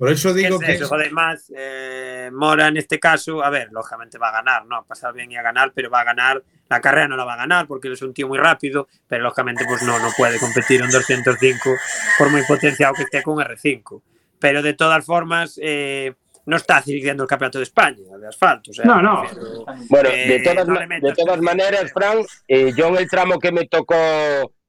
Por 0.03 0.11
eso 0.11 0.33
¿Qué 0.33 0.41
digo 0.41 0.59
es 0.61 0.65
que 0.67 0.73
eso? 0.73 0.87
Joder, 0.87 1.11
más 1.11 1.51
eh, 1.55 2.29
Mora 2.33 2.67
en 2.67 2.77
este 2.77 2.99
caso, 2.99 3.43
a 3.43 3.49
ver, 3.49 3.69
lógicamente 3.71 4.17
va 4.17 4.29
a 4.29 4.33
ganar, 4.33 4.65
¿no? 4.65 4.75
A 4.77 4.85
pasar 4.85 5.13
bien 5.13 5.31
y 5.31 5.37
a 5.37 5.41
ganar, 5.41 5.71
pero 5.73 5.89
va 5.89 6.01
a 6.01 6.03
ganar. 6.03 6.43
La 6.69 6.81
carrera 6.81 7.07
no 7.07 7.15
la 7.15 7.23
va 7.25 7.33
a 7.35 7.37
ganar 7.37 7.67
porque 7.67 7.87
él 7.87 7.93
es 7.93 8.01
un 8.01 8.13
tío 8.13 8.27
muy 8.27 8.37
rápido, 8.37 8.87
pero 9.07 9.23
lógicamente 9.23 9.63
pues 9.65 9.81
no, 9.83 9.97
no 9.99 10.09
puede 10.17 10.39
competir 10.39 10.81
en 10.81 10.89
205 10.89 11.69
por 12.17 12.29
muy 12.29 12.43
potenciado 12.43 12.93
que 12.93 13.03
esté 13.03 13.23
con 13.23 13.37
R5. 13.37 14.01
Pero 14.39 14.61
de 14.61 14.73
todas 14.73 15.05
formas, 15.05 15.57
eh, 15.61 16.13
no 16.45 16.57
está 16.57 16.81
dirigiendo 16.81 17.23
el 17.23 17.29
campeonato 17.29 17.59
de 17.59 17.63
España 17.63 18.17
de 18.19 18.27
asfalto. 18.27 18.71
o 18.71 18.73
sea, 18.73 18.83
No, 18.85 19.01
no. 19.01 19.23
pero- 19.33 19.65
Bueno, 19.89 20.09
Eh, 20.09 20.27
de 20.27 20.39
todas, 20.41 20.67
no 20.67 20.79
de 20.79 21.13
todas 21.15 21.39
maneras, 21.41 21.91
Fran, 21.93 22.17
eh, 22.47 22.73
yo 22.75 22.87
en 22.89 22.97
el 22.97 23.09
tramo 23.09 23.39
que 23.39 23.51
me 23.53 23.67
tocó 23.67 23.95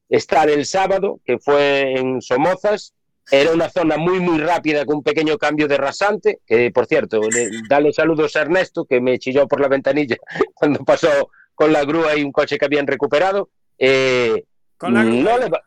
estar 0.08 0.48
el 0.48 0.64
sábado, 0.64 1.20
que 1.24 1.38
fue 1.38 1.94
en 1.98 2.20
Somozas, 2.22 2.94
era 3.30 3.52
una 3.52 3.68
zona 3.70 3.96
muy, 3.96 4.20
muy 4.20 4.38
rápida 4.38 4.84
con 4.84 4.96
un 4.96 5.02
pequeño 5.02 5.38
cambio 5.38 5.66
de 5.68 5.76
rasante, 5.78 6.40
que 6.46 6.70
por 6.70 6.86
cierto, 6.86 7.20
le- 7.30 7.48
dale 7.68 7.92
saludos 7.92 8.36
a 8.36 8.42
Ernesto, 8.42 8.84
que 8.84 9.00
me 9.00 9.18
chilló 9.18 9.48
por 9.48 9.60
la 9.60 9.68
ventanilla 9.68 10.16
cuando 10.54 10.84
pasó 10.84 11.30
con 11.54 11.72
la 11.72 11.84
grúa 11.84 12.16
y 12.16 12.22
un 12.22 12.32
coche 12.32 12.58
que 12.58 12.64
habían 12.64 12.86
recuperado. 12.86 13.50
Eh, 13.78 14.44
Con 14.76 14.94
la 14.94 15.04
grúa. 15.04 15.22
no 15.22 15.38
le 15.38 15.48
va- 15.48 15.62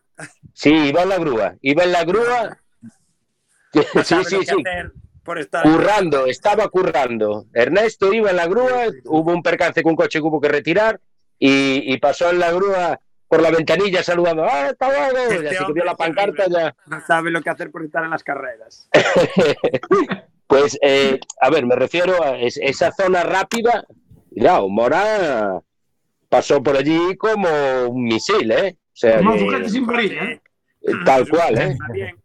Sí, 0.53 0.71
iba 0.73 1.03
en 1.03 1.09
la 1.09 1.17
grúa, 1.17 1.55
iba 1.61 1.83
en 1.83 1.91
la 1.91 2.03
grúa. 2.03 2.57
no 3.73 3.81
Sí, 4.03 4.15
sí, 4.25 4.37
sí. 4.45 4.55
por 5.23 5.39
estar 5.39 5.63
Currando, 5.63 6.25
estaba 6.25 6.67
currando. 6.69 7.45
Ernesto 7.53 8.13
iba 8.13 8.29
en 8.31 8.35
la 8.37 8.47
grúa, 8.47 8.85
hubo 9.05 9.31
un 9.33 9.43
percance 9.43 9.83
con 9.83 9.91
un 9.91 9.95
coche 9.97 10.19
que 10.19 10.25
hubo 10.25 10.39
que 10.41 10.47
retirar 10.47 10.99
y, 11.37 11.93
y 11.93 11.97
pasó 11.99 12.29
en 12.29 12.39
la 12.39 12.51
grúa 12.51 12.99
por 13.27 13.41
la 13.41 13.51
ventanilla 13.51 14.01
saludando, 14.03 14.43
¡ah, 14.45 14.67
hasta 14.69 14.87
luego! 14.89 15.17
Este 15.31 15.43
Y 15.43 15.47
así 15.47 15.57
que 15.57 15.63
hombre 15.63 15.73
vio 15.73 15.83
la 15.85 15.95
pancarta 15.95 16.45
ya. 16.47 16.75
no 16.85 17.01
sabe 17.05 17.29
lo 17.31 17.41
que 17.41 17.49
hacer 17.49 17.71
por 17.71 17.83
estar 17.83 18.03
en 18.03 18.09
las 18.11 18.23
carreras. 18.23 18.89
Pues, 20.47 20.79
eh, 20.81 21.19
a 21.41 21.49
ver, 21.49 21.65
me 21.65 21.75
refiero 21.75 22.23
a 22.23 22.37
es- 22.39 22.55
esa 22.55 22.91
zona 22.93 23.21
rápida. 23.23 23.85
Cuidado, 24.29 24.69
Mora 24.69 25.61
pasó 26.29 26.63
por 26.63 26.77
allí 26.77 27.17
como 27.17 27.49
un 27.89 28.05
misil, 28.05 28.49
¿eh? 28.51 28.77
O 28.79 28.95
sea, 28.95 29.17
Como 29.17 29.33
que- 29.35 29.67
sin 29.69 29.85
varilla, 29.85 30.23
¿eh? 30.23 30.41
tal 31.03 31.27
cual, 31.27 31.57
¿eh? 31.57 32.15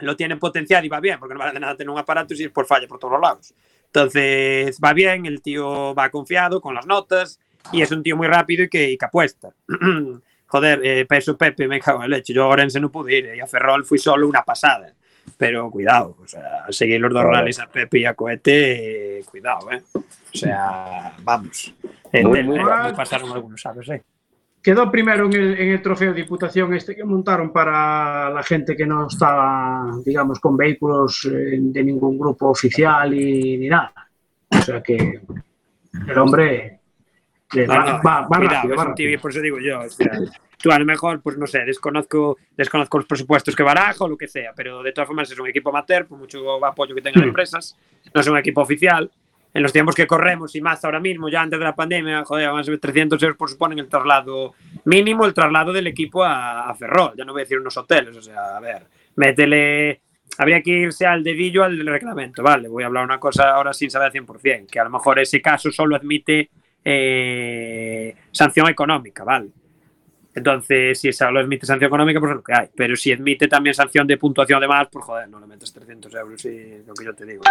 Lo 0.00 0.16
tiene 0.16 0.36
potencial 0.36 0.84
y 0.84 0.88
va 0.88 0.98
bien, 0.98 1.20
porque 1.20 1.34
no 1.34 1.38
vale 1.40 1.52
de 1.52 1.60
nada 1.60 1.76
tener 1.76 1.90
un 1.90 1.98
aparato 1.98 2.34
si 2.34 2.42
es 2.44 2.50
por 2.50 2.66
falla 2.66 2.88
por 2.88 2.98
todos 2.98 3.12
los 3.12 3.20
lados. 3.20 3.54
Entonces 3.86 4.78
va 4.84 4.92
bien, 4.92 5.24
el 5.24 5.40
tío 5.40 5.94
va 5.94 6.10
confiado 6.10 6.60
con 6.60 6.74
las 6.74 6.86
notas 6.86 7.38
y 7.72 7.82
es 7.82 7.90
un 7.92 8.02
tío 8.02 8.16
muy 8.16 8.26
rápido 8.26 8.64
y 8.64 8.68
que, 8.68 8.90
y 8.90 8.98
que 8.98 9.04
apuesta. 9.04 9.50
Joder, 10.46 10.80
eh, 10.82 11.04
peso 11.06 11.36
Pepe, 11.36 11.68
me 11.68 11.78
cago 11.80 12.02
en 12.04 12.10
leche. 12.10 12.32
Yo 12.32 12.44
a 12.44 12.48
Orense 12.48 12.80
no 12.80 12.90
pude 12.90 13.18
ir 13.18 13.26
eh, 13.26 13.36
y 13.36 13.40
a 13.40 13.46
Ferrol 13.46 13.84
fui 13.84 13.98
solo 13.98 14.26
una 14.28 14.42
pasada. 14.42 14.92
Pero 15.36 15.70
cuidado, 15.70 16.16
o 16.22 16.26
sea, 16.26 16.64
al 16.66 16.72
seguir 16.72 16.98
los 17.00 17.12
dos 17.12 17.20
Claro. 17.20 17.36
rallies 17.36 17.60
a 17.60 17.66
Pepe 17.66 17.98
y 17.98 18.04
a 18.06 18.14
Cohete, 18.14 19.18
eh, 19.18 19.24
cuidado, 19.30 19.70
¿eh? 19.70 19.82
O 19.94 20.02
sea, 20.32 21.12
vamos. 21.22 21.74
Eh, 22.10 22.22
Muy, 22.24 22.38
te- 22.38 22.42
muy 22.44 22.58
me 22.58 22.94
pasaron 22.94 23.30
algunos, 23.32 23.60
¿sabes? 23.60 23.88
Eh? 23.90 24.02
Quedó 24.62 24.90
primero 24.90 25.26
en 25.26 25.32
el, 25.34 25.58
en 25.60 25.68
el 25.68 25.82
trofeo 25.82 26.14
de 26.14 26.22
Diputación 26.22 26.72
este 26.72 26.96
que 26.96 27.04
montaron 27.04 27.52
para 27.52 28.30
la 28.30 28.42
gente 28.42 28.74
que 28.74 28.86
no 28.86 29.06
estaba, 29.06 29.92
digamos, 30.02 30.40
con 30.40 30.56
vehículos 30.56 31.26
eh, 31.30 31.58
de 31.60 31.84
ningún 31.84 32.18
grupo 32.18 32.48
oficial 32.48 33.12
y 33.12 33.58
ni 33.58 33.68
nada. 33.68 33.92
O 34.50 34.62
sea 34.62 34.82
que 34.82 35.20
el 36.08 36.18
hombre 36.18 36.77
va, 37.56 37.78
no, 37.78 38.02
va- 38.02 38.20
va 38.22 38.26
cuidado, 38.26 38.48
rápido, 38.48 38.72
es 38.74 38.78
va 38.78 38.82
un 38.82 38.88
rápido. 38.90 39.08
tío, 39.10 39.20
por 39.20 39.30
eso 39.30 39.40
digo 39.40 39.58
yo. 39.58 39.80
o 39.80 39.88
sea, 39.88 40.10
tú 40.60 40.70
a 40.72 40.78
lo 40.78 40.84
mejor, 40.84 41.20
pues 41.22 41.38
no 41.38 41.46
sé, 41.46 41.64
desconozco, 41.64 42.36
desconozco 42.56 42.98
los 42.98 43.06
presupuestos 43.06 43.54
que 43.56 43.62
baraja 43.62 44.04
o 44.04 44.08
lo 44.08 44.16
que 44.16 44.28
sea, 44.28 44.52
pero 44.54 44.82
de 44.82 44.92
todas 44.92 45.06
formas 45.06 45.30
es 45.30 45.38
un 45.38 45.46
equipo 45.48 45.70
amateur, 45.70 46.06
por 46.06 46.18
mucho 46.18 46.64
apoyo 46.64 46.94
que 46.94 47.02
tengan 47.02 47.24
Mm. 47.24 47.28
empresas, 47.28 47.76
no 48.14 48.20
es 48.20 48.26
un 48.26 48.36
equipo 48.38 48.60
oficial. 48.60 49.10
En 49.54 49.62
los 49.62 49.72
tiempos 49.72 49.94
que 49.94 50.06
corremos 50.06 50.54
y 50.56 50.60
más 50.60 50.84
ahora 50.84 51.00
mismo, 51.00 51.30
ya 51.30 51.40
antes 51.40 51.58
de 51.58 51.64
la 51.64 51.74
pandemia, 51.74 52.22
joder, 52.24 52.52
más 52.52 52.66
de 52.66 52.76
300 52.76 53.20
euros 53.22 53.36
por 53.38 53.48
suponen 53.48 53.78
el 53.78 53.88
traslado 53.88 54.54
mínimo, 54.84 55.24
el 55.24 55.32
traslado 55.32 55.72
del 55.72 55.86
equipo 55.86 56.22
a, 56.22 56.68
a 56.68 56.74
Ferrol. 56.74 57.12
Ya 57.16 57.24
no 57.24 57.32
voy 57.32 57.40
a 57.40 57.44
decir 57.44 57.58
unos 57.58 57.74
hoteles, 57.78 58.14
o 58.14 58.20
sea, 58.22 58.56
a 58.58 58.60
ver, 58.60 58.86
métele. 59.16 60.02
Habría 60.36 60.60
que 60.62 60.70
irse 60.70 61.06
al 61.06 61.24
dedillo 61.24 61.64
al 61.64 61.78
reglamento, 61.84 62.42
vale. 62.42 62.68
Voy 62.68 62.82
a 62.82 62.86
hablar 62.86 63.04
una 63.04 63.18
cosa 63.18 63.50
ahora 63.50 63.72
sin 63.72 63.90
saber 63.90 64.06
al 64.06 64.12
100%, 64.12 64.66
que 64.70 64.78
a 64.78 64.84
lo 64.84 64.90
mejor 64.90 65.18
ese 65.18 65.40
caso 65.40 65.72
solo 65.72 65.96
admite 65.96 66.50
eh, 66.84 68.14
sanción 68.30 68.68
económica, 68.68 69.24
¿vale? 69.24 69.48
Entonces, 70.34 71.00
si 71.00 71.12
solo 71.12 71.40
admite 71.40 71.66
sanción 71.66 71.88
económica, 71.88 72.20
pues 72.20 72.30
es 72.30 72.36
lo 72.36 72.42
que 72.42 72.54
hay. 72.54 72.68
Pero 72.74 72.94
si 72.96 73.12
admite 73.12 73.48
también 73.48 73.74
sanción 73.74 74.06
de 74.06 74.16
puntuación 74.16 74.60
de 74.60 74.68
más, 74.68 74.88
pues 74.90 75.04
joder, 75.04 75.28
no 75.28 75.40
le 75.40 75.46
metes 75.46 75.72
300 75.72 76.14
euros 76.14 76.44
y 76.44 76.82
lo 76.86 76.94
que 76.94 77.04
yo 77.04 77.14
te 77.14 77.24
digo. 77.24 77.42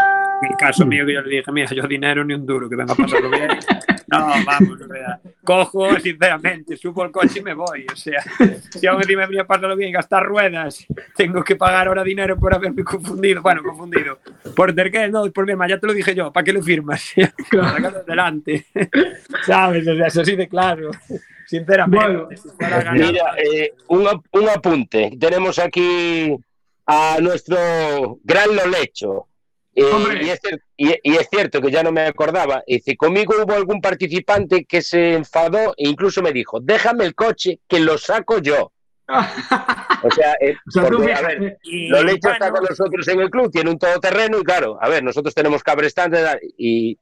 En 0.42 0.52
el 0.52 0.58
caso 0.58 0.86
mío 0.88 1.06
que 1.06 1.14
yo 1.14 1.22
le 1.22 1.38
dije, 1.38 1.52
mira, 1.52 1.70
yo 1.70 1.86
dinero 1.88 2.24
ni 2.24 2.34
un 2.34 2.46
duro, 2.46 2.70
que 2.70 2.76
venga 2.76 2.94
a 2.94 2.96
pasarlo 2.96 3.30
bien. 3.30 3.50
No, 4.12 4.26
vamos, 4.46 4.82
o 4.82 4.88
sea, 4.88 5.20
cojo, 5.44 6.00
sinceramente, 6.00 6.78
subo 6.78 7.04
el 7.04 7.12
coche 7.12 7.40
y 7.40 7.44
me 7.44 7.54
voy. 7.54 7.86
O 7.92 7.96
sea, 7.96 8.24
si 8.70 8.88
aún 8.88 9.02
encima 9.02 9.24
me 9.24 9.28
venía 9.28 9.42
a 9.42 9.48
pasarlo 9.48 9.76
bien, 9.76 9.92
gastar 9.92 10.24
ruedas, 10.24 10.86
tengo 11.16 11.44
que 11.44 11.58
pagar 11.58 11.90
ahora 11.90 12.04
dinero 12.06 12.38
por 12.38 12.56
haberme 12.56 12.86
confundido. 12.86 13.42
Bueno, 13.42 13.62
confundido. 13.64 14.20
¿Por 14.56 14.74
qué? 14.74 15.10
No, 15.10 15.24
por 15.24 15.34
problema, 15.34 15.68
ya 15.68 15.78
te 15.78 15.88
lo 15.88 15.94
dije 15.94 16.16
yo, 16.16 16.32
¿para 16.32 16.46
qué 16.46 16.54
lo 16.54 16.64
firmas? 16.64 17.14
Sácalo 17.52 17.98
adelante. 17.98 18.66
¿Sabes? 19.46 19.86
O 19.86 19.96
sea, 19.96 20.08
eso 20.08 20.24
sí 20.24 20.38
de 20.38 20.48
claro. 20.48 20.92
Sinceramente. 21.46 22.06
Bueno. 22.06 22.30
Mira, 22.94 23.36
eh, 23.38 23.74
un, 23.88 24.08
un 24.32 24.50
apunte. 24.50 25.18
Tenemos 25.20 25.60
aquí 25.60 26.34
a 26.86 27.18
nuestro 27.22 28.20
gran 28.24 28.56
Lolecho. 28.56 29.28
Eh, 29.80 30.20
y, 30.24 30.30
es, 30.30 30.42
cier- 30.42 30.62
y- 30.76 30.96
y 31.04 31.16
es 31.18 31.28
cierto 31.30 31.62
que 31.62 31.70
ya 31.70 31.84
no 31.84 31.92
me 31.92 32.02
acordaba. 32.02 32.64
Dice, 32.66 32.98
conmigo 32.98 33.36
hubo 33.44 33.54
algún 33.54 33.80
participante 33.80 34.66
que 34.66 34.82
se 34.82 35.14
enfadó 35.14 35.76
e 35.78 35.88
incluso 35.88 36.24
me 36.24 36.32
dijo, 36.34 36.60
déjame 36.60 37.06
el 37.06 37.14
coche 37.14 37.60
que 37.68 37.80
lo 37.80 37.98
saco 37.98 38.40
yo. 38.40 38.72
O 40.04 40.12
sea, 40.12 40.34
eh, 40.40 40.56
O 40.68 40.72
sea, 40.72 40.88
tú 40.90 40.98
porque, 40.98 41.14
a 41.14 41.22
ver, 41.22 41.58
Y, 41.64 41.88
Lolecho 41.90 42.30
está 42.30 42.50
bueno, 42.52 42.56
con 42.58 42.66
nosotros 42.70 43.08
en 43.08 43.20
el 43.20 43.30
club, 43.32 43.52
tiene 43.52 43.72
un 43.72 43.80
todoterreno 43.80 44.38
y 44.40 44.44
claro, 44.44 44.78
a 44.80 44.90
ver, 44.90 45.04
nosotros 45.04 45.34
tenemos 45.34 45.64
cabrestante 45.64 46.20
y 46.58 47.00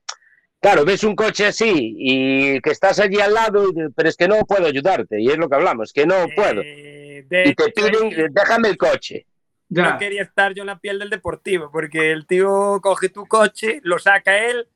claro, 0.62 0.86
ves 0.86 1.04
un 1.04 1.14
coche 1.16 1.46
así 1.48 1.94
y 1.98 2.62
que 2.62 2.70
estás 2.72 3.00
allí 3.00 3.20
al 3.20 3.34
lado, 3.34 3.66
pero 3.96 4.08
es 4.10 4.16
que 4.16 4.28
no 4.30 4.38
puedo 4.46 4.66
ayudarte 4.66 5.20
y 5.22 5.28
es 5.30 5.38
lo 5.38 5.50
que 5.50 5.56
hablamos, 5.56 5.92
que 5.92 6.06
no 6.06 6.26
puedo. 6.36 6.62
eh, 6.64 7.26
de 7.28 7.50
Y 7.50 7.54
te 7.54 7.72
piden, 7.72 8.28
déjame 8.34 8.70
el 8.70 8.78
coche. 8.78 9.26
Ya. 9.70 9.92
no 9.92 9.98
quería 9.98 10.22
estar 10.24 10.54
yo 10.54 10.64
en 10.64 10.68
la 10.68 10.80
piel 10.80 11.00
del 11.00 11.10
deportivo, 11.10 11.70
porque 11.72 12.12
el 12.12 12.26
tío 12.26 12.80
coge 12.82 13.10
tu 13.10 13.26
coche, 13.26 13.80
lo 13.84 14.00
saca 14.00 14.38
él. 14.38 14.68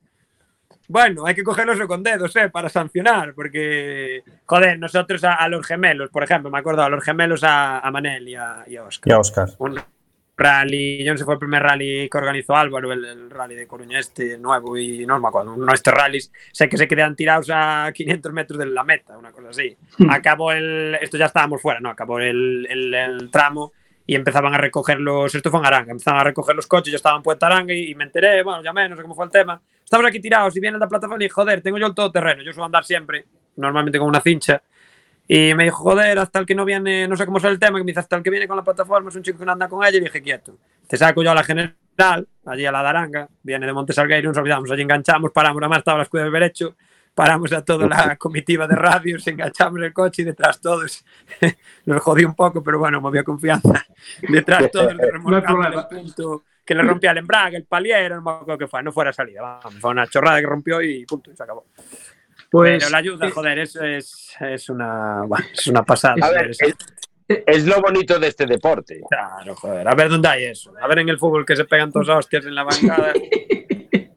Bueno, 0.88 1.24
hay 1.24 1.34
que 1.36 1.44
cogerlos 1.44 1.78
con 1.86 2.02
dedos, 2.02 2.34
¿eh? 2.36 2.48
Para 2.50 2.68
sancionar, 2.68 3.32
porque, 3.34 4.22
joder, 4.46 4.78
nosotros 4.78 5.22
a, 5.22 5.34
a 5.34 5.48
los 5.48 5.64
gemelos, 5.64 6.10
por 6.10 6.24
ejemplo, 6.24 6.50
me 6.50 6.58
acuerdo 6.58 6.82
a 6.82 6.88
los 6.88 7.04
gemelos 7.04 7.44
a, 7.44 7.78
a 7.78 7.90
Manel 7.92 8.28
y 8.28 8.34
a, 8.34 8.64
y 8.66 8.76
a 8.76 8.82
Oscar. 8.84 9.08
Ya, 9.10 9.18
Oscar. 9.20 9.48
Un 9.58 9.80
rally, 10.36 11.04
yo 11.04 11.12
no 11.12 11.18
sé 11.18 11.24
fue 11.24 11.34
el 11.34 11.38
primer 11.38 11.62
rally 11.62 12.08
que 12.08 12.18
organizó 12.18 12.56
Álvaro, 12.56 12.92
el, 12.92 13.04
el 13.04 13.30
rally 13.30 13.54
de 13.54 13.66
Coruña 13.68 13.98
este 14.00 14.36
nuevo, 14.38 14.76
y 14.76 15.04
no 15.06 15.20
me 15.20 15.28
acuerdo, 15.28 15.52
uno 15.54 15.66
de 15.66 15.74
estos 15.74 15.92
rallies, 15.94 16.32
sé 16.50 16.68
que 16.68 16.78
se 16.78 16.88
quedan 16.88 17.14
tirados 17.14 17.50
a 17.52 17.92
500 17.94 18.32
metros 18.32 18.58
de 18.58 18.66
la 18.66 18.82
meta, 18.82 19.16
una 19.18 19.30
cosa 19.32 19.50
así. 19.50 19.76
Acabó 20.08 20.50
el, 20.50 20.96
esto 21.00 21.18
ya 21.18 21.26
estábamos 21.26 21.60
fuera, 21.62 21.78
¿no? 21.78 21.90
Acabó 21.90 22.18
el, 22.20 22.66
el- 22.70 22.94
el 22.94 23.30
tramo 23.30 23.72
y 24.10 24.16
empezaban 24.16 24.52
a 24.52 24.58
recoger 24.58 24.98
los, 24.98 25.32
esto 25.32 25.52
fue 25.52 25.60
en 25.60 25.66
Aranga, 25.66 25.92
empezaban 25.92 26.22
a 26.22 26.24
recoger 26.24 26.56
los 26.56 26.66
coches, 26.66 26.90
yo 26.90 26.96
estaba 26.96 27.16
en 27.16 27.22
Puerto 27.22 27.46
Aranga 27.46 27.72
y, 27.72 27.94
me 27.94 28.02
enteré, 28.02 28.42
bueno, 28.42 28.60
llamé, 28.60 28.88
no 28.88 28.96
sé 28.96 29.02
cómo 29.02 29.14
fue 29.14 29.24
el 29.24 29.30
tema. 29.30 29.62
Estamos 29.84 30.04
aquí 30.04 30.18
tirados 30.18 30.56
y 30.56 30.58
viene 30.58 30.78
la 30.78 30.88
plataforma 30.88 31.24
y 31.24 31.28
joder, 31.28 31.62
tengo 31.62 31.78
yo 31.78 31.86
el 31.86 31.94
todoterreno, 31.94 32.42
yo 32.42 32.52
suelo 32.52 32.64
andar 32.64 32.84
siempre, 32.84 33.26
normalmente 33.54 34.00
con 34.00 34.08
una 34.08 34.20
cincha. 34.20 34.60
Y 35.28 35.54
me 35.54 35.62
dijo, 35.62 35.76
joder, 35.76 36.18
hasta 36.18 36.40
el 36.40 36.46
que 36.46 36.56
no 36.56 36.64
viene, 36.64 37.06
no 37.06 37.16
sé 37.16 37.24
cómo 37.24 37.38
sale 37.38 37.52
el 37.52 37.60
tema, 37.60 37.78
que 37.78 37.84
me 37.84 37.90
dice, 37.92 38.00
hasta 38.00 38.16
el 38.16 38.24
que 38.24 38.30
viene 38.30 38.48
con 38.48 38.56
la 38.56 38.64
plataforma 38.64 39.10
es 39.10 39.14
un 39.14 39.22
chico 39.22 39.38
que 39.38 39.48
anda 39.48 39.68
con 39.68 39.86
ella. 39.86 39.98
Y 39.98 40.00
dije, 40.00 40.20
quieto, 40.20 40.58
te 40.88 40.96
saco 40.96 41.22
yo 41.22 41.30
a 41.30 41.34
la 41.36 41.44
general, 41.44 42.26
allí 42.46 42.66
a 42.66 42.72
la 42.72 42.82
Daranga, 42.82 43.28
viene 43.44 43.64
de 43.64 43.72
Montes 43.72 43.94
Salgueiro, 43.94 44.30
nos 44.30 44.38
olvidamos, 44.38 44.68
allí 44.72 44.82
enganchamos, 44.82 45.30
paramos, 45.30 45.62
además 45.62 45.78
estaba 45.78 45.98
la 45.98 46.02
escuela 46.02 46.24
de 46.24 46.32
Berecho, 46.32 46.74
paramos 47.20 47.52
a 47.52 47.62
toda 47.62 47.86
la 47.86 48.16
comitiva 48.16 48.66
de 48.66 48.74
radios, 48.74 49.26
enganchamos 49.26 49.82
el 49.82 49.92
coche 49.92 50.22
y 50.22 50.24
detrás 50.24 50.58
todos, 50.58 51.04
nos 51.84 52.00
jodí 52.00 52.24
un 52.24 52.34
poco, 52.34 52.62
pero 52.62 52.78
bueno, 52.78 52.98
me 53.02 53.08
había 53.08 53.22
confianza, 53.22 53.84
detrás 54.22 54.70
todos 54.70 54.96
remolcando 54.96 55.36
el 55.36 55.42
problema. 55.42 55.86
punto 55.86 56.44
que 56.64 56.74
le 56.74 56.82
rompía 56.82 57.10
el 57.10 57.18
embrague, 57.18 57.58
el 57.58 57.64
paliero, 57.64 58.16
no 58.16 58.22
me 58.22 58.30
acuerdo 58.30 58.56
qué 58.56 58.66
fue, 58.68 58.82
no 58.82 58.90
fuera 58.90 59.12
salida, 59.12 59.42
vamos, 59.42 59.78
fue 59.78 59.90
una 59.90 60.06
chorrada 60.06 60.40
que 60.40 60.46
rompió 60.46 60.80
y 60.80 61.04
punto, 61.04 61.30
y 61.30 61.36
se 61.36 61.42
acabó. 61.42 61.66
Pues, 62.50 62.78
Pero 62.78 62.90
la 62.90 62.98
ayuda, 62.98 63.30
joder, 63.30 63.58
eso 63.58 63.84
es, 63.84 64.34
es 64.40 64.70
una, 64.70 65.22
bueno, 65.26 65.44
es 65.52 65.66
una 65.66 65.82
pasada. 65.82 66.14
A 66.22 66.30
ver, 66.30 66.50
es, 66.50 66.58
es 67.28 67.66
lo 67.66 67.82
bonito 67.82 68.18
de 68.18 68.28
este 68.28 68.46
deporte. 68.46 69.02
Claro, 69.08 69.54
joder. 69.56 69.86
A 69.86 69.94
ver 69.94 70.08
dónde 70.08 70.28
hay 70.28 70.44
eso. 70.46 70.72
A 70.80 70.88
ver 70.88 71.00
en 71.00 71.10
el 71.10 71.18
fútbol 71.18 71.44
que 71.44 71.54
se 71.54 71.64
pegan 71.64 71.92
todos 71.92 72.08
hostias 72.08 72.46
en 72.46 72.54
la 72.54 72.64
bancada. 72.64 73.12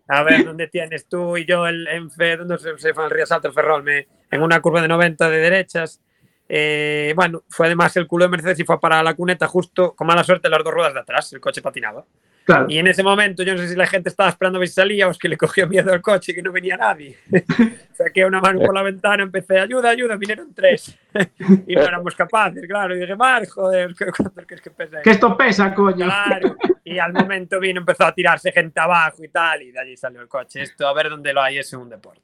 A 0.08 0.24
ver 0.24 0.44
dónde 0.46 0.68
tienes 0.68 1.08
tú 1.08 1.38
y 1.38 1.46
yo 1.46 1.68
el, 1.68 1.88
en 1.88 2.12
fe, 2.12 2.38
donde 2.38 2.58
se, 2.58 2.78
se 2.78 2.94
fue 2.94 3.06
el 3.06 3.12
Río 3.12 3.26
Salto 3.26 3.48
el 3.48 3.54
Ferrol, 3.54 3.84
me, 3.84 4.08
en 4.32 4.42
una 4.42 4.62
curva 4.62 4.82
de 4.82 4.88
90 4.88 5.30
de 5.30 5.38
derechas. 5.38 6.02
Eh, 6.50 7.14
bueno, 7.16 7.44
fue 7.50 7.68
además 7.68 7.96
el 7.98 8.08
culo 8.08 8.26
de 8.26 8.30
Mercedes 8.30 8.60
y 8.60 8.64
fue 8.64 8.80
para 8.80 9.02
la 9.02 9.16
cuneta 9.16 9.48
justo 9.48 9.96
con 9.96 10.08
mala 10.08 10.24
suerte 10.24 10.50
las 10.50 10.64
dos 10.64 10.74
ruedas 10.74 10.94
de 10.94 11.00
atrás. 11.00 11.32
El 11.34 11.40
coche 11.40 11.62
patinaba. 11.62 12.06
Claro. 12.46 12.66
Y 12.70 12.78
en 12.78 12.88
ese 12.88 13.04
momento, 13.04 13.44
yo 13.44 13.54
no 13.54 13.60
sé 13.60 13.70
si 13.70 13.76
la 13.76 13.88
gente 13.88 14.10
estaba 14.10 14.30
esperando 14.30 14.58
a 14.58 14.60
ver 14.60 14.68
si 14.68 14.76
salía 14.76 15.08
o 15.08 15.12
es 15.12 15.18
que 15.18 15.28
le 15.30 15.38
cogió 15.38 15.68
miedo 15.68 15.92
al 15.94 16.02
coche 16.02 16.32
y 16.32 16.36
que 16.36 16.42
no 16.42 16.52
venía 16.52 16.78
nadie. 16.78 17.18
Saqué 17.94 18.26
una 18.26 18.42
mano 18.42 18.60
por 18.60 18.74
la 18.74 18.82
ventana, 18.84 19.24
empecé, 19.24 19.60
ayuda, 19.60 19.90
ayuda, 19.90 20.16
vinieron 20.16 20.54
tres. 20.54 20.98
y 21.68 21.76
no 21.76 21.82
éramos 21.82 22.16
capaces, 22.16 22.66
claro. 22.68 22.96
Y 22.96 23.00
dije, 23.00 23.16
mal, 23.16 23.48
joder, 23.48 23.94
¿qué- 23.98 24.12
¿cuánto 24.16 24.46
crees 24.46 24.62
que 24.62 24.72
pesa? 24.72 25.02
Que 25.02 25.12
esto 25.12 25.36
pesa, 25.38 25.74
coño. 25.74 26.06
Claro. 26.06 26.56
Y 26.84 27.00
al 27.00 27.14
momento 27.14 27.60
vino, 27.60 27.80
empezó 27.80 28.06
a 28.06 28.14
tirarse 28.14 28.52
gente 28.52 28.80
abajo 28.80 29.24
y 29.24 29.30
tal, 29.30 29.62
y 29.62 29.72
de 29.72 29.80
allí 29.80 29.98
salió 29.98 30.22
el 30.22 30.28
coche. 30.28 30.62
Esto, 30.62 30.88
a 30.88 30.94
ver 30.94 31.10
dónde 31.10 31.34
lo 31.34 31.42
hay, 31.42 31.58
es 31.58 31.72
un 31.74 31.90
deporte. 31.90 32.22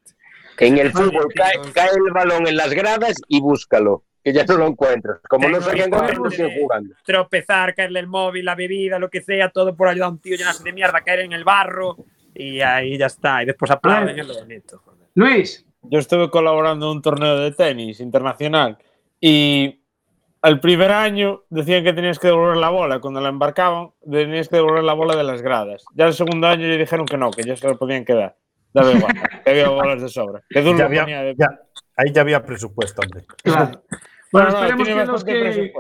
En 0.58 0.78
el 0.78 0.92
fútbol 0.92 1.32
cae 1.34 1.90
el 1.96 2.12
balón 2.12 2.46
en 2.46 2.58
las 2.58 2.74
gradas 2.74 3.16
y 3.30 3.40
búscalo, 3.40 4.04
que 4.24 4.34
ya 4.34 4.44
no 4.46 4.58
lo 4.58 4.68
encuentras. 4.68 5.20
Como 5.30 5.48
no 5.50 5.62
sabían 5.62 5.90
ponerle- 5.90 6.30
siguen 6.32 6.60
jugando. 6.60 6.96
Tropezar, 7.06 7.74
caerle 7.76 8.00
el 8.02 8.08
móvil, 8.08 8.46
la 8.46 8.56
bebida, 8.56 9.00
lo 9.00 9.10
que 9.10 9.22
sea, 9.22 9.50
todo 9.50 9.76
por 9.76 9.88
ayudar 9.88 10.08
a 10.08 10.12
un 10.12 10.20
tío 10.20 10.36
llenarse 10.36 10.64
de 10.64 10.74
mierda, 10.74 11.02
caer 11.02 11.22
en 11.22 11.34
el 11.34 11.44
barro, 11.44 11.98
y 12.34 12.62
ahí 12.62 12.98
ya 12.98 13.06
está. 13.08 13.42
Y 13.44 13.48
después 13.48 13.72
aplauden, 13.72 14.16
Ay. 14.16 14.22
es 14.22 14.28
lo 14.28 14.34
bonito, 14.36 14.82
joder. 14.84 15.08
Luis, 15.16 15.66
Yo 15.82 15.98
estuve 16.00 16.30
colaborando 16.30 16.88
en 16.92 16.98
un 16.98 17.02
torneo 17.02 17.38
de 17.40 17.52
tenis 17.54 18.02
internacional 18.02 18.78
y 19.22 19.82
al 20.42 20.60
primer 20.60 20.92
año 20.92 21.44
decían 21.50 21.84
que 21.86 21.94
tenías 21.94 22.20
que 22.20 22.28
devolver 22.28 22.58
la 22.58 22.70
bola. 22.70 23.00
Cuando 23.00 23.22
la 23.22 23.30
embarcaban, 23.30 23.92
tenías 24.10 24.50
que 24.50 24.58
devolver 24.58 24.84
la 24.84 24.94
bola 24.94 25.16
de 25.16 25.24
las 25.24 25.42
gradas. 25.42 25.84
Ya 25.96 26.06
el 26.06 26.14
segundo 26.14 26.48
año 26.48 26.68
le 26.68 26.78
dijeron 26.78 27.06
que 27.06 27.18
no, 27.18 27.32
que 27.32 27.44
ya 27.44 27.56
se 27.56 27.66
lo 27.68 27.78
podían 27.78 28.04
quedar. 28.04 28.36
Daba 28.74 28.92
igual, 28.92 29.14
que 29.44 29.50
había 29.50 29.70
bolas 29.70 30.02
de 30.02 30.10
sobra. 30.10 30.42
Que 30.50 30.62
duro 30.62 30.78
Ya 30.78 30.86
había- 30.86 31.06
de- 31.24 31.36
ya, 31.38 31.48
ahí 31.96 32.12
ya 32.14 32.22
había 32.22 32.44
presupuesto, 32.44 33.02
hombre. 33.02 33.26
claro. 33.42 33.82
No, 34.32 34.40
Bueno, 34.40 34.50
no, 34.52 34.58
esperemos 34.66 34.88
que 34.88 35.06
los, 35.06 35.24
que 35.24 35.74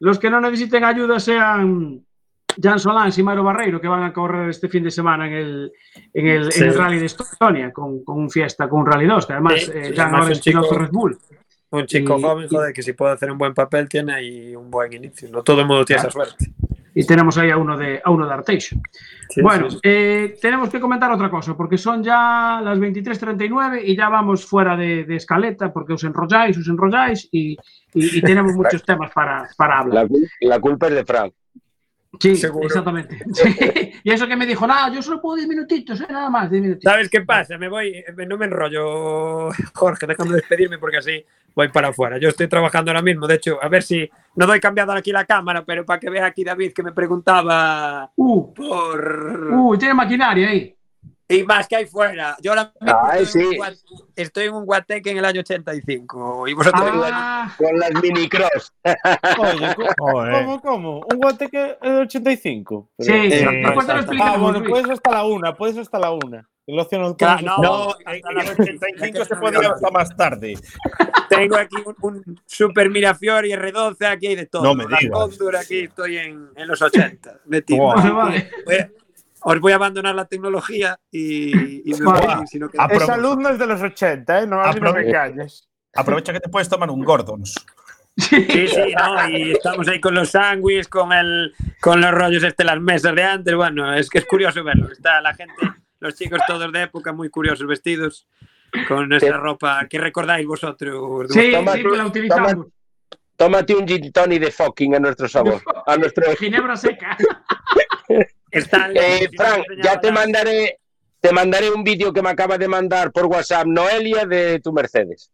los 0.00 0.18
que 0.18 0.30
no 0.30 0.40
necesiten 0.40 0.84
ayuda 0.84 1.18
sean 1.20 2.04
Jan 2.62 2.78
Solans 2.78 3.16
y 3.18 3.22
Mario 3.22 3.44
Barreiro, 3.44 3.80
que 3.80 3.88
van 3.88 4.02
a 4.02 4.12
correr 4.12 4.50
este 4.50 4.68
fin 4.68 4.82
de 4.84 4.90
semana 4.90 5.26
en 5.26 5.32
el, 5.34 5.72
en 6.12 6.26
el, 6.26 6.52
Sí. 6.52 6.62
en 6.62 6.68
el 6.68 6.74
Rally 6.74 6.98
de 6.98 7.06
Estonia, 7.06 7.72
con, 7.72 8.04
con 8.04 8.18
un 8.18 8.30
fiesta, 8.30 8.68
con 8.68 8.80
un 8.80 8.86
Rally 8.86 9.06
2, 9.06 9.26
que 9.26 9.32
además 9.32 9.54
Sí, 9.62 9.70
eh, 9.74 9.92
Jan 9.96 10.14
ahora 10.14 10.32
es 10.32 10.40
piloto 10.40 10.76
Red 10.78 10.90
Bull. 10.90 11.18
Un 11.72 11.86
chico 11.86 12.18
Y- 12.18 12.22
joven, 12.22 12.48
joder, 12.48 12.72
que 12.72 12.82
si 12.82 12.92
puede 12.94 13.12
hacer 13.12 13.30
un 13.30 13.38
buen 13.38 13.54
papel 13.54 13.88
tiene 13.88 14.12
ahí 14.12 14.56
un 14.56 14.70
buen 14.70 14.92
inicio. 14.92 15.28
No 15.30 15.42
todo 15.44 15.60
el 15.60 15.66
mundo 15.68 15.84
tiene 15.84 16.00
esa 16.00 16.10
suerte. 16.10 16.52
Y 16.94 17.06
tenemos 17.06 17.38
ahí 17.38 17.50
a 17.50 17.56
uno 17.56 17.76
de, 17.76 18.00
a 18.04 18.10
uno 18.10 18.26
de 18.26 18.32
Arteixo. 18.32 18.76
Sí, 19.28 19.42
bueno, 19.42 19.70
sí, 19.70 19.76
sí. 19.76 19.80
eh, 19.84 20.38
tenemos 20.42 20.68
que 20.70 20.80
comentar 20.80 21.10
otra 21.12 21.30
cosa, 21.30 21.56
porque 21.56 21.78
son 21.78 22.02
ya 22.02 22.60
las 22.64 22.78
23.39 22.78 23.82
y 23.84 23.96
ya 23.96 24.08
vamos 24.08 24.44
fuera 24.44 24.76
de, 24.76 25.04
de 25.04 25.16
escaleta, 25.16 25.72
porque 25.72 25.92
os 25.92 26.02
enrolláis, 26.04 26.58
os 26.58 26.66
enrolláis 26.68 27.28
y, 27.30 27.52
y- 27.94 28.18
y 28.18 28.22
tenemos 28.22 28.52
muchos 28.56 28.82
temas 28.84 29.12
para, 29.12 29.48
para 29.56 29.78
hablar. 29.78 30.08
La, 30.10 30.48
la 30.48 30.60
culpa 30.60 30.88
es 30.88 30.94
de 30.94 31.04
Frank. 31.04 31.32
Sí, 32.18 32.36
Seguro. 32.36 32.66
exactamente. 32.66 33.18
Sí. 33.32 33.92
Y 34.02 34.10
eso 34.10 34.26
que 34.26 34.36
me 34.36 34.46
dijo, 34.46 34.66
nada, 34.66 34.92
yo 34.92 35.00
solo 35.02 35.20
puedo 35.20 35.36
10 35.36 35.48
minutitos, 35.48 36.00
eh, 36.00 36.06
nada 36.10 36.28
más, 36.30 36.50
10 36.50 36.62
minutitos. 36.62 36.90
¿Sabes 36.90 37.08
qué 37.10 37.20
pasa? 37.20 37.56
Me 37.58 37.68
voy, 37.68 38.02
me- 38.16 38.26
no 38.26 38.36
me 38.38 38.46
enrollo, 38.46 39.50
Jorge, 39.74 40.06
déjame 40.06 40.32
despedirme 40.36 40.78
porque 40.78 40.96
así 40.98 41.24
voy 41.54 41.68
para 41.68 41.88
afuera. 41.88 42.18
Yo 42.18 42.28
estoy 42.30 42.48
trabajando 42.48 42.90
ahora 42.90 43.02
mismo, 43.02 43.26
de 43.26 43.34
hecho, 43.36 43.62
a 43.62 43.68
ver 43.68 43.82
si 43.82 44.08
no 44.36 44.46
doy 44.46 44.58
cambiado 44.60 44.92
aquí 44.92 45.12
la 45.12 45.24
cámara, 45.24 45.64
pero 45.64 45.84
para 45.84 46.00
que 46.00 46.10
vea 46.10 46.26
aquí 46.26 46.42
David 46.44 46.72
que 46.72 46.82
me 46.82 46.92
preguntaba 46.92 48.10
Uh, 48.16 48.52
por... 48.54 49.48
uh, 49.52 49.76
tiene 49.78 49.94
maquinaria 49.94 50.48
ahí. 50.48 50.74
Y 51.30 51.42
más 51.44 51.66
que 51.68 51.76
hay 51.76 51.86
fuera. 51.86 52.36
Yo 52.42 52.50
ahora 52.52 52.72
mismo 52.80 52.98
Ay, 53.10 53.22
estoy, 53.22 53.40
en 53.42 53.46
un 53.46 53.52
sí. 53.52 53.58
Guat- 53.58 54.02
estoy 54.16 54.44
en 54.46 54.54
un 54.54 54.66
Guateque 54.66 55.10
en 55.12 55.18
el 55.18 55.24
año 55.24 55.40
85. 55.40 56.48
Y 56.48 56.54
vosotros 56.54 56.82
Ah, 57.12 57.54
Con 57.56 57.78
las 57.78 57.90
minicross. 58.02 58.72
Oye, 59.38 59.74
¿cómo. 59.96 60.24
¿cómo, 60.32 60.60
cómo? 60.60 61.00
¿Un 61.10 61.18
guateque 61.18 61.76
es 61.80 61.90
de 61.90 61.96
85? 62.00 62.90
Sí, 62.98 63.30
sí, 63.30 63.44
¿por 63.64 63.74
cuánto 63.74 63.92
lo 63.92 63.98
Ah, 63.98 64.00
explicamos, 64.02 64.40
bueno, 64.40 64.58
Luis? 64.60 64.70
puedes 64.70 64.90
hasta 64.90 65.10
la 65.12 65.24
una, 65.24 65.56
puedes 65.56 65.78
hasta 65.78 65.98
la 65.98 66.10
una. 66.12 66.48
El 66.66 66.78
ocio 66.78 66.98
nocturno. 67.00 67.36
Claro, 67.38 67.42
no. 67.42 67.56
puede. 67.56 67.68
No, 67.68 67.90
hasta 67.90 68.12
en 68.30 68.34
la- 68.36 68.42
el 68.42 68.50
85 68.60 69.24
se 69.24 69.36
podía 69.36 69.70
hasta 69.70 69.90
más 69.90 70.16
tarde. 70.16 70.54
Tengo 71.28 71.56
aquí 71.56 71.76
un, 71.84 71.96
un 72.24 72.40
Super 72.46 72.90
Mirafiori 72.90 73.50
R12, 73.52 74.06
aquí 74.06 74.26
hay 74.28 74.36
de 74.36 74.46
todo. 74.46 74.62
No 74.62 74.74
me 74.74 74.84
La 74.88 74.98
digas. 75.00 75.64
Aquí 75.64 75.80
estoy 75.80 76.18
en, 76.18 76.48
en 76.54 76.68
los 76.68 76.80
80. 76.82 77.40
metido. 77.46 77.78
Guau. 77.84 77.98
Así 77.98 78.08
que 78.08 78.12
Vale. 78.14 78.50
voy 78.66 78.74
a- 78.76 78.90
os 79.42 79.60
voy 79.60 79.72
a 79.72 79.76
abandonar 79.76 80.14
la 80.14 80.24
tecnología 80.26 80.98
y, 81.10 81.90
y 81.90 81.94
me 81.94 82.04
voy. 82.04 82.46
Si 82.46 82.58
no 82.58 82.68
queda- 82.68 82.84
Apro- 82.84 83.02
Esa 83.02 83.16
luz 83.16 83.36
no 83.38 83.48
es 83.50 83.58
de 83.58 83.66
los 83.66 83.80
80, 83.82 84.42
¿eh? 84.42 84.46
No, 84.46 84.60
a 84.60 84.72
mí 84.72 84.80
no 84.80 84.92
me 84.92 85.00
Aprove- 85.00 85.12
calles. 85.12 85.68
Aprovecha 85.94 86.32
que 86.32 86.40
te 86.40 86.48
puedes 86.48 86.68
tomar 86.68 86.90
un 86.90 87.02
Gordons. 87.04 87.54
Sí, 88.16 88.68
sí, 88.68 88.94
no, 88.98 89.28
y 89.30 89.52
estamos 89.52 89.88
ahí 89.88 90.00
con 90.00 90.14
los 90.14 90.30
sándwiches, 90.30 90.88
con 90.88 91.12
el, 91.12 91.54
con 91.80 92.00
los 92.00 92.10
rollos 92.10 92.42
este, 92.42 92.64
las 92.64 92.80
mesas 92.80 93.14
de 93.14 93.22
antes. 93.22 93.54
Bueno, 93.54 93.94
es 93.94 94.10
que 94.10 94.18
es 94.18 94.26
curioso 94.26 94.62
verlo. 94.62 94.90
Está 94.92 95.20
la 95.20 95.32
gente, 95.34 95.54
los 96.00 96.14
chicos 96.16 96.40
todos 96.46 96.70
de 96.72 96.82
época, 96.82 97.12
muy 97.12 97.30
curiosos 97.30 97.66
vestidos, 97.66 98.26
con 98.88 99.10
esa 99.12 99.36
ropa 99.38 99.86
que 99.88 99.98
recordáis 99.98 100.46
vosotros. 100.46 101.26
Sí, 101.30 101.52
sí, 101.54 101.82
que 101.82 101.96
la 101.96 102.06
utilizamos. 102.06 102.66
Tómate 103.36 103.74
un 103.74 103.88
gin 103.88 104.12
tonic 104.12 104.42
de 104.42 104.50
fucking 104.50 104.96
a 104.96 104.98
nuestro 105.00 105.26
sabor. 105.26 105.62
A 105.86 105.96
nuestro 105.96 106.30
Ginebra 106.36 106.76
seca. 106.76 107.16
Están 108.50 108.96
Eh, 108.96 109.28
Frank, 109.36 109.64
ya 109.82 110.00
te 110.00 110.10
mandaré, 110.12 110.78
te 111.20 111.32
mandaré 111.32 111.70
un 111.70 111.84
vídeo 111.84 112.12
que 112.12 112.22
me 112.22 112.30
acaba 112.30 112.58
de 112.58 112.68
mandar 112.68 113.12
por 113.12 113.26
WhatsApp 113.26 113.66
Noelia 113.66 114.24
de 114.26 114.60
tu 114.60 114.72
Mercedes. 114.72 115.30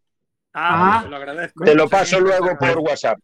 Ah, 0.53 0.99
Ah. 0.99 1.03
te 1.05 1.09
lo 1.11 1.17
agradezco. 1.17 1.65
Te 1.65 1.75
lo 1.75 1.89
paso 1.89 2.17
sí, 2.17 2.23
luego 2.23 2.57
por 2.59 2.79
WhatsApp. 2.79 3.19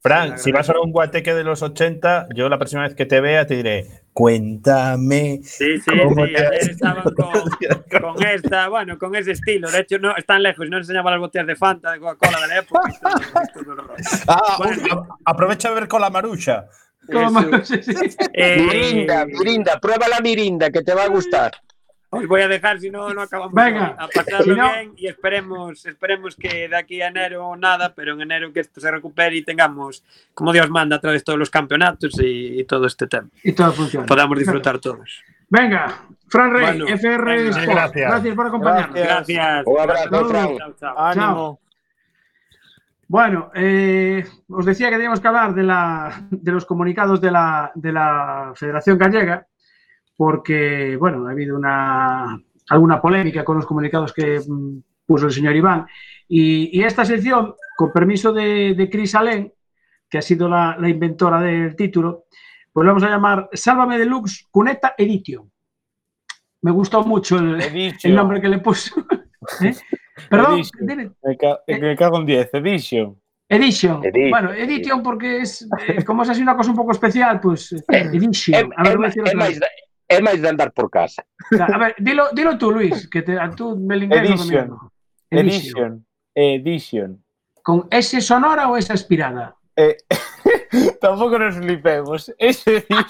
Fran, 0.00 0.38
Sí, 0.38 0.44
si 0.44 0.52
vas 0.52 0.70
a 0.70 0.78
un 0.78 0.92
guateque 0.92 1.34
de 1.34 1.42
los 1.42 1.60
80, 1.60 2.28
yo 2.34 2.48
la 2.48 2.56
próxima 2.56 2.82
vez 2.82 2.94
que 2.94 3.04
te 3.04 3.20
vea 3.20 3.46
te 3.46 3.56
diré, 3.56 3.86
cuéntame. 4.12 5.40
Sí, 5.42 5.78
sí, 5.80 5.90
¿Cómo 5.90 6.24
sí. 6.24 6.32
te- 6.34 6.46
Ayer 6.46 6.54
estaban 6.70 7.02
con, 7.14 7.14
con 8.14 8.26
esta, 8.26 8.68
bueno, 8.68 8.96
con 8.96 9.14
ese 9.16 9.32
estilo. 9.32 9.68
De 9.70 9.80
hecho, 9.80 9.98
no 9.98 10.16
están 10.16 10.42
lejos. 10.42 10.68
No 10.70 10.76
enseñaba 10.78 11.10
las 11.10 11.18
botellas 11.20 11.48
de 11.48 11.56
Fanta, 11.56 11.92
de 11.92 11.98
Coca-Cola 12.00 12.40
de 12.42 12.46
la 12.46 12.58
época. 12.58 12.92
Ah, 14.28 14.54
Bueno. 14.58 15.06
a- 15.24 15.30
aprovecha 15.30 15.68
de 15.70 15.74
ver 15.74 15.88
con 15.88 16.00
la 16.00 16.10
marucha. 16.10 16.66
Eh, 18.32 18.60
Mirinda, 18.62 19.26
Mirinda, 19.26 19.80
prueba 19.80 20.06
la 20.08 20.20
Mirinda 20.20 20.70
que 20.70 20.82
te 20.82 20.94
va 20.94 21.04
a 21.04 21.08
gustar. 21.08 21.52
Os 22.10 22.26
voy 22.26 22.40
a 22.40 22.48
dejar, 22.48 22.80
si 22.80 22.90
no, 22.90 23.12
no 23.12 23.20
acabamos 23.20 23.52
Venga. 23.52 23.94
a 23.98 24.08
pasarlo 24.08 24.44
Si 24.44 24.50
no- 24.58 24.72
bien 24.72 24.92
y 24.96 25.08
esperemos, 25.08 25.84
esperemos 25.84 26.36
que 26.36 26.66
de 26.68 26.74
aquí 26.76 27.02
a 27.02 27.08
enero 27.08 27.54
nada, 27.56 27.92
pero 27.94 28.14
en 28.14 28.22
enero 28.22 28.50
que 28.52 28.60
esto 28.60 28.80
se 28.80 28.90
recupere 28.90 29.36
y 29.36 29.42
tengamos, 29.42 30.02
como 30.32 30.52
Dios 30.54 30.70
manda, 30.70 30.96
a 30.96 31.00
través 31.00 31.20
de 31.20 31.24
todos 31.24 31.38
los 31.38 31.50
campeonatos 31.50 32.18
y, 32.20 32.60
y 32.60 32.64
todo 32.64 32.86
este 32.86 33.06
tema. 33.08 33.28
Y 33.44 33.52
todo 33.52 33.72
funciona. 33.72 34.06
Podamos 34.06 34.38
disfrutar 34.38 34.78
todos. 34.78 35.22
Venga, 35.50 36.02
Fran 36.28 36.50
Rey, 36.52 36.62
Bueno, 36.78 36.86
FR 36.88 37.24
venga, 37.24 37.50
Sport. 37.60 37.68
gracias. 37.76 38.10
Gracias 38.10 38.34
por 38.34 38.46
acompañarnos. 38.46 38.94
Gracias. 38.94 39.26
Gracias. 39.26 39.66
Un 39.66 39.80
abrazo. 39.80 40.28
Fran. 40.28 40.56
Chao, 40.56 40.74
chao. 40.80 40.98
Ánimo. 40.98 41.60
Bueno, 43.08 43.50
eh, 43.54 44.22
os 44.48 44.66
decía 44.66 44.90
que 44.90 44.96
teníamos 44.96 45.20
que 45.20 45.28
hablar 45.28 45.54
de, 45.54 45.62
la, 45.62 46.28
de 46.30 46.52
los 46.52 46.66
comunicados 46.66 47.22
de 47.22 47.30
la, 47.30 47.72
de 47.74 47.90
la 47.90 48.52
Federación 48.54 48.98
Gallega, 48.98 49.46
porque, 50.14 50.94
bueno, 50.96 51.26
ha 51.26 51.30
habido 51.30 51.56
una, 51.56 52.38
alguna 52.68 53.00
polémica 53.00 53.44
con 53.44 53.56
los 53.56 53.64
comunicados 53.64 54.12
que 54.12 54.40
mm, 54.46 54.82
puso 55.06 55.24
el 55.24 55.32
señor 55.32 55.56
Iván. 55.56 55.86
Y, 56.28 56.78
y 56.78 56.84
esta 56.84 57.06
sección, 57.06 57.54
con 57.78 57.92
permiso 57.92 58.30
de, 58.30 58.74
de 58.76 58.90
Cris 58.90 59.14
Alén, 59.14 59.54
que 60.10 60.18
ha 60.18 60.22
sido 60.22 60.46
la, 60.46 60.76
la 60.78 60.88
inventora 60.90 61.40
del 61.40 61.74
título, 61.76 62.26
pues 62.70 62.84
lo 62.84 62.90
vamos 62.90 63.04
a 63.04 63.08
llamar 63.08 63.48
Sálvame 63.54 63.98
Deluxe 63.98 64.46
Cuneta 64.50 64.94
Edition. 64.98 65.50
Me 66.60 66.72
gustó 66.72 67.02
mucho 67.04 67.38
el 67.38 68.14
nombre 68.14 68.40
que 68.40 68.48
le 68.48 68.58
puso. 68.58 68.96
¿Eh? 69.62 69.74
Perdón, 70.28 70.54
edition. 70.54 71.16
Me, 71.22 71.36
ca 71.36 71.60
eh. 71.66 71.78
me, 71.78 71.96
cago 71.96 72.18
en 72.18 72.26
10, 72.26 72.54
Edition. 72.54 73.20
Edition. 73.48 74.04
edition. 74.04 74.30
Bueno, 74.30 74.52
Edition 74.52 75.02
porque 75.02 75.38
es 75.38 75.66
eh, 75.86 76.04
como 76.04 76.22
es 76.22 76.28
así 76.28 76.42
una 76.42 76.56
cosa 76.56 76.70
un 76.70 76.76
poco 76.76 76.92
especial, 76.92 77.40
pues 77.40 77.72
eh, 77.72 77.82
Edition. 77.88 78.72
A 78.76 78.82
ver, 78.82 78.92
é, 78.92 79.30
é, 79.30 79.34
máis, 79.34 79.60
é 80.08 80.20
máis 80.20 80.40
de 80.40 80.48
andar 80.48 80.72
por 80.72 80.90
casa. 80.90 81.24
A 81.52 81.78
ver, 81.78 81.94
dilo, 81.98 82.28
dilo 82.32 82.58
tú, 82.58 82.72
Luis, 82.72 83.08
que 83.08 83.22
te, 83.22 83.38
a 83.38 83.50
tú 83.50 83.76
me 83.76 83.96
lingues 83.96 84.18
edition. 84.18 84.78
edition. 85.30 86.06
Edition. 86.34 87.24
Con 87.62 87.88
S 87.90 88.20
sonora 88.20 88.68
ou 88.68 88.76
S 88.76 88.92
aspirada? 88.92 89.56
Eh, 89.76 89.96
tampouco 91.00 91.38
nos 91.38 91.56
flipemos. 91.56 92.32
S 92.38 92.64
edition. 92.68 93.04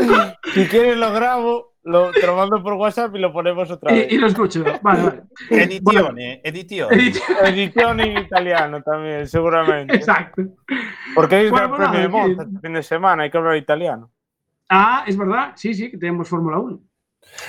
si 0.54 0.66
quieres 0.66 0.96
lo 0.96 1.12
grabo 1.12 1.74
lo, 1.84 2.10
te 2.10 2.26
lo 2.26 2.36
mando 2.36 2.62
por 2.62 2.74
WhatsApp 2.74 3.14
y 3.16 3.18
lo 3.18 3.32
ponemos 3.32 3.70
otra 3.70 3.92
Y, 3.92 3.98
vez. 4.00 4.12
y 4.12 4.18
lo 4.18 4.26
escucho. 4.26 4.62
Vale, 4.82 5.02
vale. 5.02 5.22
Edizione, 5.50 6.40
edizione. 6.44 6.94
Edition. 6.94 7.36
Edición 7.46 8.00
en 8.00 8.18
italiano 8.18 8.82
también, 8.82 9.26
seguramente. 9.26 9.96
Exacto. 9.96 10.42
Porque 11.14 11.36
hay 11.36 11.50
Bueno, 11.50 11.64
el 11.66 11.70
pues 11.70 11.80
premio 11.88 12.00
de 12.00 12.08
Monza 12.08 12.42
este 12.42 12.60
fin 12.60 12.72
de 12.74 12.82
semana, 12.82 13.22
hay 13.24 13.30
que 13.30 13.38
hablar 13.38 13.56
italiano. 13.56 14.10
Ah, 14.68 15.04
es 15.06 15.16
verdad. 15.16 15.52
Sí, 15.56 15.74
sí, 15.74 15.90
que 15.90 15.98
tenemos 15.98 16.28
Fórmula 16.28 16.58
1. 16.58 16.78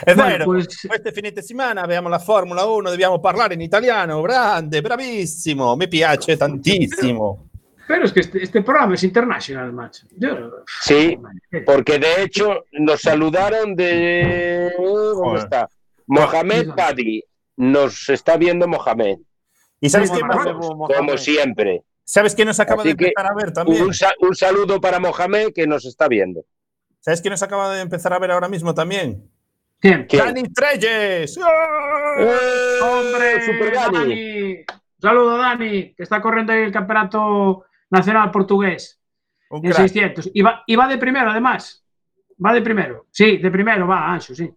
È 0.05 0.13
Bueno, 0.13 0.29
vero, 0.29 0.45
pues- 0.45 0.87
queste 0.87 1.11
fine 1.11 1.31
settimana 1.33 1.81
abbiamo 1.83 2.09
la 2.09 2.19
Formula 2.19 2.65
1, 2.65 2.89
dobbiamo 2.89 3.19
parlare 3.19 3.53
in 3.53 3.61
italiano, 3.61 4.21
grande, 4.21 4.81
bravissimo, 4.81 5.75
mi 5.75 5.87
piace 5.87 6.35
tantissimo. 6.37 7.50
Pero 7.87 8.05
es 8.05 8.13
que 8.13 8.19
este, 8.21 8.43
este 8.43 8.61
programa 8.61 8.93
es 8.95 9.03
international, 9.03 9.73
macho. 9.73 10.07
Yo, 10.17 10.63
Sí, 10.81 11.17
porque 11.65 11.99
de 11.99 12.23
hecho 12.23 12.65
nos 12.71 13.01
saludaron 13.01 13.75
de. 13.75 14.71
¿Dónde 14.77 15.13
Joder. 15.15 15.43
está? 15.43 15.69
Mohamed. 16.07 16.69
Padri. 16.75 17.23
Nos 17.57 18.09
está 18.09 18.37
viendo 18.37 18.67
Mohamed, 18.67 19.17
¿Y 19.79 19.89
sabes 19.89 20.09
quién, 20.09 20.25
más- 20.25 20.47
como 20.47 21.17
siempre. 21.17 21.83
¿Sabes 22.03 22.33
quién 22.33 22.47
nos 22.47 22.59
acaba 22.59 22.81
Así 22.81 22.93
de 22.93 23.05
empezar 23.05 23.31
a 23.31 23.35
ver 23.35 23.51
también? 23.53 23.83
Un, 23.83 23.93
sa- 23.93 24.13
un 24.19 24.35
saludo 24.35 24.81
para 24.81 24.99
Mohamed 24.99 25.49
que 25.53 25.67
nos 25.67 25.85
está 25.85 26.07
viendo. 26.07 26.43
¿Sabes 27.01 27.21
quién 27.21 27.31
nos 27.31 27.43
acaba 27.43 27.71
de 27.75 27.81
empezar 27.81 28.13
a 28.13 28.19
ver 28.19 28.31
ahora 28.31 28.47
mismo 28.47 28.73
también? 28.73 29.29
¿Quién? 29.79 30.07
Dani 30.11 30.43
Treyes. 30.53 31.37
¡Eh! 31.37 32.79
¡Hombre! 32.81 33.45
Super 33.45 33.73
Dani. 33.73 33.97
Dani. 33.97 34.65
Saludo, 34.99 35.37
Dani, 35.37 35.93
que 35.93 36.03
está 36.03 36.21
corriendo 36.21 36.53
ahí 36.53 36.61
el 36.61 36.71
campeonato 36.71 37.65
nacional 37.91 38.31
portugués 38.31 38.99
Un 39.49 39.65
en 39.65 39.71
crack. 39.71 39.87
600. 39.87 40.31
Y 40.33 40.41
va, 40.41 40.63
y 40.65 40.75
va 40.75 40.87
de 40.87 40.97
primero, 40.97 41.29
además. 41.31 41.85
Va 42.43 42.53
de 42.53 42.61
primero. 42.61 43.05
Sí, 43.11 43.37
de 43.37 43.51
primero 43.51 43.87
va, 43.87 44.11
Ancho, 44.13 44.33
sí. 44.33 44.49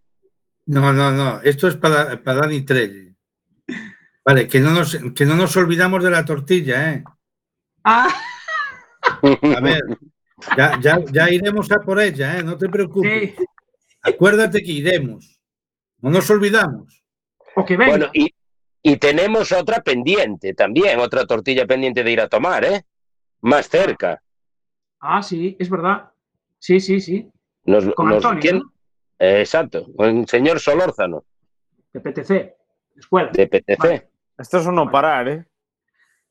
No, 0.66 0.92
no, 0.92 1.10
no. 1.10 1.40
Esto 1.42 1.68
es 1.68 1.76
para, 1.76 2.22
para 2.22 2.40
Dani 2.40 2.62
Trelle. 2.62 3.14
Vale, 4.24 4.48
que 4.48 4.60
no, 4.60 4.70
nos, 4.70 4.96
que 5.14 5.26
no 5.26 5.36
nos 5.36 5.54
olvidamos 5.58 6.02
de 6.02 6.10
la 6.10 6.24
tortilla, 6.24 6.92
¿eh? 6.94 7.04
Ah, 7.84 8.08
A 9.22 9.60
ver, 9.60 9.82
ya, 10.56 10.80
ya, 10.80 10.98
ya 11.12 11.30
iremos 11.30 11.70
a 11.70 11.80
por 11.80 12.00
ella, 12.00 12.38
¿eh? 12.38 12.42
No 12.42 12.56
te 12.56 12.68
preocupes. 12.70 13.34
sí. 13.36 13.44
Acuérdate 14.00 14.62
que 14.62 14.72
iremos. 14.72 15.38
No 16.00 16.10
nos 16.10 16.28
olvidamos. 16.30 17.02
O 17.54 17.64
que 17.64 17.76
venga. 17.76 17.90
Bueno, 17.90 18.10
y, 18.14 18.34
y 18.82 18.96
tenemos 18.96 19.52
otra 19.52 19.82
pendiente 19.82 20.54
también, 20.54 20.98
otra 21.00 21.26
tortilla 21.26 21.66
pendiente 21.66 22.02
de 22.02 22.10
ir 22.12 22.20
a 22.20 22.28
tomar, 22.28 22.64
¿eh? 22.64 22.84
Más 23.44 23.68
cerca. 23.68 24.20
Ah, 25.00 25.22
sí, 25.22 25.56
es 25.58 25.68
verdad. 25.68 26.10
Sí, 26.58 26.80
sí, 26.80 27.00
sí. 27.00 27.30
Nos, 27.66 27.84
Con 27.94 28.08
nos- 28.08 28.16
Antonio, 28.24 28.40
¿quién? 28.40 28.58
¿no? 28.58 28.72
Eh, 29.18 29.40
exacto, 29.40 29.86
con 29.96 30.08
el 30.18 30.26
señor 30.28 30.58
Solórzano, 30.58 31.24
De 31.92 32.00
PTC, 32.00 32.54
escuela. 32.96 33.30
de 33.32 33.46
PTC. 33.46 33.78
Vale. 33.78 34.08
Esto 34.36 34.58
es 34.58 34.66
un 34.66 34.74
no 34.74 34.90
parar, 34.90 35.28
¿eh? 35.28 35.44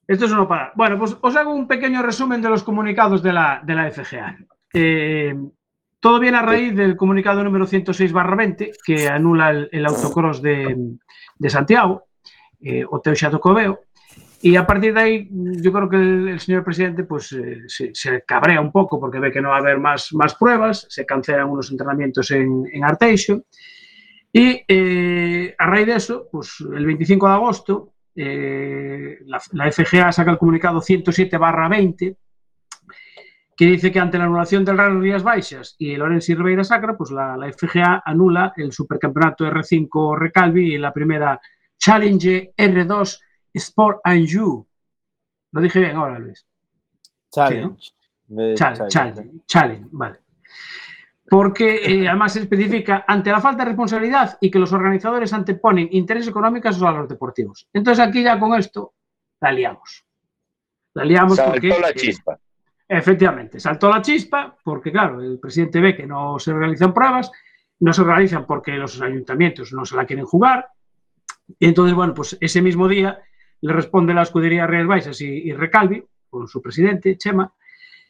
Esto 0.07 0.26
es 0.26 0.32
uno 0.32 0.47
para. 0.47 0.74
Bueno, 0.76 0.99
pues 0.99 1.16
os 1.22 1.36
hago 1.36 1.53
un 1.53 1.68
pequeño 1.68 2.01
resumen 2.01 2.41
de 2.41 2.49
los 2.49 2.64
comunicados 2.64 3.24
de 3.24 3.32
la, 3.32 3.61
de 3.64 3.74
la 3.76 3.89
FGA. 3.89 4.38
Eh, 4.74 5.34
todo 6.01 6.20
viene 6.20 6.38
a 6.38 6.41
raíz 6.41 6.76
del 6.76 6.97
comunicado 6.97 7.41
número 7.43 7.66
106-20, 7.66 8.72
que 8.86 9.07
anula 9.07 9.51
el, 9.51 9.70
el 9.72 9.86
autocross 9.86 10.41
de, 10.41 10.76
de 11.38 11.49
Santiago, 11.49 12.03
eh, 12.59 12.84
o 12.89 12.99
Teu 12.99 13.16
Xatocobeo, 13.16 13.80
y 14.46 14.58
a 14.58 14.68
partir 14.68 14.94
de 14.94 15.00
ahí 15.00 15.30
yo 15.32 15.72
creo 15.72 15.88
que 15.88 15.96
el, 15.96 16.39
señor 16.41 16.66
presidente 16.66 17.06
pues, 17.06 17.32
eh, 17.32 17.62
se, 17.68 18.24
cabrea 18.24 18.60
un 18.60 18.74
poco 18.74 19.00
porque 19.00 19.18
ve 19.18 19.32
que 19.32 19.41
no 19.41 19.50
va 19.50 19.56
a 19.56 19.60
haber 19.60 19.80
más, 19.80 20.14
más 20.14 20.36
pruebas, 20.36 20.86
se 20.89 21.06
cancelan 21.06 21.50
unos 21.50 21.72
entrenamientos 21.72 22.30
en, 22.32 22.66
en 22.74 22.84
y 24.34 24.62
eh, 24.68 25.56
a 25.58 25.66
raíz 25.66 25.88
de 25.88 25.96
eso, 25.96 26.28
pues 26.30 26.58
el 26.60 26.86
25 26.86 27.26
de 27.26 27.34
agosto, 27.34 27.94
eh, 28.18 29.20
la, 29.28 29.72
FGA 29.72 30.12
saca 30.12 30.32
el 30.32 30.38
comunicado 30.38 30.82
107 30.82 31.38
20 31.70 32.18
que 33.56 33.66
dice 33.66 33.94
que 33.94 34.00
ante 34.00 34.18
la 34.18 34.26
anulación 34.26 34.66
del 34.66 34.78
Real 34.78 35.00
Rías 35.00 35.24
Baixas 35.24 35.78
y 35.80 35.94
el 35.94 36.02
Orense 36.02 36.34
y 36.34 36.36
Ribeira 36.36 36.66
Sacra, 36.66 36.98
pues 36.98 37.12
la, 37.12 37.38
la 37.38 37.50
FGA 37.50 38.04
anula 38.06 38.52
el 38.58 38.74
supercampeonato 38.74 39.46
R5 39.46 40.18
Recalvi 40.18 40.74
y 40.74 40.78
la 40.78 40.91
primera 40.91 41.39
Challenge 41.78 42.52
R2 42.58 43.20
Sport 43.54 44.01
Anjou. 44.04 44.68
Lo 45.51 45.62
dije 45.62 45.80
bien 45.80 45.95
ahora, 45.95 46.20
Luis. 46.20 46.45
Challenge. 47.32 47.91
De 48.28 48.56
Challenge, 48.56 48.88
challenge, 48.88 49.45
challenge, 49.45 49.88
vale. 49.91 50.20
Porque 51.30 51.76
eh, 51.76 52.08
además 52.08 52.34
se 52.34 52.41
especifica 52.41 53.06
ante 53.08 53.32
la 53.32 53.41
falta 53.41 53.64
de 53.64 53.70
responsabilidad 53.70 54.38
y 54.41 54.49
que 54.49 54.60
los 54.60 54.72
organizadores 54.74 55.34
anteponen 55.34 55.89
intereses 55.91 56.30
económicos 56.30 56.82
a 56.82 56.91
los 56.91 57.08
deportivos. 57.08 57.68
Entonces 57.74 58.06
aquí 58.06 58.24
ya 58.24 58.39
con 58.39 58.54
esto 58.56 58.93
la 59.41 59.51
liamos. 59.51 60.06
La 60.93 61.06
liamos 61.06 61.38
Saltó 61.38 61.54
porque... 61.54 61.70
la 61.70 61.89
eh, 61.89 61.95
chispa. 61.95 62.39
Efectivamente, 62.88 63.60
saltó 63.60 63.89
la 63.89 64.01
chispa 64.01 64.56
porque, 64.64 64.91
claro, 64.91 65.22
el 65.22 65.39
presidente 65.39 65.80
ve 65.80 65.95
que 65.95 66.06
no 66.06 66.38
se 66.38 66.54
realizan 66.54 66.93
pruebas, 66.93 67.32
no 67.80 67.93
se 67.93 68.04
realizan 68.04 68.45
porque 68.45 68.74
los 68.74 69.01
ayuntamientos 69.01 69.74
no 69.74 69.86
se 69.86 69.95
la 69.95 70.06
quieren 70.06 70.26
jugar. 70.26 70.68
Y 71.60 71.68
entonces, 71.68 71.95
bueno, 71.95 72.14
pues 72.14 72.38
ese 72.39 72.62
mismo 72.62 72.88
día 72.88 73.20
le 73.64 73.74
responde 73.74 74.14
la 74.14 74.24
escudería 74.24 74.68
Real 74.68 74.88
Baixas 74.88 75.22
y, 75.22 75.53
Recalvi, 75.53 76.03
con 76.30 76.47
su 76.47 76.61
presidente, 76.61 77.18
Chema, 77.18 77.51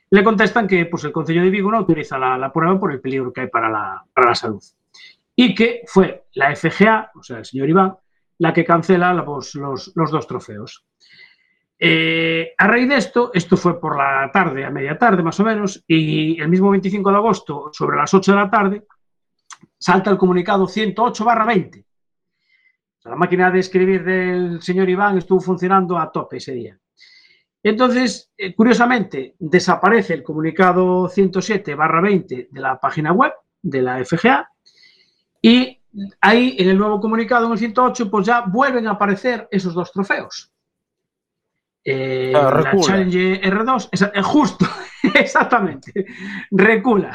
le 0.10 0.24
contestan 0.24 0.68
que 0.68 0.86
pues, 0.88 1.04
el 1.04 1.12
Consejo 1.12 1.42
de 1.42 1.50
Vigo 1.50 1.70
no 1.72 1.78
autoriza 1.78 2.18
la, 2.18 2.38
la 2.38 2.52
prueba 2.52 2.80
por 2.80 2.92
el 2.92 3.00
peligro 3.00 3.32
que 3.32 3.42
hay 3.42 3.48
para 3.48 3.70
la, 3.70 4.04
para 4.14 4.30
la 4.30 4.36
salud. 4.36 4.64
Y 5.36 5.54
que 5.54 5.82
fue 5.86 6.26
la 6.34 6.56
FGA, 6.56 7.12
o 7.16 7.24
sea, 7.24 7.38
el 7.40 7.46
señor 7.46 7.70
Iván, 7.70 7.96
la 8.40 8.52
que 8.52 8.66
cancela 8.66 9.14
la- 9.14 9.24
pues, 9.26 9.54
los, 9.56 9.92
los 9.96 10.12
dos 10.12 10.26
trofeos. 10.28 10.86
Eh, 11.78 12.54
a 12.58 12.68
raíz 12.68 12.88
de 12.90 12.98
esto, 12.98 13.32
esto 13.34 13.56
fue 13.58 13.80
por 13.80 13.98
la 13.98 14.30
tarde, 14.32 14.66
a 14.66 14.70
media 14.72 14.98
tarde 14.98 15.22
más 15.22 15.40
o 15.40 15.44
menos, 15.44 15.84
y 15.88 16.40
el 16.42 16.48
mismo 16.50 16.70
25 16.72 17.12
de 17.12 17.16
agosto, 17.18 17.70
sobre 17.74 17.98
las 17.98 18.14
8 18.14 18.32
de 18.32 18.38
la 18.38 18.50
tarde, 18.50 18.84
salta 19.78 20.10
el 20.10 20.18
comunicado 20.18 20.66
108 20.68 21.26
barra 21.26 21.46
20. 21.46 21.86
La 23.06 23.16
máquina 23.16 23.52
de 23.52 23.60
escribir 23.60 24.04
del 24.04 24.62
señor 24.62 24.90
Iván 24.90 25.18
estuvo 25.18 25.40
funcionando 25.42 25.98
a 25.98 26.12
tope 26.12 26.38
ese 26.38 26.54
día. 26.54 26.78
Entonces, 27.62 28.32
eh, 28.38 28.54
curiosamente, 28.56 29.36
desaparece 29.40 30.14
el 30.14 30.24
comunicado 30.24 31.08
107 31.10 31.76
barra 31.76 32.02
20 32.02 32.48
de 32.52 32.62
la 32.62 32.80
página 32.80 33.12
web 33.14 33.34
de 33.62 33.82
la 33.82 34.00
FGA 34.04 34.50
y 35.42 35.80
ahí 36.22 36.56
en 36.60 36.70
el 36.70 36.78
nuevo 36.78 37.00
comunicado, 37.00 37.46
en 37.46 37.54
el 37.54 37.58
108, 37.58 38.10
pues 38.10 38.26
ya 38.26 38.42
vuelven 38.42 38.88
a 38.88 38.92
aparecer 38.92 39.48
esos 39.52 39.74
dos 39.74 39.92
trofeos. 39.92 40.52
Eh, 41.86 42.32
Ah, 42.36 42.62
la. 42.64 42.80
Challenge 42.80 43.42
R2, 43.42 43.90
esa- 43.92 44.12
eh, 44.16 44.22
justo, 44.22 44.66
exactamente, 45.16 46.06
recula, 46.52 47.12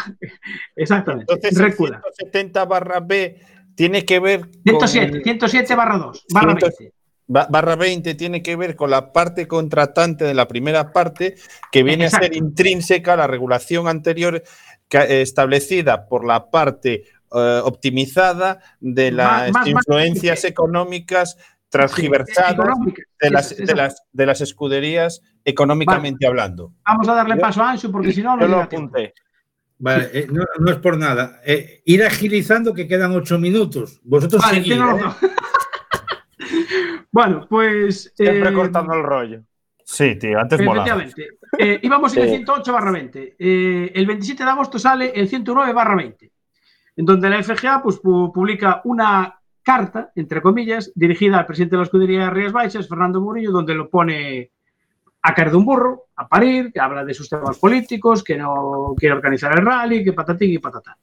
exactamente, 0.76 1.32
Entonces, 1.32 1.58
recula. 1.58 2.02
170 2.16 2.64
barra 2.66 3.00
B 3.00 3.40
tiene 3.78 4.04
que 4.04 4.18
ver 4.20 4.40
con 4.40 4.50
107, 4.64 5.16
el- 5.18 5.22
107 5.22 5.74
barra 5.74 5.96
2, 5.98 6.24
barra 6.34 6.56
100. 6.56 6.70
20. 6.78 6.94
ba- 7.28 7.46
barra 7.48 7.76
20 7.76 8.14
tiene 8.14 8.42
que 8.42 8.56
ver 8.56 8.74
con 8.76 8.90
la 8.90 9.12
parte 9.12 9.46
contratante 9.46 10.24
de 10.24 10.34
la 10.34 10.48
primera 10.48 10.92
parte 10.92 11.36
que 11.72 11.82
viene 11.82 12.06
a 12.06 12.10
ser 12.10 12.24
Exacto. 12.24 12.38
intrínseca 12.38 13.12
a 13.14 13.16
la 13.16 13.26
regulación 13.26 13.86
anterior 13.88 14.42
que- 14.88 15.22
establecida 15.22 16.06
por 16.08 16.26
la 16.26 16.50
parte 16.50 17.04
eh, 17.34 17.60
optimizada 17.62 18.58
de 18.80 19.12
las 19.12 19.26
Más- 19.28 19.42
más- 19.52 19.52
más- 19.52 19.68
influencias 19.68 20.44
económicas 20.44 21.36
transgiversadas 21.68 22.56
de 23.20 23.30
las, 23.30 23.54
de, 23.54 23.74
las, 23.74 24.02
de 24.12 24.26
las 24.26 24.40
escuderías 24.40 25.20
económicamente 25.44 26.26
hablando. 26.26 26.72
Vamos 26.86 27.06
a 27.08 27.14
darle 27.14 27.34
Yo- 27.36 27.40
paso 27.42 27.62
a 27.62 27.70
Ansu 27.72 27.92
porque 27.92 28.12
si 28.12 28.22
no, 28.22 28.38
Yo 28.40 28.48
lo 28.48 28.56
llega 28.56 28.68
tiempo. 28.70 28.96
Vale, 29.80 30.10
eh, 30.12 30.26
no, 30.30 30.44
no 30.58 30.70
es 30.70 30.76
por 30.78 30.98
nada. 30.98 31.40
Eh, 31.44 31.82
ir 31.84 32.02
agilizando 32.04 32.74
que 32.74 32.88
quedan 32.88 33.12
ocho 33.12 33.38
minutos. 33.38 34.00
Vosotros 34.02 34.42
Vale, 34.42 34.56
seguid, 34.62 34.72
tengo 34.72 34.98
¿eh? 34.98 35.28
bueno, 37.12 37.46
pues. 37.48 38.12
Siempre 38.14 38.50
eh, 38.50 38.52
cortando 38.52 38.94
el 38.94 39.02
rollo. 39.02 39.42
Sí, 39.84 40.16
tío, 40.16 40.38
antes 40.38 40.60
molaba. 40.60 40.86
Efectivamente. 40.86 41.38
Eh, 41.58 41.80
íbamos 41.82 42.14
en 42.16 42.22
el 42.24 42.28
Sí. 42.28 42.34
108 42.36 42.72
barra 42.72 42.90
20. 42.90 43.36
Eh, 43.38 43.92
el 43.94 44.06
27 44.06 44.44
de 44.44 44.50
agosto 44.50 44.78
sale 44.78 45.12
el 45.14 45.28
109 45.28 45.72
barra 45.72 45.96
20, 45.96 46.30
en 46.96 47.04
donde 47.06 47.30
la 47.30 47.42
FGA 47.42 47.82
pues, 47.82 48.02
pu- 48.02 48.30
publica 48.32 48.82
una 48.84 49.34
carta, 49.62 50.12
entre 50.14 50.42
comillas, 50.42 50.92
dirigida 50.94 51.38
al 51.38 51.46
presidente 51.46 51.76
de 51.76 51.78
la 51.78 51.84
escudería 51.84 52.30
Rías 52.30 52.52
Baixas, 52.52 52.88
Fernando 52.88 53.20
Murillo, 53.20 53.50
donde 53.50 53.74
lo 53.74 53.88
pone 53.88 54.50
a 55.22 55.34
caer 55.34 55.50
de 55.50 55.56
un 55.56 55.64
burro, 55.64 56.06
a 56.16 56.28
parir, 56.28 56.72
que 56.72 56.80
habla 56.80 57.04
de 57.04 57.14
sus 57.14 57.28
temas 57.28 57.58
políticos, 57.58 58.22
que 58.22 58.36
no 58.36 58.94
quiere 58.96 59.14
organizar 59.14 59.52
el 59.58 59.64
rally, 59.64 60.04
que 60.04 60.12
patatín 60.12 60.52
y 60.52 60.58
patatán. 60.58 60.96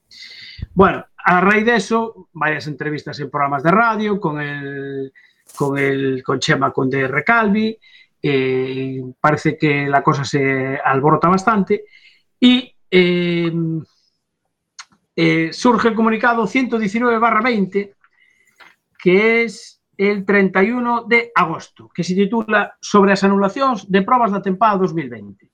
Bueno, 0.73 1.05
a 1.17 1.41
raíz 1.41 1.65
de 1.65 1.75
eso, 1.75 2.29
varias 2.33 2.67
entrevistas 2.67 3.19
en 3.19 3.29
programas 3.29 3.63
de 3.63 3.71
radio 3.71 4.19
con 4.19 4.39
el, 4.39 5.11
con 5.55 5.77
el 5.77 6.23
con 6.23 6.39
Chema 6.39 6.71
Conde 6.71 7.07
Recalvi, 7.07 7.77
eh, 8.21 9.01
parece 9.19 9.57
que 9.57 9.87
la 9.87 10.01
cosa 10.01 10.23
se 10.23 10.77
alborota 10.83 11.27
bastante 11.27 11.85
y 12.39 12.73
eh, 12.89 13.53
eh, 15.15 15.49
surge 15.53 15.89
el 15.89 15.95
comunicado 15.95 16.47
119 16.47 17.19
20 17.43 17.95
que 18.97 19.43
es 19.43 19.74
el 19.97 20.25
31 20.25 21.03
de 21.07 21.31
agosto, 21.35 21.89
que 21.93 22.03
se 22.03 22.15
titula 22.15 22.75
Sobre 22.81 23.11
las 23.11 23.23
anulacións 23.23 23.89
de 23.89 24.01
probas 24.01 24.31
da 24.31 24.41
tempada 24.41 24.77
2020. 24.77 25.49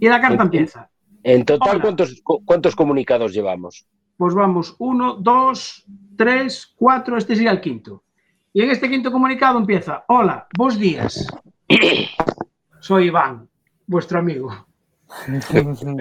E 0.00 0.06
a 0.10 0.20
carta 0.20 0.42
En- 0.42 0.48
empieza. 0.50 0.90
En 1.22 1.44
total, 1.44 1.76
Hola. 1.76 1.82
¿cuántos, 1.82 2.20
cu- 2.22 2.44
¿cuántos 2.44 2.74
comunicados 2.76 3.32
llevamos? 3.32 3.86
Pues 4.16 4.34
vamos, 4.34 4.76
uno, 4.78 5.14
dos, 5.14 5.84
tres, 6.16 6.74
cuatro, 6.76 7.16
este 7.16 7.34
sería 7.34 7.50
el 7.50 7.60
quinto. 7.60 8.04
Y 8.52 8.62
en 8.62 8.70
este 8.70 8.88
quinto 8.88 9.10
comunicado 9.10 9.58
empieza, 9.58 10.04
hola, 10.08 10.46
vos 10.56 10.78
días. 10.78 11.26
Soy 12.80 13.06
Iván, 13.06 13.48
vuestro 13.86 14.18
amigo. 14.18 14.66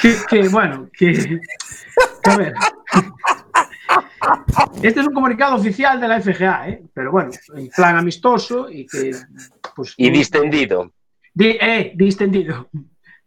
Que, 0.00 0.16
que, 0.30 0.48
bueno, 0.48 0.88
que, 0.96 1.12
que 1.12 2.30
a 2.30 2.36
ver. 2.38 2.54
Este 4.82 5.00
es 5.00 5.06
un 5.06 5.14
comunicado 5.14 5.56
oficial 5.56 6.00
de 6.00 6.08
la 6.08 6.20
FGA, 6.20 6.68
¿eh? 6.68 6.82
pero 6.94 7.10
bueno, 7.12 7.30
en 7.54 7.68
plan 7.70 7.96
amistoso 7.96 8.68
y 8.70 8.86
que... 8.86 9.12
Pues, 9.74 9.94
Y 9.96 10.10
distendido, 10.10 10.92
Di- 11.34 11.56
eh, 11.60 11.92
distendido. 11.94 12.68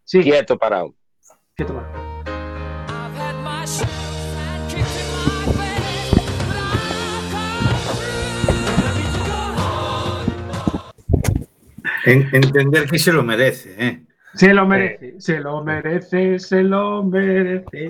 Sí, 0.04 0.22
quieto, 0.22 0.58
parado. 0.58 0.94
through. 1.58 1.84
En- 12.06 12.30
entender 12.34 12.90
que 12.90 13.00
se 13.00 13.12
lo 13.12 13.24
merece, 13.24 13.76
¿eh? 13.78 14.02
Se 14.36 14.54
lo 14.54 14.66
merece, 14.66 15.16
se 15.20 15.40
lo 15.40 15.64
merece, 15.64 16.40
se 16.40 16.62
lo 16.62 17.04
merece. 17.04 17.88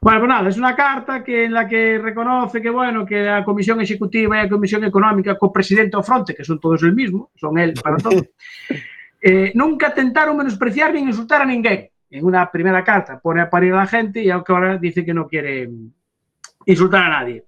Bueno, 0.00 0.20
pues 0.20 0.28
nada, 0.28 0.48
es 0.48 0.56
una 0.56 0.74
carta 0.74 1.22
que 1.22 1.44
en 1.44 1.52
la 1.52 1.68
que 1.68 1.98
reconoce 1.98 2.62
que, 2.62 2.70
bueno, 2.70 3.04
que 3.04 3.22
la 3.22 3.44
Comisión 3.44 3.80
Ejecutiva 3.80 4.38
y 4.38 4.42
la 4.44 4.48
Comisión 4.48 4.84
Económica, 4.84 5.36
co-presidente 5.36 5.96
o 5.96 6.02
fronte, 6.02 6.34
que 6.34 6.44
son 6.44 6.60
todos 6.60 6.82
el 6.84 6.94
mismo, 6.94 7.30
son 7.34 7.58
él 7.58 7.74
para 7.82 7.96
todo, 7.96 8.24
eh, 9.20 9.52
nunca 9.54 9.92
tentaron 9.92 10.36
menospreciar 10.36 10.94
ni 10.94 11.00
insultar 11.00 11.42
a 11.42 11.44
ninguén. 11.44 11.90
En 12.08 12.24
una 12.24 12.50
primera 12.50 12.82
carta 12.82 13.20
pone 13.20 13.42
a 13.42 13.50
parir 13.50 13.72
a 13.72 13.78
la 13.78 13.86
gente 13.86 14.22
y 14.22 14.30
ahora 14.30 14.78
dice 14.78 15.04
que 15.04 15.14
no 15.14 15.28
quiere 15.28 15.68
insultar 16.66 17.04
a 17.04 17.20
nadie. 17.20 17.44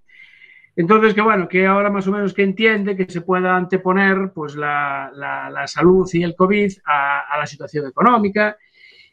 Entonces, 0.75 1.13
que 1.13 1.21
bueno, 1.21 1.49
que 1.49 1.67
ahora 1.67 1.91
más 1.91 2.07
o 2.09 2.13
menos 2.13 2.33
que 2.33 2.43
entiende 2.43 2.97
que 2.97 3.11
se 3.11 3.21
pueda 3.21 3.57
anteponer 3.57 4.33
pues, 4.35 4.55
la, 4.55 5.11
la, 5.15 5.51
la 5.51 5.67
salud 5.67 6.09
y 6.13 6.23
el 6.23 6.35
COVID 6.35 6.73
a, 6.87 7.35
a, 7.35 7.39
la 7.39 7.47
situación 7.47 7.87
económica 7.87 8.57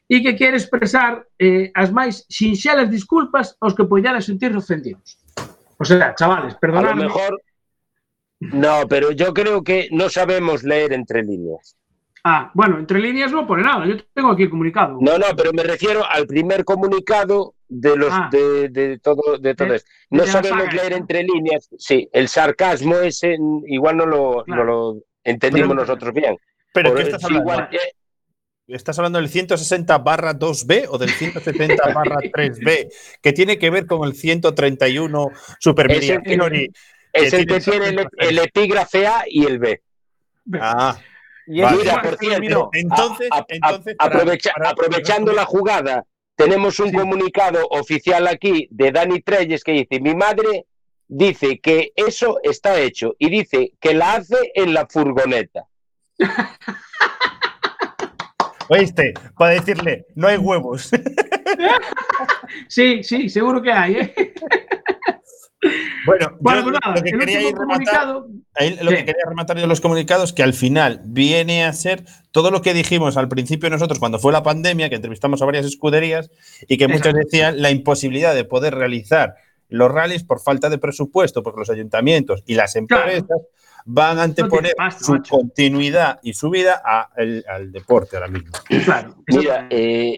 e 0.09 0.23
que 0.23 0.33
quere 0.33 0.57
expresar 0.57 1.21
eh, 1.37 1.69
as 1.75 1.93
máis 1.93 2.25
sinxelas 2.25 2.89
disculpas 2.89 3.53
aos 3.61 3.77
que 3.77 3.85
poidera 3.85 4.23
sentir 4.25 4.49
ofendidos. 4.57 5.21
O 5.77 5.85
sea, 5.85 6.15
chavales, 6.17 6.57
perdonadme. 6.57 6.89
A 6.89 6.95
lo 6.95 7.03
mejor... 7.13 7.31
No, 8.39 8.87
pero 8.89 9.11
yo 9.11 9.35
creo 9.35 9.61
que 9.61 9.87
no 9.91 10.09
sabemos 10.09 10.63
leer 10.63 10.93
entre 10.93 11.21
líneas. 11.21 11.77
Ah, 12.23 12.51
bueno, 12.53 12.77
entre 12.79 12.99
líneas 12.99 13.31
no 13.31 13.47
pone 13.47 13.63
nada. 13.63 13.85
Yo 13.85 13.95
tengo 14.13 14.31
aquí 14.31 14.43
el 14.43 14.49
comunicado. 14.49 14.97
No, 14.99 15.17
no, 15.17 15.25
pero 15.37 15.53
me 15.53 15.63
refiero 15.63 16.03
al 16.05 16.27
primer 16.27 16.65
comunicado 16.65 17.55
de 17.67 17.95
los 17.95 18.09
Ah. 18.11 18.29
de, 18.31 18.67
de 18.69 18.99
todo 18.99 19.37
de 19.39 19.55
todo 19.55 19.69
De- 19.69 19.75
esto. 19.77 19.89
No 20.09 20.25
sabemos 20.25 20.59
saga 20.65 20.73
leer 20.73 20.93
entre 20.93 21.23
líneas. 21.23 21.69
Sí, 21.77 22.09
el 22.11 22.27
sarcasmo 22.27 22.95
ese 22.97 23.37
mm, 23.39 23.63
igual 23.67 23.97
no 23.97 24.05
lo, 24.05 24.43
Claro. 24.43 24.63
no 24.65 24.71
lo 24.93 25.01
entendimos 25.23 25.69
Pero- 25.69 25.81
nosotros 25.81 26.13
bien. 26.13 26.35
Pero 26.73 26.93
¿qué 26.95 27.01
estás 27.03 27.23
hablando? 27.23 27.51
igual, 27.51 27.69
¿Estás 28.67 28.99
hablando 28.99 29.17
del 29.17 29.29
160 29.29 29.97
barra 29.97 30.33
2B 30.37 30.85
o 30.89 30.99
del 30.99 31.09
170 31.09 31.91
barra 31.91 32.17
3B? 32.17 32.89
Que 33.19 33.33
tiene 33.33 33.57
que 33.57 33.71
ver 33.71 33.87
con 33.87 34.07
el 34.07 34.13
131 34.13 35.31
Super 35.59 35.91
Es 35.91 36.09
el 36.09 36.21
que- 36.21 36.33
es 37.13 37.31
que 37.31 37.37
el 37.37 37.47
que 37.47 37.59
tiene 37.59 37.87
el, 37.87 38.07
el 38.17 38.37
epígrafe 38.37 39.07
A 39.07 39.23
y 39.27 39.45
el 39.45 39.57
B. 39.57 39.81
Ah, 40.59 40.95
Y 41.51 41.61
Vale. 41.61 41.77
Mira, 41.77 42.01
por 42.01 42.17
cierto, 42.17 42.37
eliminó. 42.37 42.69
Entonces, 42.73 43.27
a- 43.31 43.37
a- 43.39 43.45
entonces, 43.49 43.95
a- 43.97 44.03
para- 44.09 44.19
aprovecha- 44.19 44.51
para- 44.55 44.69
aprovechando 44.69 45.33
la 45.33 45.45
jugada, 45.45 46.05
tenemos 46.35 46.79
un 46.79 46.91
comunicado 46.93 47.65
oficial 47.71 48.27
aquí 48.27 48.67
de 48.69 48.91
Dani 48.91 49.19
Treyes 49.21 49.63
que 49.63 49.71
dice, 49.71 49.99
mi 49.99 50.13
madre 50.13 50.67
dice 51.07 51.59
que 51.59 51.91
eso 51.95 52.39
está 52.43 52.79
hecho 52.79 53.15
y 53.17 53.31
dice 53.31 53.71
que 53.79 53.95
la 53.95 54.13
hace 54.13 54.51
en 54.53 54.75
la 54.75 54.85
furgoneta. 54.87 55.65
Oíste, 58.69 59.13
para 59.35 59.53
decirle, 59.53 60.05
no 60.15 60.27
hay 60.27 60.37
huevos. 60.37 60.91
Sí, 62.67 63.03
sí, 63.03 63.29
seguro 63.29 63.61
que 63.61 63.71
hay. 63.71 63.95
¿eh? 63.95 64.13
bueno, 66.05 66.37
Bueno, 66.39 66.59
yo 66.61 66.63
pues 66.69 66.79
nada, 66.81 66.95
lo 66.95 67.01
que 67.03 67.11
quería 67.11 67.41
ir 67.41 67.47
rematar, 67.55 67.67
comunicado. 67.67 68.27
ahí 68.55 68.77
lo 68.81 68.91
Sí. 68.91 68.97
que 68.97 69.05
quería 69.05 69.23
rematar 69.27 69.59
de 69.59 69.67
los 69.67 69.81
comunicados, 69.81 70.33
que 70.33 70.43
al 70.43 70.53
final 70.53 71.01
viene 71.05 71.65
a 71.65 71.73
ser 71.73 72.03
todo 72.31 72.49
lo 72.51 72.61
que 72.61 72.73
dijimos 72.73 73.17
al 73.17 73.27
principio 73.27 73.69
nosotros 73.69 73.99
cuando 73.99 74.19
fue 74.19 74.31
la 74.31 74.43
pandemia, 74.43 74.89
que 74.89 74.95
entrevistamos 74.95 75.41
a 75.41 75.45
varias 75.45 75.65
escuderías 75.65 76.29
y 76.67 76.77
que 76.77 76.87
muchos 76.87 77.07
Exacto. 77.07 77.19
decían 77.25 77.61
la 77.61 77.71
imposibilidad 77.71 78.33
de 78.33 78.45
poder 78.45 78.75
realizar 78.75 79.35
los 79.67 79.91
rallies 79.91 80.23
por 80.23 80.39
falta 80.41 80.69
de 80.69 80.77
presupuesto, 80.77 81.43
porque 81.43 81.59
los 81.59 81.69
ayuntamientos 81.69 82.43
y 82.47 82.55
las 82.55 82.75
empresas 82.75 83.25
van 83.85 84.17
a 84.19 84.23
anteponer 84.23 84.73
pasta, 84.75 85.03
su 85.05 85.11
macho. 85.13 85.35
continuidad 85.35 86.19
y 86.23 86.33
su 86.33 86.49
vida 86.49 86.81
a 86.83 87.09
el- 87.17 87.45
al 87.47 87.71
deporte 87.71 88.15
ahora 88.17 88.27
mismo. 88.29 88.51
Claro. 88.85 89.15
Mira, 89.27 89.67
eh, 89.69 90.17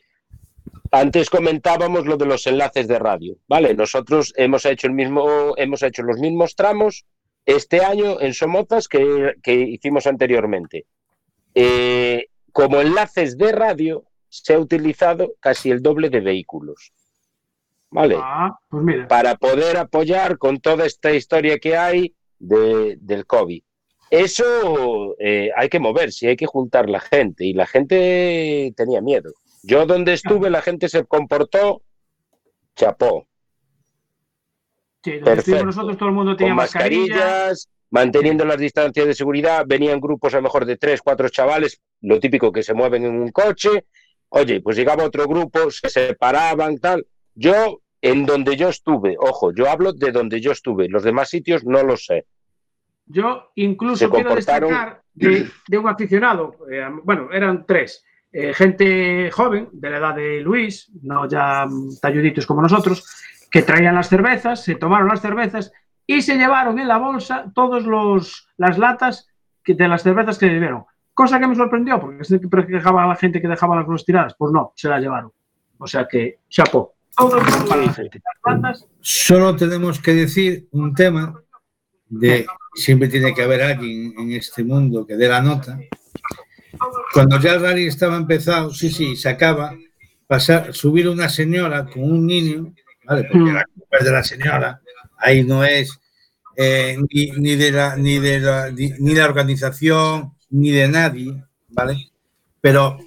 antes 0.91 1.29
comentábamos 1.29 2.05
lo 2.05 2.17
de 2.17 2.25
los 2.25 2.45
enlaces 2.47 2.87
de 2.87 2.99
radio, 2.99 3.35
¿vale? 3.47 3.73
Nosotros 3.73 4.33
hemos 4.35 4.65
hecho 4.65 4.87
el 4.87 4.93
mismo, 4.93 5.53
hemos 5.57 5.81
hecho 5.83 6.03
los 6.03 6.17
mismos 6.19 6.55
tramos 6.55 7.05
este 7.45 7.83
año 7.83 8.19
en 8.21 8.33
Somozas 8.33 8.87
que, 8.87 9.33
que 9.41 9.53
hicimos 9.53 10.05
anteriormente. 10.05 10.85
Eh, 11.55 12.27
como 12.51 12.81
enlaces 12.81 13.37
de 13.37 13.51
radio 13.51 14.03
se 14.29 14.53
ha 14.53 14.59
utilizado 14.59 15.33
casi 15.39 15.71
el 15.71 15.81
doble 15.81 16.09
de 16.09 16.19
vehículos, 16.21 16.91
¿vale? 17.89 18.15
Ah, 18.19 18.57
pues 18.69 18.83
mira. 18.83 19.07
para 19.07 19.35
poder 19.35 19.77
apoyar 19.77 20.37
con 20.37 20.59
toda 20.59 20.85
esta 20.85 21.11
historia 21.13 21.57
que 21.59 21.75
hay 21.77 22.13
de- 22.39 22.97
del 23.01 23.25
COVID. 23.25 23.61
Eso 24.09 25.15
eh, 25.19 25.51
hay 25.55 25.69
que 25.69 25.79
moverse, 25.79 26.27
hay 26.27 26.35
que 26.35 26.45
juntar 26.45 26.89
la 26.89 26.99
gente 26.99 27.45
y 27.45 27.53
la 27.53 27.65
gente 27.65 28.73
tenía 28.75 28.99
miedo. 29.01 29.31
Yo 29.63 29.85
donde 29.85 30.13
estuve 30.13 30.49
la 30.49 30.61
gente 30.61 30.89
se 30.89 31.05
comportó 31.05 31.81
chapó, 32.75 33.27
Sí, 35.03 35.11
donde 35.13 35.25
perfecto. 35.25 35.51
estuvimos 35.51 35.75
nosotros 35.75 35.97
todo 35.97 36.09
el 36.09 36.15
mundo 36.15 36.35
tenía 36.35 36.51
con 36.51 36.57
mascarillas, 36.57 37.69
manteniendo 37.89 38.45
las 38.45 38.57
distancias 38.57 39.05
de 39.07 39.13
seguridad, 39.15 39.65
venían 39.67 39.99
grupos 39.99 40.33
a 40.33 40.37
lo 40.37 40.43
mejor 40.43 40.65
de 40.65 40.77
tres, 40.77 41.01
cuatro 41.01 41.27
chavales, 41.29 41.81
lo 42.01 42.19
típico 42.19 42.51
que 42.51 42.63
se 42.63 42.73
mueven 42.73 43.05
en 43.05 43.19
un 43.19 43.29
coche. 43.31 43.85
Oye, 44.29 44.61
pues 44.61 44.77
llegaba 44.77 45.03
otro 45.03 45.25
grupo, 45.27 45.69
se 45.71 45.89
separaban, 45.89 46.77
tal. 46.77 47.05
Yo, 47.35 47.81
en 48.01 48.25
donde 48.25 48.55
yo 48.55 48.69
estuve, 48.69 49.15
ojo, 49.19 49.51
yo 49.53 49.69
hablo 49.69 49.91
de 49.93 50.11
donde 50.11 50.39
yo 50.39 50.51
estuve, 50.51 50.87
los 50.87 51.03
demás 51.03 51.29
sitios 51.29 51.63
no 51.65 51.83
lo 51.83 51.97
sé. 51.97 52.25
Yo 53.07 53.51
incluso 53.55 54.09
quiero 54.09 54.29
comportaron- 54.29 54.69
destacar 54.69 55.01
de, 55.13 55.49
de 55.67 55.77
un 55.77 55.87
aficionado, 55.89 56.55
eh, 56.71 56.85
bueno, 57.03 57.29
eran 57.33 57.65
tres, 57.65 58.05
eh, 58.33 58.53
gente 58.53 59.29
joven, 59.31 59.69
de 59.73 59.89
la 59.89 59.97
edad 59.97 60.15
de 60.15 60.41
Luis, 60.41 60.89
no 61.03 61.27
ya 61.27 61.65
mm, 61.65 61.99
talluditos 62.01 62.45
como 62.45 62.61
nosotros, 62.61 63.05
que 63.49 63.61
traían 63.63 63.95
las 63.95 64.07
cervezas, 64.09 64.63
se 64.63 64.75
tomaron 64.75 65.09
las 65.09 65.21
cervezas 65.21 65.71
y 66.07 66.21
se 66.21 66.37
llevaron 66.37 66.79
en 66.79 66.87
la 66.87 66.97
bolsa 66.97 67.51
todas 67.53 67.83
las 68.57 68.77
latas 68.77 69.27
que- 69.63 69.73
de 69.75 69.87
las 69.87 70.03
cervezas 70.03 70.37
que 70.37 70.47
bebieron. 70.47 70.85
Cosa 71.13 71.39
que 71.39 71.47
me 71.47 71.55
sorprendió, 71.55 71.99
porque 71.99 72.23
se 72.23 72.39
quejaba 72.39 73.03
a 73.03 73.07
la 73.07 73.15
gente 73.15 73.41
que 73.41 73.47
dejaba 73.47 73.75
las 73.75 73.85
cosas 73.85 74.05
tiradas. 74.05 74.35
Pues 74.37 74.51
no, 74.53 74.71
se 74.75 74.87
las 74.87 75.01
llevaron. 75.01 75.31
O 75.77 75.85
sea 75.85 76.07
que, 76.07 76.39
chapó. 76.49 76.95
Solo 79.01 79.55
tenemos 79.55 79.99
que 79.99 80.13
decir 80.13 80.67
un 80.71 80.95
tema 80.95 81.35
de 82.07 82.45
siempre 82.73 83.09
tiene 83.09 83.33
que 83.33 83.43
haber 83.43 83.61
alguien 83.61 84.13
en 84.17 84.31
este 84.31 84.63
mundo 84.63 85.05
que 85.05 85.17
dé 85.17 85.27
la 85.27 85.41
nota. 85.41 85.77
Cuando 87.13 87.39
ya 87.39 87.53
el 87.53 87.61
rally 87.61 87.87
estaba 87.87 88.15
empezado, 88.17 88.73
sí, 88.73 88.89
sí, 88.91 89.15
se 89.15 89.29
acaba, 89.29 89.75
pasar, 90.27 90.73
subir 90.73 91.09
una 91.09 91.27
señora 91.29 91.85
con 91.85 92.03
un 92.03 92.25
niño, 92.25 92.73
¿vale? 93.05 93.23
Porque 93.23 93.37
Mm. 93.51 93.53
la 93.55 93.65
culpa 93.65 93.97
es 93.97 94.05
de 94.05 94.11
la 94.11 94.23
señora, 94.23 94.81
ahí 95.17 95.43
no 95.43 95.63
es 95.63 95.97
eh, 96.57 96.97
ni, 97.11 97.31
ni 97.31 97.55
de 97.55 97.71
la, 97.71 97.95
ni 97.95 98.19
de 98.19 98.39
la, 98.39 98.69
ni, 98.71 98.89
ni 98.99 99.15
la 99.15 99.25
organización, 99.25 100.33
ni 100.49 100.71
de 100.71 100.87
nadie, 100.87 101.43
¿vale? 101.69 102.11
Pero, 102.59 102.97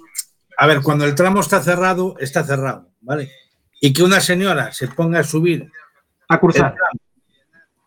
a 0.57 0.67
ver, 0.67 0.81
cuando 0.81 1.05
el 1.05 1.15
tramo 1.15 1.41
está 1.41 1.61
cerrado, 1.61 2.15
está 2.19 2.43
cerrado, 2.43 2.89
¿vale? 3.01 3.31
Y 3.81 3.93
que 3.93 4.03
una 4.03 4.19
señora 4.19 4.71
se 4.71 4.87
ponga 4.87 5.19
a 5.19 5.23
subir 5.23 5.69
a 6.27 6.39
cruzar. 6.39 6.75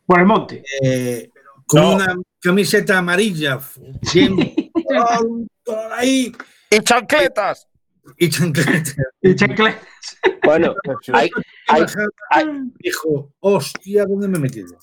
Por 0.06 0.20
el 0.20 0.26
monte. 0.26 0.62
eh, 0.82 1.30
con 1.66 1.82
No. 1.82 1.94
una 1.96 2.14
camiseta 2.40 2.96
amarilla, 2.98 3.58
bien, 4.14 4.36
ahí, 5.92 6.32
¡Y 6.70 6.78
chancletas! 6.80 7.66
y 8.16 8.28
chancleta. 8.30 8.92
Y 9.20 9.34
chancletas. 9.34 9.86
Bueno, 10.44 10.74
hay, 11.12 11.28
hay, 11.68 11.82
hay- 12.30 12.46
Dijo, 12.78 13.32
hostia, 13.40 14.04
¿dónde 14.06 14.28
me 14.28 14.38
he 14.38 14.40
metido? 14.40 14.78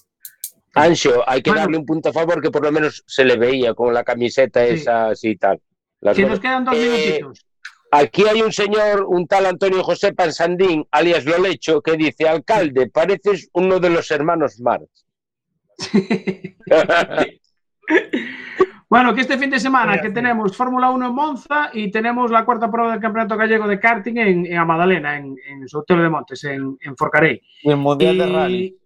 Ancho, 0.75 1.23
hay 1.27 1.41
que 1.41 1.49
Bueno. 1.51 1.61
darle 1.63 1.77
un 1.77 1.85
punto 1.85 2.09
a 2.09 2.13
favor 2.13 2.41
que 2.41 2.51
por 2.51 2.63
lo 2.63 2.71
menos 2.71 3.03
se 3.07 3.23
le 3.25 3.37
veía 3.37 3.73
con 3.73 3.93
la 3.93 4.03
camiseta 4.03 4.65
Sí. 4.67 4.73
esa 4.73 5.07
así 5.09 5.29
y 5.29 5.37
tal. 5.37 5.59
Las 6.01 6.15
cosas. 6.15 6.29
nos 6.31 6.39
quedan 6.39 6.65
dos 6.65 6.75
Eh, 6.77 7.19
minutitos. 7.21 7.45
Aquí 7.91 8.23
hay 8.27 8.41
un 8.41 8.51
señor, 8.51 9.05
un 9.07 9.25
tal 9.25 9.45
Antonio 9.45 9.81
José 9.83 10.13
Pansandín, 10.13 10.85
alias 10.91 11.23
Lolecho, 11.25 11.81
que 11.81 11.93
dice, 11.93 12.27
alcalde, 12.27 12.89
pareces 12.89 13.49
uno 13.53 13.79
de 13.79 13.89
los 13.89 14.11
hermanos 14.11 14.59
Marx. 14.59 15.05
Bueno, 18.87 19.15
que 19.15 19.21
este 19.21 19.37
fin 19.37 19.49
de 19.49 19.59
semana 19.59 19.99
que 19.99 20.11
tenemos 20.11 20.55
Fórmula 20.55 20.89
1 20.91 21.07
en 21.07 21.15
Monza 21.15 21.69
y 21.73 21.89
tenemos 21.89 22.29
la 22.29 22.45
cuarta 22.45 22.69
prueba 22.69 22.91
del 22.91 23.01
Campeonato 23.01 23.35
Gallego 23.35 23.67
de 23.67 23.79
Karting 23.79 24.17
en, 24.17 24.45
en 24.45 24.57
Amadalena, 24.57 25.17
en, 25.17 25.35
en 25.47 25.67
Sotelo 25.67 26.03
de 26.03 26.09
Montes, 26.09 26.43
en, 26.43 26.77
en 26.79 26.95
Forcarey. 26.95 27.41
Y 27.63 27.71
el 27.71 27.77
Mundial 27.77 28.17
de 28.17 28.27
Rally. 28.27 28.77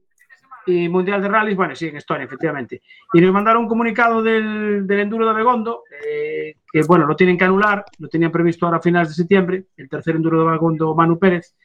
Y 0.67 0.87
Mundial 0.87 1.21
de 1.21 1.27
Rallys, 1.27 1.55
bueno, 1.55 1.75
sí, 1.75 1.87
en 1.87 1.97
Estonia, 1.97 2.25
efectivamente. 2.25 2.81
Y 3.11 3.19
nos 3.19 3.33
mandaron 3.33 3.63
un 3.63 3.69
comunicado 3.69 4.21
del, 4.23 4.87
del 4.87 4.99
Enduro 4.99 5.27
de 5.27 5.33
Begondo, 5.33 5.83
eh, 6.07 6.55
que 6.71 6.81
bueno, 6.83 7.05
lo 7.05 7.15
tienen 7.15 7.37
que 7.37 7.45
anular, 7.45 7.83
lo 7.97 8.07
tenían 8.07 8.31
previsto 8.31 8.65
ahora 8.65 8.77
a 8.77 8.81
finales 8.81 9.09
de 9.09 9.15
septiembre, 9.15 9.65
el 9.75 9.89
tercer 9.89 10.15
Enduro 10.15 10.45
de 10.45 10.51
Begondo 10.51 10.95
Manu 10.95 11.19
Pérez, 11.19 11.55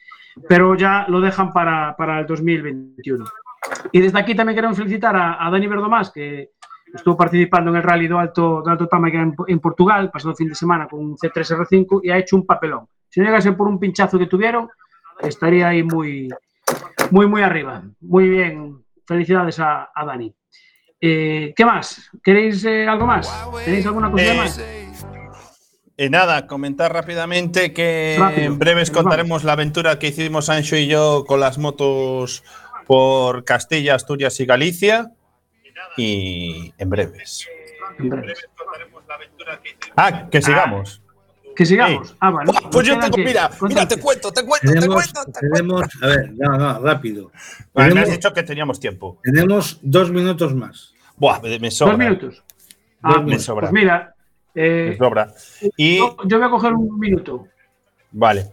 pero 0.48 0.74
ya 0.74 1.06
lo 1.08 1.20
dejan 1.20 1.52
para, 1.52 1.94
para 1.96 2.20
el 2.20 2.26
2021. 2.26 3.24
Y 3.92 4.00
desde 4.00 4.18
aquí 4.18 4.34
también 4.34 4.56
queremos 4.56 4.76
felicitar 4.76 5.14
a, 5.14 5.46
a 5.46 5.50
Dani 5.50 5.66
Verdomás, 5.66 6.10
que 6.10 6.50
estuvo 6.94 7.16
participando 7.16 7.70
en 7.70 7.76
el 7.76 7.82
Rally 7.82 8.06
do 8.06 8.18
Alto, 8.18 8.62
do 8.64 8.70
Alto 8.70 8.86
Tâmega 8.86 9.20
en, 9.20 9.34
en 9.46 9.60
Portugal, 9.60 10.10
pasado 10.10 10.34
fin 10.34 10.48
de 10.48 10.54
semana 10.54 10.86
con 10.86 11.00
un 11.00 11.16
C3R5 11.16 12.00
y 12.02 12.10
ha 12.10 12.18
hecho 12.18 12.36
un 12.36 12.46
papelón. 12.46 12.86
Si 13.08 13.20
no 13.20 13.26
llegase 13.26 13.52
por 13.52 13.68
un 13.68 13.78
pinchazo 13.78 14.18
que 14.18 14.26
tuvieron, 14.26 14.68
estaría 15.20 15.68
ahí 15.68 15.82
muy, 15.82 16.28
muy, 17.10 17.26
muy 17.26 17.42
arriba. 17.42 17.82
Muy 18.00 18.28
bien. 18.28 18.82
Felicidades 19.06 19.60
a, 19.60 19.90
a 19.94 20.04
Dani. 20.04 20.34
Eh, 21.00 21.52
¿Qué 21.54 21.64
más? 21.64 22.10
¿Queréis 22.22 22.64
eh, 22.64 22.88
algo 22.88 23.06
más? 23.06 23.30
¿Tenéis 23.64 23.86
alguna 23.86 24.10
cosa 24.10 24.24
Eh, 24.24 24.36
más? 24.36 24.64
Y 25.96 26.08
nada, 26.10 26.46
comentar 26.46 26.92
rápidamente 26.92 27.72
que 27.72 28.16
Rápido, 28.18 28.46
en 28.46 28.58
breves 28.58 28.90
que 28.90 28.96
nos 28.96 29.02
contaremos 29.04 29.44
la 29.44 29.52
aventura 29.52 29.98
que 29.98 30.08
hicimos 30.08 30.48
Ancho 30.48 30.76
y 30.76 30.88
yo 30.88 31.24
con 31.26 31.38
las 31.38 31.58
motos 31.58 32.42
por 32.86 33.44
Castilla, 33.44 33.94
Asturias 33.94 34.40
y 34.40 34.46
Galicia. 34.46 35.12
Y 35.96 36.72
en 36.78 36.90
breves. 36.90 37.46
En 37.98 38.08
breve. 38.08 38.34
Ah, 39.96 40.28
que 40.30 40.42
sigamos. 40.42 41.00
Que 41.56 41.64
sigamos. 41.64 42.16
Ah, 42.18 42.30
bueno. 42.30 42.50
Buah, 42.52 42.70
pues 42.70 42.86
yo 42.88 42.98
tengo, 42.98 43.16
mira, 43.18 43.48
mira, 43.62 43.86
te 43.86 43.96
cuento, 44.00 44.32
te 44.32 44.44
cuento, 44.44 44.66
te 44.66 44.74
Tenemos, 44.74 44.94
cuento, 44.96 45.24
te 45.24 45.32
cuento. 45.48 45.52
tenemos, 45.54 45.82
a 46.02 46.06
ver, 46.08 46.32
no, 46.34 46.58
no, 46.58 46.80
rápido. 46.80 47.30
Vale, 47.72 47.94
me 47.94 48.00
has 48.00 48.06
Tenemos, 48.06 48.10
dicho 48.10 48.32
que 48.34 48.42
teníamos 48.42 48.80
tiempo. 48.80 49.18
tenemos 49.22 49.78
dos 49.82 50.10
minutos 50.10 50.52
más. 50.54 50.94
Buah, 51.16 51.40
me, 51.40 51.58
me 51.60 51.70
sobra. 51.70 51.92
Dos 51.92 51.98
minutos. 51.98 52.44
Ah, 53.02 53.12
Dos 53.14 53.24
Me 53.24 53.32
pues, 53.32 53.44
sobra. 53.44 53.60
pues 53.70 53.72
mira, 53.72 54.14
Me 54.54 54.88
eh, 54.94 54.96
sobra. 54.98 55.32
Y, 55.76 55.98
yo, 55.98 56.16
yo 56.24 56.38
voy 56.38 56.46
a 56.48 56.50
coger 56.50 56.72
un 56.72 56.98
minuto. 56.98 57.46
vale. 58.10 58.46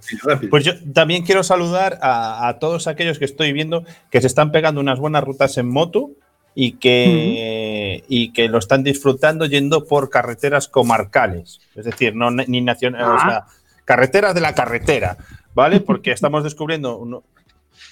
Pues 0.52 0.64
yo 0.64 0.74
también 0.94 1.24
quiero 1.26 1.42
saludar 1.42 1.98
a, 2.04 2.48
a 2.50 2.60
todos 2.60 2.86
aquellos 2.86 3.18
que 3.18 3.26
estoy 3.26 3.52
viendo 3.52 3.84
que 4.12 4.22
se 4.22 4.28
están 4.28 4.52
pegando 4.52 4.80
unas 4.80 5.00
buenas 5.00 5.24
rutas 5.24 5.58
en 5.58 5.68
moto 5.70 6.12
y 6.54 6.74
que, 6.74 8.04
y 8.08 8.34
que 8.34 8.48
lo 8.50 8.58
están 8.58 8.84
disfrutando 8.84 9.46
yendo 9.46 9.86
por 9.86 10.10
carreteras 10.10 10.68
comarcales. 10.68 11.60
Es 11.76 11.86
decir, 11.86 12.16
no 12.16 12.32
ni 12.32 12.62
nacionales, 12.62 13.08
o 13.08 13.14
Ah. 13.14 13.26
sea, 13.30 13.46
carreteras 13.86 14.34
de 14.36 14.42
la 14.42 14.54
carretera, 14.54 15.18
¿vale? 15.54 15.80
Porque 15.80 16.12
estamos 16.12 16.44
descubriendo 16.44 16.98
uno- 16.98 17.24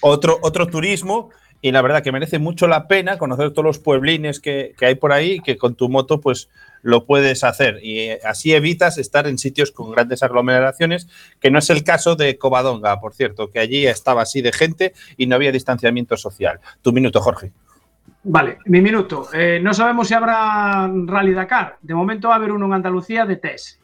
otro, 0.00 0.38
otro 0.42 0.66
turismo 0.66 1.30
y 1.62 1.72
la 1.72 1.82
verdad 1.82 2.02
que 2.02 2.12
merece 2.12 2.38
mucho 2.38 2.66
la 2.68 2.88
pena 2.88 3.18
conocer 3.18 3.50
todos 3.50 3.64
los 3.64 3.78
pueblines 3.78 4.40
que, 4.40 4.74
que 4.78 4.86
hay 4.86 4.94
por 4.94 5.12
ahí 5.12 5.32
y 5.32 5.40
que 5.40 5.58
con 5.58 5.74
tu 5.74 5.88
moto 5.90 6.20
pues 6.20 6.48
lo 6.82 7.04
puedes 7.04 7.44
hacer 7.44 7.78
y 7.82 7.98
eh, 7.98 8.20
así 8.24 8.54
evitas 8.54 8.96
estar 8.96 9.26
en 9.26 9.36
sitios 9.36 9.70
con 9.70 9.90
grandes 9.90 10.22
aglomeraciones, 10.22 11.08
que 11.38 11.50
no 11.50 11.58
es 11.58 11.68
el 11.68 11.84
caso 11.84 12.16
de 12.16 12.38
Covadonga, 12.38 12.98
por 13.00 13.12
cierto, 13.14 13.50
que 13.50 13.58
allí 13.58 13.86
estaba 13.86 14.22
así 14.22 14.40
de 14.40 14.52
gente 14.52 14.94
y 15.18 15.26
no 15.26 15.34
había 15.36 15.52
distanciamiento 15.52 16.16
social. 16.16 16.60
Tu 16.80 16.92
minuto, 16.94 17.20
Jorge. 17.20 17.52
Vale, 18.22 18.58
mi 18.66 18.80
minuto. 18.80 19.28
Eh, 19.32 19.60
no 19.62 19.72
sabemos 19.72 20.08
si 20.08 20.14
habrá 20.14 20.90
Rally 21.06 21.32
Dakar. 21.32 21.78
De 21.80 21.94
momento 21.94 22.28
va 22.28 22.34
a 22.34 22.36
haber 22.36 22.52
uno 22.52 22.66
en 22.66 22.74
Andalucía 22.74 23.24
de 23.24 23.36
test. 23.36 23.80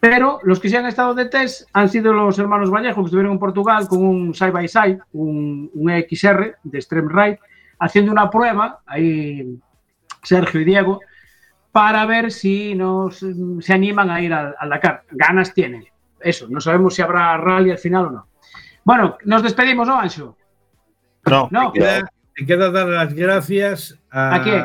Pero 0.00 0.38
los 0.44 0.60
que 0.60 0.68
sí 0.68 0.76
han 0.76 0.86
estado 0.86 1.14
de 1.14 1.26
test 1.26 1.68
han 1.72 1.88
sido 1.88 2.12
los 2.12 2.38
hermanos 2.38 2.70
Vallejo, 2.70 3.00
que 3.00 3.06
estuvieron 3.06 3.32
en 3.32 3.38
Portugal 3.38 3.88
con 3.88 4.04
un 4.04 4.34
side 4.34 4.50
by 4.50 4.68
side, 4.68 5.00
un, 5.12 5.70
un 5.74 5.90
XR 5.90 6.56
de 6.62 6.78
Extreme 6.78 7.08
Ride, 7.10 7.40
haciendo 7.80 8.12
una 8.12 8.30
prueba, 8.30 8.80
ahí 8.86 9.58
Sergio 10.22 10.60
y 10.60 10.64
Diego, 10.64 11.00
para 11.72 12.06
ver 12.06 12.30
si 12.30 12.74
nos, 12.74 13.24
se 13.60 13.72
animan 13.72 14.10
a 14.10 14.20
ir 14.20 14.32
al, 14.32 14.54
al 14.58 14.68
Dakar. 14.68 15.02
Ganas 15.10 15.52
tienen. 15.52 15.84
Eso, 16.20 16.46
no 16.48 16.60
sabemos 16.60 16.94
si 16.94 17.02
habrá 17.02 17.36
rally 17.36 17.70
al 17.70 17.78
final 17.78 18.06
o 18.06 18.10
no. 18.10 18.26
Bueno, 18.84 19.16
nos 19.24 19.42
despedimos, 19.42 19.86
¿no, 19.86 19.98
Ancho? 19.98 20.36
No, 21.26 21.48
No, 21.50 21.72
queda, 22.46 22.56
me 22.70 22.70
queda 22.70 22.70
dar 22.70 22.86
las 22.88 23.14
gracias 23.14 23.98
a, 24.10 24.34
¿A 24.36 24.42
quién? 24.42 24.60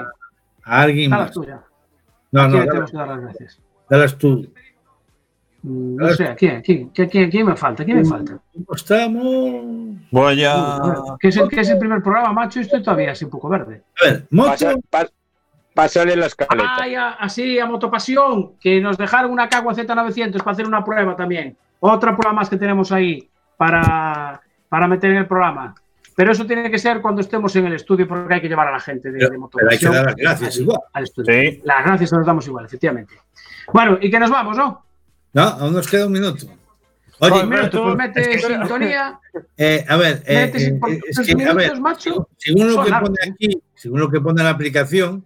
a 0.63 0.81
alguien 0.81 1.09
dalas 1.11 1.25
más. 1.27 1.33
tú 1.33 1.45
ya. 1.45 1.61
No, 2.31 2.41
¿A 2.41 2.47
no, 2.47 2.53
quién 2.53 2.67
tenemos 2.69 2.91
que 2.91 2.97
dar 2.97 3.07
las 3.07 3.21
gracias? 3.21 3.59
dalas 3.89 4.17
tú. 4.17 4.47
Mm, 5.63 5.95
No 5.95 6.09
sé, 6.11 6.27
¿a 6.27 6.35
quién? 6.35 6.57
¿A 6.57 6.61
quién? 6.61 6.89
¿A 6.91 7.07
quién, 7.09 7.31
quién 7.31 7.45
me 7.45 7.55
falta? 7.55 7.85
¿Quién 7.85 7.97
me 7.97 8.05
falta? 8.05 8.37
¿Cómo 8.53 8.75
estamos? 8.75 9.97
voy 10.11 10.43
a. 10.43 10.75
A 10.75 11.17
¿Qué 11.19 11.29
es, 11.29 11.37
el, 11.37 11.47
qué 11.49 11.61
es 11.61 11.69
el 11.69 11.77
primer 11.79 12.01
programa, 12.03 12.33
macho? 12.33 12.59
Estoy 12.59 12.81
todavía 12.83 13.11
así 13.11 13.23
un 13.25 13.31
poco 13.31 13.47
verde. 13.49 13.81
A 14.01 14.05
ver, 14.09 14.27
moto. 14.29 14.65
Pásale 15.73 16.15
la 16.15 16.27
escaleta. 16.27 16.75
Ay, 16.81 16.93
a- 16.93 17.13
así, 17.13 17.57
a 17.57 17.65
Motopasión, 17.65 18.57
que 18.59 18.79
nos 18.79 18.95
dejaron 18.95 19.31
una 19.31 19.49
Cagua 19.49 19.73
Z900 19.73 20.37
para 20.37 20.51
hacer 20.51 20.67
una 20.67 20.83
prueba 20.83 21.15
también. 21.15 21.57
Otra 21.79 22.15
prueba 22.15 22.31
más 22.31 22.47
que 22.47 22.57
tenemos 22.57 22.91
ahí 22.91 23.27
para, 23.57 24.39
para 24.69 24.87
meter 24.87 25.09
en 25.11 25.17
el 25.17 25.25
programa. 25.27 25.73
Pero 26.15 26.31
eso 26.31 26.45
tiene 26.45 26.69
que 26.69 26.77
ser 26.77 27.01
cuando 27.01 27.21
estemos 27.21 27.55
en 27.55 27.65
el 27.65 27.73
estudio, 27.73 28.07
porque 28.07 28.35
hay 28.35 28.41
que 28.41 28.47
llevar 28.49 28.67
a 28.67 28.71
la 28.71 28.79
gente 28.79 29.11
de, 29.11 29.17
de 29.17 29.29
Pero, 29.29 29.49
pero 29.51 29.69
hay 29.71 29.77
que 29.79 29.85
dar 29.89 30.05
las 30.05 30.15
gracias 30.15 30.57
igual. 30.57 30.79
al 30.93 31.03
estudio. 31.03 31.33
Sí. 31.33 31.61
Las 31.63 31.85
gracias 31.85 32.09
se 32.11 32.15
las 32.17 32.25
damos 32.25 32.45
igual, 32.47 32.65
efectivamente. 32.65 33.15
Bueno, 33.73 33.97
y 34.01 34.11
que 34.11 34.19
nos 34.19 34.29
vamos, 34.29 34.55
¿no? 34.57 34.85
No, 35.33 35.41
aún 35.41 35.73
nos 35.73 35.87
queda 35.87 36.05
un 36.05 36.11
minuto. 36.13 36.45
Oye, 37.19 37.31
Pues, 37.31 37.43
Alberto, 37.43 37.83
pues 37.83 37.95
mete 37.95 38.21
es 38.35 38.45
que- 38.45 38.53
sintonía. 38.53 39.19
eh, 39.57 39.85
a 39.87 39.95
ver, 39.97 40.23
eh, 40.27 40.51
eh, 40.53 40.99
es 41.07 41.15
tus 41.15 41.25
que, 41.25 41.31
a 41.33 41.53
ver, 41.53 41.55
minutos, 41.55 41.79
macho, 41.79 42.29
según 42.37 42.73
lo 42.75 42.83
que 42.83 42.89
largos, 42.89 43.09
pone 43.09 43.31
aquí, 43.31 43.61
según 43.75 43.99
lo 43.99 44.09
que 44.11 44.19
pone 44.21 44.41
en 44.41 44.45
la 44.45 44.51
aplicación, 44.51 45.25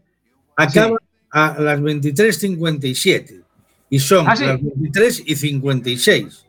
acaba 0.55 0.97
a 1.31 1.55
las 1.59 1.79
23.57 1.81 3.41
y 3.89 3.99
son 3.99 4.25
¿Ah, 4.29 4.35
sí? 4.35 4.45
las 4.45 4.61
23 4.61 5.23
y 5.25 5.35
56. 5.35 6.45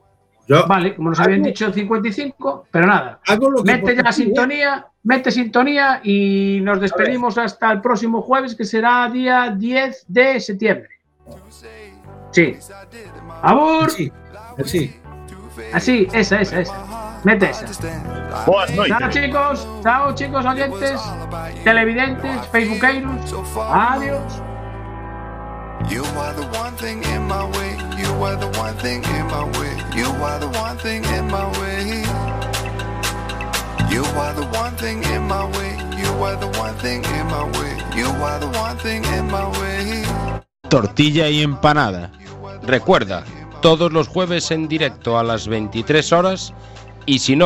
Yo 0.49 0.66
Vale, 0.66 0.96
como 0.96 1.11
nos 1.11 1.20
habían 1.20 1.42
dicho 1.42 1.70
55, 1.70 2.68
pero 2.70 2.86
nada. 2.86 3.20
hago 3.26 3.51
lo 3.51 3.62
que 3.62 3.70
Mete 3.70 3.94
ya 3.94 4.03
la 4.03 4.12
sintonía, 4.12 4.86
mete 5.03 5.30
sintonía 5.30 6.01
y 6.03 6.61
nos 6.62 6.80
despedimos 6.80 7.36
hasta 7.36 7.70
el 7.70 7.82
próximo 7.82 8.22
jueves, 8.22 8.55
que 8.55 8.64
será 8.64 9.11
día 9.11 9.55
10 9.57 10.07
de 10.09 10.40
septiembre. 10.40 10.88
Sí. 12.30 12.57
¡Abur! 13.42 13.90
Sí, 13.90 14.11
sí. 14.64 14.96
Así, 15.74 16.09
esa, 16.12 16.40
esa, 16.40 16.61
esa. 16.61 17.20
Mete 17.24 17.51
esa. 17.51 17.66
Boas 18.46 18.70
Chao 18.74 19.01
noites. 19.01 19.09
chicos, 19.11 19.68
chao 19.82 20.14
chicos 20.14 20.46
oyentes, 20.46 21.01
televidentes, 21.64 22.46
facebookeiros. 22.46 23.34
Adiós. 23.70 24.42
Tortilla 40.68 41.28
y 41.28 41.42
empanada. 41.42 42.10
Recuerda, 42.62 43.24
todos 43.62 43.92
los 43.92 44.08
jueves 44.08 44.50
en 44.50 44.68
directo 44.68 45.18
a 45.18 45.22
las 45.22 45.48
23 45.48 46.12
horas 46.12 46.52
y 47.06 47.20
si 47.20 47.34
no 47.34 47.36